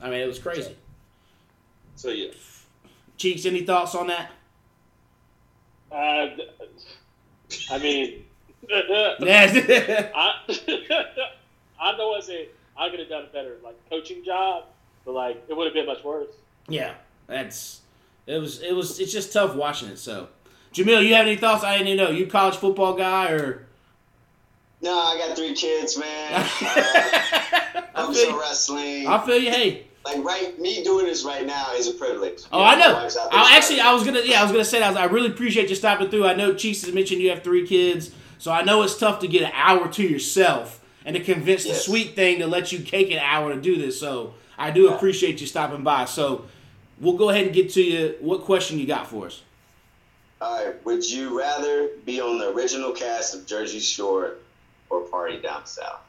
I 0.00 0.08
mean 0.10 0.20
it 0.20 0.26
was 0.28 0.38
crazy. 0.38 0.76
So 1.96 2.10
yeah. 2.10 2.30
Cheeks, 3.16 3.44
any 3.46 3.62
thoughts 3.62 3.96
on 3.96 4.06
that? 4.06 4.30
uh, 5.90 6.28
I 7.70 7.78
mean, 7.78 8.24
Yeah. 8.68 10.10
I 10.14 10.34
I 11.80 11.96
know 11.96 12.14
I 12.14 12.20
say 12.20 12.48
I 12.78 12.90
could 12.90 13.00
have 13.00 13.08
done 13.08 13.24
a 13.24 13.32
better 13.32 13.56
like 13.64 13.76
coaching 13.90 14.24
job, 14.24 14.64
but 15.04 15.12
like 15.12 15.42
it 15.48 15.56
would 15.56 15.66
have 15.66 15.74
been 15.74 15.86
much 15.86 16.02
worse. 16.04 16.28
yeah, 16.68 16.94
that's 17.26 17.80
it 18.26 18.38
was 18.38 18.60
it 18.62 18.72
was 18.74 19.00
it's 19.00 19.12
just 19.12 19.32
tough 19.32 19.54
watching 19.54 19.88
it. 19.88 19.98
So, 19.98 20.28
Jamel, 20.74 21.04
you 21.06 21.14
have 21.14 21.26
any 21.26 21.36
thoughts? 21.36 21.64
I 21.64 21.78
didn't 21.78 21.88
even 21.88 22.04
know 22.04 22.10
you 22.10 22.26
college 22.26 22.56
football 22.56 22.94
guy 22.94 23.30
or. 23.32 23.64
No, 24.80 24.96
I 24.96 25.18
got 25.18 25.36
three 25.36 25.54
kids, 25.54 25.98
man. 25.98 26.46
Uh, 26.60 27.82
I 27.94 28.02
I'm 28.06 28.14
feel 28.14 28.24
so 28.26 28.28
you. 28.30 28.40
wrestling. 28.40 29.06
I 29.08 29.26
feel 29.26 29.38
you. 29.38 29.50
Hey, 29.50 29.86
Like 30.04 30.22
right, 30.24 30.56
me 30.60 30.84
doing 30.84 31.06
this 31.06 31.24
right 31.24 31.44
now 31.44 31.74
is 31.74 31.88
a 31.88 31.94
privilege. 31.94 32.42
Oh, 32.52 32.58
You 32.60 32.64
I 32.64 32.74
know. 32.78 32.94
wife's 32.94 33.16
out 33.16 33.30
there 33.30 33.40
I 33.40 33.56
actually, 33.56 33.80
I 33.80 33.92
was 33.92 34.04
gonna, 34.04 34.20
yeah, 34.24 34.38
I 34.38 34.42
was 34.44 34.52
gonna 34.52 34.64
say 34.64 34.78
that. 34.78 34.86
I, 34.86 34.90
was, 34.90 34.96
I 34.98 35.04
really 35.06 35.28
appreciate 35.30 35.68
you 35.68 35.74
stopping 35.74 36.08
through. 36.10 36.26
I 36.26 36.34
know 36.34 36.54
Cheeks 36.54 36.82
has 36.82 36.94
mentioned 36.94 37.20
you 37.20 37.30
have 37.30 37.42
three 37.42 37.66
kids, 37.66 38.12
so 38.38 38.52
I 38.52 38.62
know 38.62 38.82
it's 38.82 38.96
tough 38.96 39.18
to 39.20 39.26
get 39.28 39.42
an 39.42 39.50
hour 39.52 39.88
to 39.88 40.02
yourself 40.04 40.77
and 41.08 41.16
to 41.16 41.24
convince 41.24 41.64
the 41.64 41.72
sweet 41.72 42.14
thing 42.14 42.38
to 42.38 42.46
let 42.46 42.70
you 42.70 42.80
take 42.80 43.10
an 43.10 43.18
hour 43.18 43.54
to 43.54 43.58
do 43.58 43.78
this. 43.78 43.98
So 43.98 44.34
I 44.58 44.70
do 44.70 44.92
appreciate 44.92 45.40
you 45.40 45.46
stopping 45.46 45.82
by. 45.82 46.04
So 46.04 46.44
we'll 47.00 47.16
go 47.16 47.30
ahead 47.30 47.46
and 47.46 47.54
get 47.54 47.72
to 47.72 47.82
you. 47.82 48.14
What 48.20 48.42
question 48.42 48.78
you 48.78 48.86
got 48.86 49.06
for 49.06 49.24
us? 49.24 49.40
All 50.42 50.62
right. 50.62 50.84
Would 50.84 51.10
you 51.10 51.36
rather 51.38 51.88
be 52.04 52.20
on 52.20 52.38
the 52.38 52.50
original 52.50 52.92
cast 52.92 53.34
of 53.34 53.46
Jersey 53.46 53.80
Shore 53.80 54.34
or 54.90 55.00
Party 55.00 55.40
Down 55.40 55.64
South? 55.64 56.00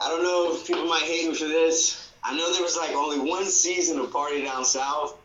I 0.00 0.08
don't 0.08 0.24
know 0.24 0.52
if 0.52 0.66
people 0.66 0.86
might 0.86 1.02
hate 1.02 1.28
me 1.28 1.36
for 1.36 1.46
this. 1.46 2.10
I 2.24 2.36
know 2.36 2.52
there 2.52 2.62
was 2.62 2.76
like 2.76 2.96
only 2.96 3.20
one 3.20 3.44
season 3.44 4.00
of 4.00 4.12
Party 4.12 4.42
Down 4.42 4.64
South, 4.64 5.16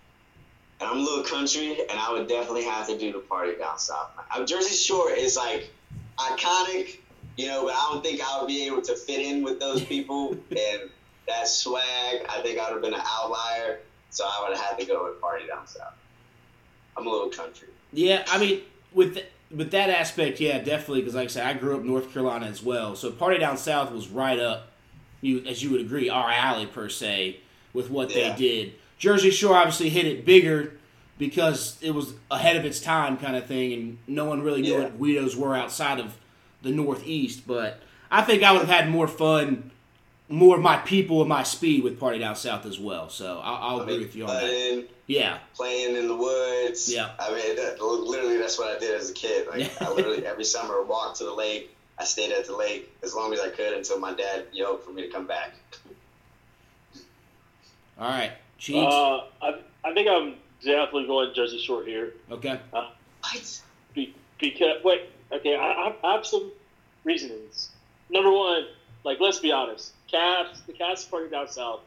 and 0.79 0.87
I'm 0.87 0.97
a 0.97 1.01
little 1.01 1.23
country, 1.23 1.81
and 1.89 1.99
I 1.99 2.11
would 2.11 2.27
definitely 2.27 2.65
have 2.65 2.85
to 2.87 2.95
do 2.99 3.11
the 3.13 3.19
Party 3.19 3.57
Down 3.57 3.79
South. 3.79 4.11
Uh, 4.29 4.45
Jersey 4.45 4.75
Shore 4.75 5.09
is 5.09 5.35
like 5.35 5.71
iconic, 6.19 6.99
you 7.37 7.47
know, 7.47 7.65
but 7.65 7.73
I 7.75 7.89
don't 7.91 8.03
think 8.03 8.21
I 8.21 8.39
would 8.39 8.47
be 8.47 8.65
able 8.65 8.81
to 8.81 8.95
fit 8.95 9.19
in 9.21 9.43
with 9.43 9.59
those 9.59 9.83
people 9.83 10.31
and 10.49 10.89
that 11.27 11.47
swag. 11.47 12.25
I 12.29 12.41
think 12.41 12.59
I 12.59 12.65
would 12.65 12.73
have 12.73 12.81
been 12.81 12.93
an 12.93 13.01
outlier, 13.05 13.79
so 14.09 14.25
I 14.25 14.45
would 14.47 14.57
have 14.57 14.65
had 14.67 14.79
to 14.79 14.85
go 14.85 15.05
with 15.05 15.21
Party 15.21 15.45
Down 15.47 15.65
South. 15.67 15.93
I'm 16.97 17.05
a 17.07 17.09
little 17.09 17.29
country. 17.29 17.67
Yeah, 17.93 18.25
I 18.27 18.37
mean, 18.39 18.61
with 18.93 19.13
th- 19.15 19.27
with 19.55 19.71
that 19.71 19.89
aspect, 19.89 20.39
yeah, 20.41 20.59
definitely. 20.59 21.01
Because 21.01 21.15
like 21.15 21.25
I 21.25 21.27
said, 21.27 21.45
I 21.45 21.53
grew 21.53 21.77
up 21.77 21.83
North 21.83 22.11
Carolina 22.11 22.47
as 22.47 22.61
well, 22.63 22.95
so 22.95 23.11
Party 23.11 23.37
Down 23.37 23.57
South 23.57 23.91
was 23.91 24.07
right 24.09 24.39
up, 24.39 24.71
you 25.21 25.43
as 25.45 25.63
you 25.63 25.69
would 25.71 25.81
agree, 25.81 26.09
our 26.09 26.29
alley 26.31 26.65
per 26.65 26.89
se 26.89 27.39
with 27.73 27.89
what 27.89 28.09
Yeah. 28.13 28.31
they 28.33 28.37
did. 28.37 28.73
Jersey 28.97 29.29
Shore 29.29 29.55
obviously 29.55 29.89
hit 29.89 30.05
it 30.05 30.25
bigger 30.25 30.73
because 31.19 31.77
it 31.81 31.91
was 31.91 32.13
ahead 32.31 32.55
of 32.55 32.65
its 32.65 32.79
time, 32.79 33.17
kind 33.17 33.35
of 33.35 33.45
thing, 33.45 33.73
and 33.73 33.97
no 34.07 34.25
one 34.25 34.41
really 34.41 34.61
knew 34.61 34.73
Yeah. 34.73 34.79
what 34.83 34.99
Guidos 34.99 35.35
were 35.35 35.55
outside 35.55 35.99
of 35.99 36.15
the 36.61 36.71
Northeast. 36.71 37.47
But 37.47 37.79
I 38.11 38.21
think 38.21 38.43
I 38.43 38.51
would 38.51 38.61
have 38.61 38.69
had 38.69 38.89
more 38.89 39.07
fun, 39.07 39.71
more 40.29 40.55
of 40.55 40.61
my 40.61 40.77
people 40.77 41.21
and 41.21 41.29
my 41.29 41.43
speed 41.43 41.83
with 41.83 41.99
Party 41.99 42.19
Down 42.19 42.35
South 42.35 42.65
as 42.65 42.79
well. 42.79 43.09
So 43.09 43.39
I'll, 43.43 43.55
I'll 43.55 43.79
I 43.79 43.83
agree 43.83 43.99
with 43.99 44.15
you 44.15 44.25
on 44.25 44.33
that. 44.33 44.87
Yeah, 45.07 45.37
playing 45.55 45.95
in 45.95 46.09
the 46.09 46.15
woods. 46.15 46.93
Yeah. 46.93 47.11
I 47.17 47.33
mean, 47.33 47.55
that, 47.55 47.81
literally, 47.81 48.37
that's 48.37 48.59
what 48.59 48.75
I 48.75 48.77
did 48.77 48.93
as 48.99 49.09
a 49.09 49.13
kid. 49.13 49.47
Like, 49.47 49.71
I 49.81 49.89
literally 49.89 50.25
every 50.25 50.43
summer 50.43 50.83
walked 50.83 51.17
to 51.19 51.23
the 51.23 51.33
lake. 51.33 51.73
I 51.97 52.03
stayed 52.03 52.31
at 52.31 52.45
the 52.45 52.55
lake 52.55 52.93
as 53.01 53.15
long 53.15 53.33
as 53.33 53.39
I 53.39 53.49
could 53.49 53.73
until 53.73 53.99
my 53.99 54.13
dad 54.13 54.47
yelled 54.51 54.83
for 54.83 54.91
me 54.91 55.01
to 55.03 55.07
come 55.07 55.25
back. 55.25 55.53
all 57.97 58.09
right, 58.09 58.33
Cheeks. 58.57 58.93
Uh, 58.93 59.23
I 59.41 59.59
I 59.83 59.93
think 59.93 60.09
I'm 60.09 60.35
definitely 60.63 61.07
going 61.07 61.33
Jersey 61.33 61.59
Shore 61.59 61.83
here. 61.83 62.13
okay. 62.29 62.59
What? 62.71 63.61
Be, 63.93 64.13
because 64.39 64.83
wait, 64.83 65.09
okay, 65.31 65.55
I, 65.55 65.93
I 66.03 66.13
have 66.13 66.25
some 66.25 66.51
reasonings. 67.03 67.69
Number 68.09 68.31
one, 68.31 68.65
like 69.03 69.19
let's 69.19 69.39
be 69.39 69.51
honest, 69.51 69.93
Cavs, 70.11 70.65
the 70.65 70.73
Cavs 70.73 71.09
party 71.09 71.29
down 71.29 71.47
south, 71.49 71.81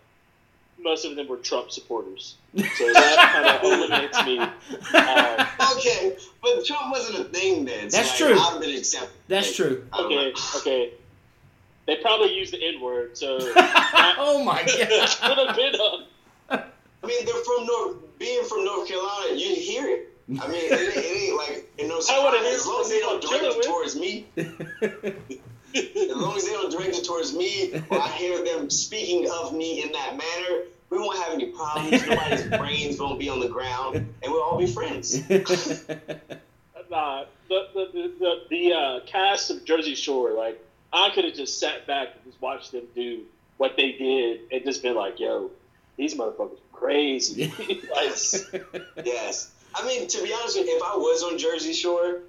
most 0.78 1.04
of 1.04 1.16
them 1.16 1.28
were 1.28 1.36
Trump 1.36 1.70
supporters, 1.70 2.36
so 2.56 2.62
that 2.92 3.32
kind 3.32 3.46
of 3.46 3.62
eliminates 3.64 4.24
me. 4.24 4.38
Um, 4.96 5.46
Okay, 5.76 6.16
but 6.42 6.64
Trump 6.66 6.90
wasn't 6.92 7.18
a 7.20 7.24
thing 7.24 7.64
then. 7.64 7.90
So 7.90 7.96
That's 7.98 8.10
like, 8.20 8.30
true. 8.30 8.38
I'd 8.38 8.52
have 8.52 8.60
been 8.60 8.76
accepted. 8.76 9.10
That's 9.28 9.46
Like, 9.48 9.56
true. 9.68 9.86
Okay, 9.98 10.32
okay, 10.56 10.92
they 11.86 11.96
probably 11.96 12.34
used 12.34 12.52
the 12.52 12.62
N 12.62 12.80
word, 12.80 13.16
so 13.16 13.38
oh 13.56 14.42
my 14.44 14.62
could 14.62 14.88
god. 14.88 15.08
have 15.48 15.56
been 15.56 15.74
a 15.74 16.06
I 17.02 17.06
mean, 17.06 17.24
they're 17.24 17.34
from 17.44 17.66
North. 17.66 17.96
Being 18.18 18.44
from 18.44 18.64
North 18.66 18.86
Carolina, 18.86 19.34
you 19.34 19.54
hear 19.54 19.88
it. 19.88 20.14
I 20.40 20.46
mean, 20.48 20.64
it, 20.64 20.72
ain't- 20.72 20.96
it 20.96 21.22
ain't 21.22 21.36
like 21.36 21.70
in 21.78 21.88
no 21.88 22.00
I 22.08 22.24
wanna 22.24 22.38
surprise. 22.38 22.44
hear 22.46 22.54
As 22.54 22.66
long 22.66 22.80
as 22.80 22.86
from 22.86 22.90
they 22.90 23.00
don't 23.00 23.20
people 23.22 23.38
direct 23.38 23.56
it 23.56 23.66
towards 23.66 23.96
me, 23.96 24.26
as 26.10 26.16
long 26.16 26.36
as 26.36 26.44
they 26.44 26.52
don't 26.52 26.70
direct 26.70 26.96
it 26.96 27.04
towards 27.04 27.34
me, 27.34 27.72
or 27.90 28.00
I 28.00 28.08
hear 28.08 28.44
them 28.44 28.70
speaking 28.70 29.28
of 29.30 29.54
me 29.54 29.82
in 29.82 29.92
that 29.92 30.10
manner, 30.16 30.64
we 30.90 30.98
won't 30.98 31.18
have 31.18 31.32
any 31.34 31.46
problems. 31.46 32.06
Nobody's 32.06 32.44
brains 32.58 32.98
won't 33.00 33.18
be 33.18 33.28
on 33.28 33.40
the 33.40 33.48
ground, 33.48 33.96
and 33.96 34.32
we'll 34.32 34.42
all 34.42 34.58
be 34.58 34.66
friends. 34.66 35.20
Nah, 36.90 37.24
the 37.48 37.68
the 37.72 37.86
the, 37.92 38.12
the, 38.18 38.34
the 38.50 38.72
uh, 38.72 39.00
cast 39.06 39.50
of 39.52 39.64
Jersey 39.64 39.94
Shore, 39.94 40.32
like 40.32 40.60
I 40.92 41.10
could 41.14 41.24
have 41.24 41.34
just 41.34 41.60
sat 41.60 41.86
back 41.86 42.08
and 42.16 42.24
just 42.24 42.42
watched 42.42 42.72
them 42.72 42.82
do 42.96 43.22
what 43.58 43.76
they 43.76 43.92
did 43.92 44.40
and 44.50 44.64
just 44.64 44.82
been 44.82 44.96
like, 44.96 45.20
"Yo, 45.20 45.52
these 45.96 46.14
motherfuckers 46.14 46.54
are 46.54 46.72
crazy." 46.76 47.52
like, 47.94 48.16
Yes. 49.04 49.52
I 49.74 49.86
mean, 49.86 50.08
to 50.08 50.22
be 50.22 50.32
honest 50.32 50.56
if 50.56 50.82
I 50.82 50.96
was 50.96 51.22
on 51.22 51.38
Jersey 51.38 51.72
Shore, 51.72 52.20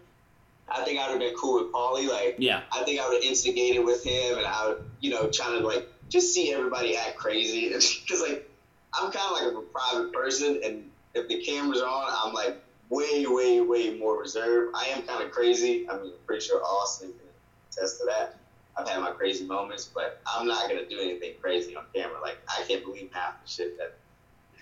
I 0.69 0.83
think 0.83 0.99
I 0.99 1.07
would 1.11 1.21
have 1.21 1.31
been 1.31 1.37
cool 1.37 1.63
with 1.63 1.73
Paulie. 1.73 2.09
Like, 2.09 2.35
yeah. 2.37 2.61
I 2.71 2.83
think 2.83 2.99
I 2.99 3.07
would 3.07 3.15
have 3.15 3.23
instigated 3.23 3.83
with 3.83 4.03
him, 4.03 4.37
and 4.37 4.47
I 4.47 4.69
would, 4.69 4.83
you 4.99 5.09
know, 5.09 5.29
trying 5.29 5.59
to 5.59 5.65
like 5.65 5.87
just 6.09 6.33
see 6.33 6.53
everybody 6.53 6.95
act 6.95 7.17
crazy. 7.17 7.69
Because 8.01 8.21
like, 8.21 8.49
I'm 8.93 9.11
kind 9.11 9.47
of 9.47 9.55
like 9.55 9.63
a 9.63 9.67
private 9.67 10.13
person, 10.13 10.61
and 10.63 10.89
if 11.13 11.27
the 11.27 11.41
cameras 11.43 11.81
are 11.81 11.87
on, 11.87 12.07
I'm 12.09 12.33
like 12.33 12.61
way, 12.89 13.25
way, 13.25 13.61
way 13.61 13.97
more 13.97 14.19
reserved. 14.19 14.75
I 14.75 14.85
am 14.87 15.03
kind 15.03 15.23
of 15.23 15.31
crazy. 15.31 15.89
I 15.89 15.97
mean, 15.97 16.11
I'm 16.11 16.25
pretty 16.25 16.45
sure 16.45 16.61
Austin 16.63 17.09
can 17.09 17.27
attest 17.71 17.99
to 17.99 18.05
that. 18.05 18.37
I've 18.77 18.87
had 18.87 18.99
my 19.01 19.11
crazy 19.11 19.45
moments, 19.45 19.89
but 19.93 20.21
I'm 20.25 20.47
not 20.47 20.69
gonna 20.69 20.87
do 20.87 20.99
anything 20.99 21.33
crazy 21.41 21.75
on 21.75 21.83
camera. 21.93 22.19
Like 22.21 22.37
I 22.47 22.63
can't 22.67 22.83
believe 22.83 23.09
half 23.11 23.43
the 23.43 23.49
shit 23.49 23.77
that 23.77 23.97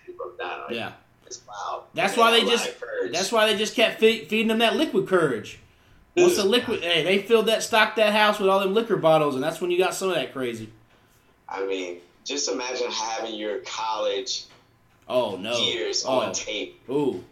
people 0.05 0.29
have 0.29 0.37
done. 0.37 0.61
Like, 0.67 0.75
Yeah. 0.75 0.91
Wild. 1.47 1.83
That's 1.93 2.17
why 2.17 2.31
they 2.31 2.41
just. 2.41 2.69
That's 3.11 3.31
why 3.31 3.47
they 3.47 3.57
just 3.57 3.75
kept 3.75 3.99
fe- 3.99 4.25
feeding 4.25 4.47
them 4.47 4.59
that 4.59 4.75
liquid 4.75 5.07
courage. 5.07 5.59
Once 6.17 6.35
the 6.35 6.43
liquid, 6.43 6.81
hey, 6.81 7.03
they 7.03 7.19
filled 7.19 7.45
that 7.45 7.63
stocked 7.63 7.95
that 7.95 8.13
house 8.13 8.39
with 8.39 8.49
all 8.49 8.59
them 8.59 8.73
liquor 8.73 8.97
bottles, 8.97 9.35
and 9.35 9.43
that's 9.43 9.61
when 9.61 9.71
you 9.71 9.77
got 9.77 9.93
some 9.93 10.09
of 10.09 10.15
that 10.15 10.33
crazy. 10.33 10.69
I 11.47 11.65
mean, 11.65 11.97
just 12.25 12.49
imagine 12.49 12.91
having 12.91 13.35
your 13.35 13.59
college 13.59 14.45
Oh 15.07 15.37
no! 15.37 15.57
years 15.57 16.05
oh. 16.05 16.19
on 16.19 16.33
tape. 16.33 16.79
Ooh. 16.89 17.23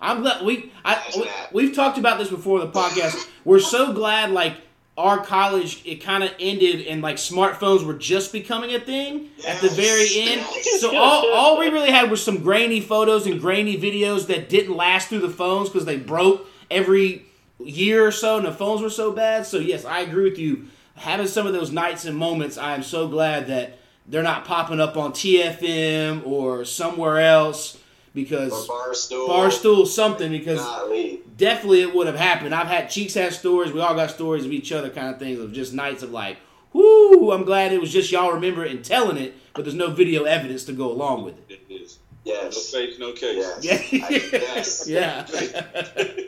I'm 0.00 0.22
glad 0.22 0.44
we 0.44 0.72
I 0.84 1.02
we, 1.16 1.24
that. 1.24 1.52
we've 1.52 1.74
talked 1.74 1.98
about 1.98 2.18
this 2.18 2.28
before 2.28 2.60
in 2.60 2.66
the 2.66 2.72
podcast. 2.72 3.28
We're 3.44 3.60
so 3.60 3.92
glad 3.92 4.30
like 4.30 4.56
our 4.96 5.22
college 5.22 5.82
it 5.84 5.96
kind 5.96 6.24
of 6.24 6.30
ended 6.40 6.86
and 6.86 7.02
like 7.02 7.16
smartphones 7.16 7.84
were 7.84 7.94
just 7.94 8.32
becoming 8.32 8.74
a 8.74 8.80
thing 8.80 9.28
at 9.46 9.60
the 9.60 9.68
very 9.68 10.08
end. 10.14 10.46
So 10.78 10.96
all, 10.96 11.32
all 11.32 11.58
we 11.58 11.68
really 11.68 11.90
had 11.90 12.10
was 12.10 12.22
some 12.22 12.42
grainy 12.42 12.80
photos 12.80 13.26
and 13.26 13.40
grainy 13.40 13.78
videos 13.78 14.26
that 14.28 14.48
didn't 14.48 14.74
last 14.74 15.08
through 15.08 15.20
the 15.20 15.30
phones 15.30 15.68
because 15.68 15.84
they 15.84 15.98
broke 15.98 16.46
every 16.70 17.26
year 17.58 18.06
or 18.06 18.12
so 18.12 18.38
and 18.38 18.46
the 18.46 18.52
phones 18.52 18.80
were 18.80 18.90
so 18.90 19.12
bad. 19.12 19.46
So 19.46 19.58
yes, 19.58 19.84
I 19.84 20.00
agree 20.00 20.30
with 20.30 20.38
you. 20.38 20.66
Having 20.94 21.26
some 21.26 21.46
of 21.46 21.52
those 21.52 21.70
nights 21.70 22.06
and 22.06 22.16
moments, 22.16 22.56
I 22.56 22.74
am 22.74 22.82
so 22.82 23.06
glad 23.06 23.48
that 23.48 23.78
they're 24.06 24.22
not 24.22 24.46
popping 24.46 24.80
up 24.80 24.96
on 24.96 25.12
TFM 25.12 26.26
or 26.26 26.64
somewhere 26.64 27.18
else 27.18 27.78
because 28.16 28.52
Or 28.68 28.74
barstool. 28.90 29.28
Barstool 29.28 29.86
something 29.86 30.32
because 30.32 30.58
Golly. 30.58 31.20
definitely 31.36 31.82
it 31.82 31.94
would 31.94 32.08
have 32.08 32.16
happened. 32.16 32.52
I've 32.52 32.66
had 32.66 32.90
Cheeks 32.90 33.14
had 33.14 33.32
stories. 33.32 33.70
We 33.72 33.80
all 33.80 33.94
got 33.94 34.10
stories 34.10 34.44
of 34.44 34.50
each 34.50 34.72
other, 34.72 34.90
kind 34.90 35.08
of 35.14 35.20
things 35.20 35.38
of 35.38 35.52
just 35.52 35.72
nights 35.72 36.02
of 36.02 36.10
like, 36.10 36.38
whoo! 36.72 37.30
I'm 37.30 37.44
glad 37.44 37.72
it 37.72 37.80
was 37.80 37.92
just 37.92 38.10
y'all 38.10 38.32
remember 38.32 38.64
it 38.64 38.72
and 38.72 38.84
telling 38.84 39.16
it, 39.18 39.34
but 39.54 39.64
there's 39.64 39.76
no 39.76 39.90
video 39.90 40.24
evidence 40.24 40.64
to 40.64 40.72
go 40.72 40.90
along 40.90 41.22
with 41.24 41.38
it. 41.50 41.60
It 41.68 41.72
is. 41.72 41.98
No 42.24 42.32
Yes. 42.32 42.70
face, 42.72 42.98
no 42.98 43.12
case. 43.12 43.46
Yes. 43.60 43.92
Yeah, 43.92 44.04
I- 44.04 44.08
yes. 44.32 44.88
yeah, 44.88 45.26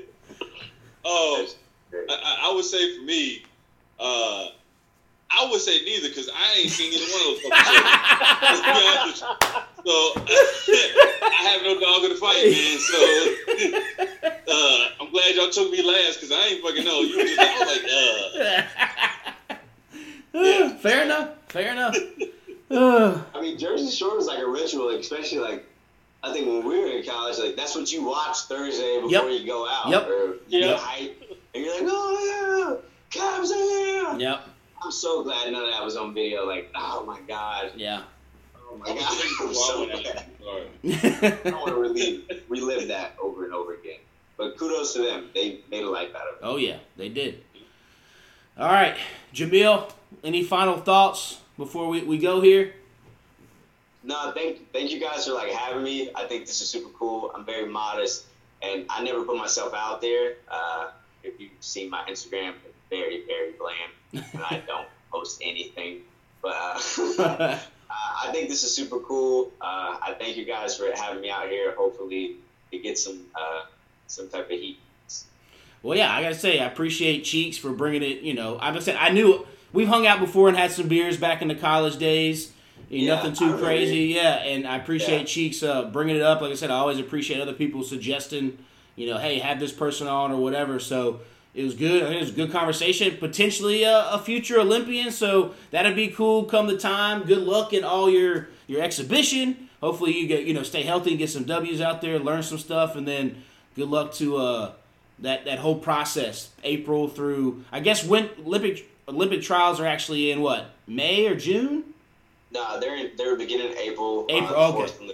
Oh, 1.04 1.46
I, 1.92 1.96
I- 2.10 2.50
I 2.50 2.54
would 2.54 2.64
say 2.64 2.96
for 2.98 3.02
me, 3.04 3.42
uh, 3.98 4.46
I 5.30 5.46
would 5.50 5.60
say 5.60 5.82
neither 5.84 6.08
because 6.08 6.28
I 6.34 6.54
ain't 6.60 6.70
seen 6.70 6.92
either 6.92 7.04
one 7.12 7.22
of 7.34 7.42
those 9.10 9.22
fucking 9.88 10.26
shows. 10.26 10.38
Let's 10.38 10.66
be 10.66 10.72
honest. 10.72 11.16
So 11.18 11.22
I 11.22 11.42
have 11.50 11.62
no 11.62 11.80
dog 11.80 12.04
in 12.04 12.10
the 12.10 12.16
fight, 12.16 12.44
man. 12.44 12.78
So 12.78 12.98
uh, 14.52 15.04
I'm 15.04 15.10
glad 15.10 15.34
y'all 15.34 15.50
took 15.50 15.70
me 15.70 15.82
last 15.82 16.20
because 16.20 16.32
I 16.32 16.46
ain't 16.48 16.62
fucking 16.62 16.84
know. 16.84 17.00
You 17.00 17.16
were 17.16 17.24
just 17.24 17.38
I 17.38 17.42
was 17.58 17.68
like, 19.50 19.58
uh, 20.34 20.74
Fair 20.78 21.02
enough. 21.04 21.30
Fair 21.48 21.72
enough. 21.72 21.96
I 22.70 23.40
mean, 23.40 23.58
Jersey 23.58 23.90
Shore 23.90 24.18
is 24.18 24.26
like 24.26 24.38
a 24.40 24.46
ritual, 24.48 24.90
especially 24.90 25.38
like 25.38 25.64
I 26.22 26.32
think 26.32 26.46
when 26.46 26.64
we 26.66 26.78
were 26.80 26.86
in 26.98 27.04
college, 27.04 27.38
like 27.38 27.56
that's 27.56 27.74
what 27.74 27.90
you 27.90 28.04
watch 28.04 28.36
Thursday 28.42 29.00
before 29.00 29.30
Yep. 29.30 29.40
you 29.40 29.46
go 29.46 29.66
out. 29.68 29.88
Yep. 29.88 30.06
Or 30.08 30.24
you 30.48 30.58
Yep. 30.60 30.78
hype, 30.78 31.22
and 31.54 31.64
you're 31.64 31.74
like, 31.74 31.84
oh 31.90 32.80
yeah, 33.10 33.20
Cavs 33.20 33.50
are 33.50 34.16
here. 34.18 34.28
yep. 34.28 34.40
I'm 34.82 34.92
so 34.92 35.22
glad 35.24 35.50
none 35.50 35.64
of 35.64 35.70
that 35.70 35.82
was 35.84 35.96
on 35.96 36.12
video. 36.14 36.44
Like, 36.46 36.70
oh 36.74 37.04
my 37.06 37.20
god, 37.26 37.72
Yeah. 37.76 38.02
Oh 38.70 38.76
my 38.76 38.84
I 38.90 38.94
god, 38.94 38.98
was 38.98 39.22
I'm 39.22 39.36
for 39.36 39.50
a 39.50 39.54
so 39.54 39.78
while 39.78 39.86
when. 39.88 39.96
I- 39.96 40.02
sorry. 41.22 41.52
I 41.52 41.56
want 41.56 41.66
to 41.68 41.74
relive, 41.74 42.42
relive 42.48 42.88
that 42.88 43.16
over 43.20 43.44
and 43.44 43.52
over 43.54 43.74
again. 43.74 43.98
But 44.36 44.56
kudos 44.56 44.92
to 44.94 45.02
them. 45.02 45.30
They 45.34 45.60
made 45.70 45.82
a 45.84 45.90
life 45.90 46.14
out 46.14 46.22
of 46.28 46.34
it. 46.36 46.40
oh 46.42 46.56
yeah, 46.56 46.76
they 46.96 47.08
did. 47.08 47.42
All 48.58 48.66
right, 48.68 48.96
Jamel. 49.34 49.90
Any 50.24 50.42
final 50.42 50.78
thoughts 50.78 51.38
before 51.56 51.88
we, 51.88 52.02
we 52.02 52.18
go 52.18 52.40
here? 52.40 52.72
No, 54.04 54.32
thank 54.32 54.72
thank 54.72 54.90
you 54.90 55.00
guys 55.00 55.26
for 55.26 55.32
like 55.34 55.50
having 55.52 55.82
me. 55.82 56.10
I 56.14 56.24
think 56.24 56.46
this 56.46 56.60
is 56.60 56.68
super 56.68 56.88
cool. 56.98 57.30
I'm 57.34 57.44
very 57.44 57.66
modest, 57.68 58.26
and 58.62 58.86
I 58.88 59.02
never 59.02 59.22
put 59.24 59.36
myself 59.36 59.74
out 59.74 60.00
there. 60.00 60.34
Uh, 60.48 60.90
if 61.24 61.38
you've 61.40 61.50
seen 61.60 61.90
my 61.90 62.02
Instagram, 62.08 62.54
it's 62.64 62.76
very 62.90 63.24
very 63.26 63.52
bland, 63.58 64.24
and 64.34 64.42
I 64.44 64.62
don't 64.66 64.88
post 65.12 65.40
anything. 65.44 66.02
But 66.40 66.54
uh, 67.18 67.58
I 67.90 68.30
think 68.32 68.48
this 68.48 68.64
is 68.64 68.74
super 68.74 68.98
cool. 69.00 69.52
Uh, 69.60 69.96
I 70.02 70.14
thank 70.18 70.36
you 70.36 70.44
guys 70.44 70.76
for 70.76 70.90
having 70.94 71.20
me 71.22 71.30
out 71.30 71.48
here. 71.48 71.74
Hopefully, 71.74 72.36
to 72.70 72.78
get 72.78 72.98
some 72.98 73.26
uh, 73.34 73.62
some 74.06 74.28
type 74.28 74.44
of 74.50 74.58
heat. 74.58 74.78
Well, 75.82 75.96
yeah, 75.96 76.12
I 76.12 76.22
gotta 76.22 76.34
say, 76.34 76.58
I 76.60 76.66
appreciate 76.66 77.22
Cheeks 77.24 77.56
for 77.56 77.70
bringing 77.70 78.02
it. 78.02 78.20
You 78.22 78.34
know, 78.34 78.58
I've 78.60 78.82
said 78.82 78.96
I 78.96 79.10
knew 79.10 79.46
we've 79.72 79.88
hung 79.88 80.06
out 80.06 80.18
before 80.20 80.48
and 80.48 80.56
had 80.56 80.72
some 80.72 80.88
beers 80.88 81.16
back 81.16 81.40
in 81.40 81.48
the 81.48 81.54
college 81.54 81.98
days. 81.98 82.52
You 82.90 83.06
know, 83.06 83.14
Yeah, 83.14 83.22
nothing 83.22 83.34
too 83.34 83.58
crazy, 83.58 84.06
yeah. 84.06 84.36
And 84.36 84.66
I 84.66 84.76
appreciate 84.76 85.20
Yeah. 85.20 85.24
Cheeks 85.26 85.62
uh, 85.62 85.84
bringing 85.84 86.16
it 86.16 86.22
up. 86.22 86.40
Like 86.40 86.52
I 86.52 86.54
said, 86.54 86.70
I 86.70 86.76
always 86.76 86.98
appreciate 86.98 87.40
other 87.40 87.52
people 87.52 87.82
suggesting, 87.82 88.58
you 88.96 89.06
know, 89.06 89.18
hey, 89.18 89.38
have 89.40 89.60
this 89.60 89.72
person 89.72 90.08
on 90.08 90.32
or 90.32 90.38
whatever. 90.40 90.78
So 90.80 91.20
it 91.58 91.64
was 91.64 91.74
good. 91.74 92.04
I 92.04 92.06
think 92.06 92.18
it 92.18 92.20
was 92.20 92.30
a 92.30 92.34
good 92.34 92.52
conversation. 92.52 93.16
Potentially 93.16 93.82
a, 93.82 94.10
a 94.10 94.18
future 94.20 94.60
Olympian, 94.60 95.10
so 95.10 95.54
that'd 95.72 95.96
be 95.96 96.06
cool. 96.06 96.44
Come 96.44 96.68
the 96.68 96.78
time. 96.78 97.24
Good 97.24 97.42
luck 97.42 97.72
in 97.72 97.82
all 97.82 98.08
your 98.08 98.48
your 98.68 98.80
exhibition. 98.80 99.68
Hopefully 99.80 100.16
you 100.16 100.28
get 100.28 100.44
you 100.44 100.54
know 100.54 100.62
stay 100.62 100.84
healthy 100.84 101.10
and 101.10 101.18
get 101.18 101.30
some 101.30 101.42
W's 101.42 101.80
out 101.80 102.00
there, 102.00 102.20
learn 102.20 102.44
some 102.44 102.58
stuff, 102.58 102.94
and 102.94 103.08
then 103.08 103.42
good 103.74 103.88
luck 103.88 104.12
to 104.14 104.36
uh, 104.36 104.72
that 105.18 105.46
that 105.46 105.58
whole 105.58 105.76
process, 105.80 106.50
April 106.62 107.08
through 107.08 107.64
I 107.72 107.80
guess 107.80 108.04
when 108.04 108.30
Olympic 108.38 108.88
Olympic 109.08 109.42
trials 109.42 109.80
are 109.80 109.86
actually 109.86 110.30
in 110.30 110.40
what 110.40 110.70
May 110.86 111.26
or 111.26 111.34
June. 111.34 111.82
No, 112.52 112.78
they're 112.78 112.96
in, 112.96 113.10
they're 113.16 113.36
beginning 113.36 113.76
April. 113.76 114.26
April, 114.28 114.54
uh, 114.56 114.72
okay. 114.74 114.92
and 115.00 115.12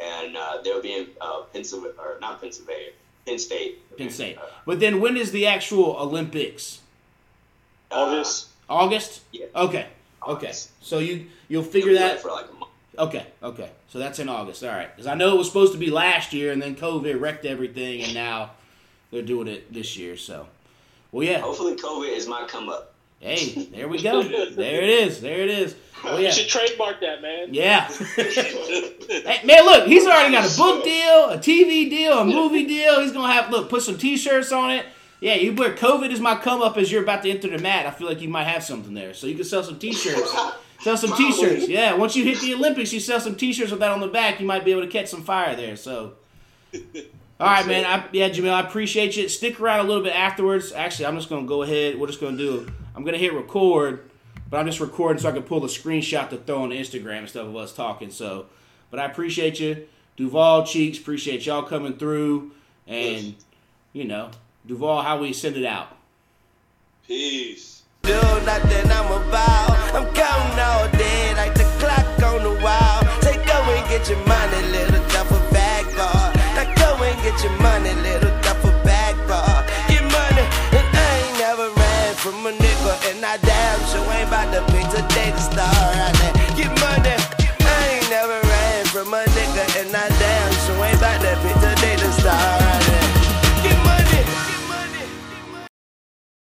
and 0.00 0.36
uh, 0.36 0.60
they'll 0.64 0.82
be 0.82 0.94
in 0.94 1.06
uh, 1.20 1.42
Pennsylvania 1.52 1.94
or 1.98 2.18
not 2.20 2.40
Pennsylvania, 2.40 2.90
Penn 3.26 3.38
State. 3.38 3.96
Penn 3.96 4.10
State. 4.10 4.38
But 4.66 4.80
then 4.80 5.00
when 5.00 5.16
is 5.16 5.32
the 5.32 5.46
actual 5.46 5.96
Olympics? 5.98 6.80
August. 7.90 8.48
August. 8.68 9.20
Yeah. 9.32 9.46
Okay. 9.54 9.86
Okay. 10.26 10.46
August. 10.46 10.70
So 10.80 10.98
you 10.98 11.26
you'll 11.48 11.62
figure 11.62 11.94
that. 11.94 12.20
for 12.20 12.30
like 12.30 12.46
a 12.50 12.52
month. 12.54 12.72
Okay. 12.98 13.26
Okay. 13.42 13.70
So 13.88 13.98
that's 13.98 14.18
in 14.18 14.28
August. 14.28 14.62
All 14.64 14.70
right. 14.70 14.94
Because 14.94 15.06
I 15.06 15.14
know 15.14 15.34
it 15.34 15.38
was 15.38 15.46
supposed 15.46 15.72
to 15.72 15.78
be 15.78 15.90
last 15.90 16.32
year, 16.32 16.52
and 16.52 16.60
then 16.60 16.76
COVID 16.76 17.20
wrecked 17.20 17.44
everything, 17.44 18.02
and 18.02 18.14
now 18.14 18.52
they're 19.10 19.22
doing 19.22 19.48
it 19.48 19.72
this 19.72 19.96
year. 19.96 20.16
So, 20.16 20.46
well, 21.12 21.26
yeah. 21.26 21.40
Hopefully, 21.40 21.76
COVID 21.76 22.16
is 22.16 22.26
my 22.26 22.46
come 22.46 22.68
up. 22.68 22.93
Hey, 23.24 23.64
there 23.72 23.88
we 23.88 24.02
go. 24.02 24.22
There 24.22 24.82
it 24.82 24.90
is. 24.90 25.22
There 25.22 25.40
it 25.40 25.48
is. 25.48 25.74
Well, 26.04 26.14
oh, 26.16 26.18
You 26.18 26.30
should 26.30 26.46
trademark 26.46 27.00
that, 27.00 27.22
man. 27.22 27.54
Yeah. 27.54 27.88
Hey, 29.06 29.40
man, 29.44 29.64
look, 29.64 29.86
he's 29.86 30.06
already 30.06 30.32
got 30.32 30.50
a 30.50 30.56
book 30.56 30.82
deal, 30.82 31.30
a 31.30 31.38
TV 31.38 31.88
deal, 31.88 32.18
a 32.18 32.24
movie 32.24 32.66
deal. 32.66 33.00
He's 33.00 33.12
gonna 33.12 33.32
have 33.32 33.50
look, 33.50 33.68
put 33.70 33.82
some 33.82 33.96
T-shirts 33.96 34.50
on 34.50 34.70
it. 34.70 34.86
Yeah, 35.20 35.34
you 35.34 35.54
wear 35.54 35.74
COVID 35.74 36.10
is 36.10 36.20
my 36.20 36.36
come 36.36 36.62
up 36.62 36.76
as 36.76 36.90
you're 36.90 37.02
about 37.02 37.22
to 37.22 37.30
enter 37.30 37.48
the 37.48 37.58
mat. 37.58 37.86
I 37.86 37.90
feel 37.90 38.08
like 38.08 38.20
you 38.20 38.28
might 38.28 38.44
have 38.44 38.64
something 38.64 38.92
there, 38.92 39.14
so 39.14 39.26
you 39.26 39.34
can 39.34 39.44
sell 39.44 39.62
some 39.62 39.78
T-shirts. 39.78 40.34
Sell 40.80 40.96
some 40.96 41.16
T-shirts. 41.16 41.68
Yeah, 41.68 41.94
once 41.94 42.16
you 42.16 42.24
hit 42.24 42.40
the 42.40 42.54
Olympics, 42.54 42.92
you 42.92 43.00
sell 43.00 43.20
some 43.20 43.36
T-shirts 43.36 43.70
with 43.70 43.80
that 43.80 43.90
on 43.90 44.00
the 44.00 44.08
back. 44.08 44.40
You 44.40 44.46
might 44.46 44.64
be 44.64 44.72
able 44.72 44.82
to 44.82 44.88
catch 44.88 45.08
some 45.08 45.22
fire 45.22 45.54
there. 45.54 45.76
So, 45.76 46.14
all 47.40 47.46
right, 47.48 47.66
man. 47.66 47.84
I, 47.84 48.04
yeah, 48.12 48.28
Jamel, 48.28 48.52
I 48.52 48.60
appreciate 48.60 49.16
you. 49.16 49.28
Stick 49.28 49.60
around 49.60 49.80
a 49.80 49.88
little 49.88 50.02
bit 50.02 50.14
afterwards. 50.14 50.72
Actually, 50.72 51.06
I'm 51.06 51.16
just 51.16 51.28
gonna 51.28 51.46
go 51.46 51.62
ahead. 51.62 51.98
We're 51.98 52.06
just 52.06 52.20
gonna 52.20 52.36
do. 52.36 52.70
I'm 52.94 53.04
gonna 53.04 53.18
hit 53.18 53.32
record, 53.32 54.08
but 54.48 54.58
I'm 54.58 54.66
just 54.66 54.78
recording 54.78 55.20
so 55.20 55.28
I 55.28 55.32
can 55.32 55.42
pull 55.42 55.60
the 55.60 55.66
screenshot 55.66 56.30
to 56.30 56.36
throw 56.36 56.62
on 56.62 56.70
Instagram 56.70 57.18
and 57.18 57.28
stuff 57.28 57.48
of 57.48 57.56
us 57.56 57.72
talking. 57.74 58.10
So, 58.10 58.46
but 58.90 59.00
I 59.00 59.06
appreciate 59.06 59.58
you, 59.58 59.86
Duvall 60.16 60.64
Cheeks. 60.64 60.98
Appreciate 60.98 61.44
y'all 61.44 61.64
coming 61.64 61.96
through, 61.96 62.52
and 62.86 63.24
yes. 63.24 63.34
you 63.92 64.04
know, 64.04 64.30
Duvall, 64.66 65.02
how 65.02 65.18
we 65.18 65.32
send 65.32 65.56
it 65.56 65.66
out. 65.66 65.96
Peace. 67.06 67.82
Do 68.02 68.12
nothing. 68.12 68.90
I'm 68.92 69.28
about. 69.28 69.70
I'm 69.92 70.14
counting 70.14 70.58
all 70.60 70.88
day 70.92 71.34
like 71.34 71.54
the 71.54 71.64
clock 71.80 72.32
on 72.32 72.42
the 72.44 72.62
wall. 72.62 73.20
Take 73.22 73.44
get 73.88 74.08
your 74.08 74.18
money, 74.26 74.62
little 74.72 75.08
devil 75.08 75.33
get 77.24 77.42
your 77.42 77.56
money, 77.58 77.94
little 78.04 78.30
duffel 78.42 78.70
bag 78.84 79.16
ball. 79.26 79.64
Get 79.88 80.04
money, 80.04 80.44
and 80.76 80.88
I 80.92 81.10
ain't 81.24 81.38
never 81.38 81.70
ran 81.70 82.14
from 82.14 82.46
a 82.46 82.52
nigga, 82.52 82.92
and 83.10 83.24
I 83.24 83.38
damn 83.38 83.80
sure 83.88 84.04
ain't 84.12 84.28
about 84.28 84.52
to 84.52 84.60
be 84.72 84.82
today 84.92 85.30
to 85.30 85.40
start. 85.40 86.13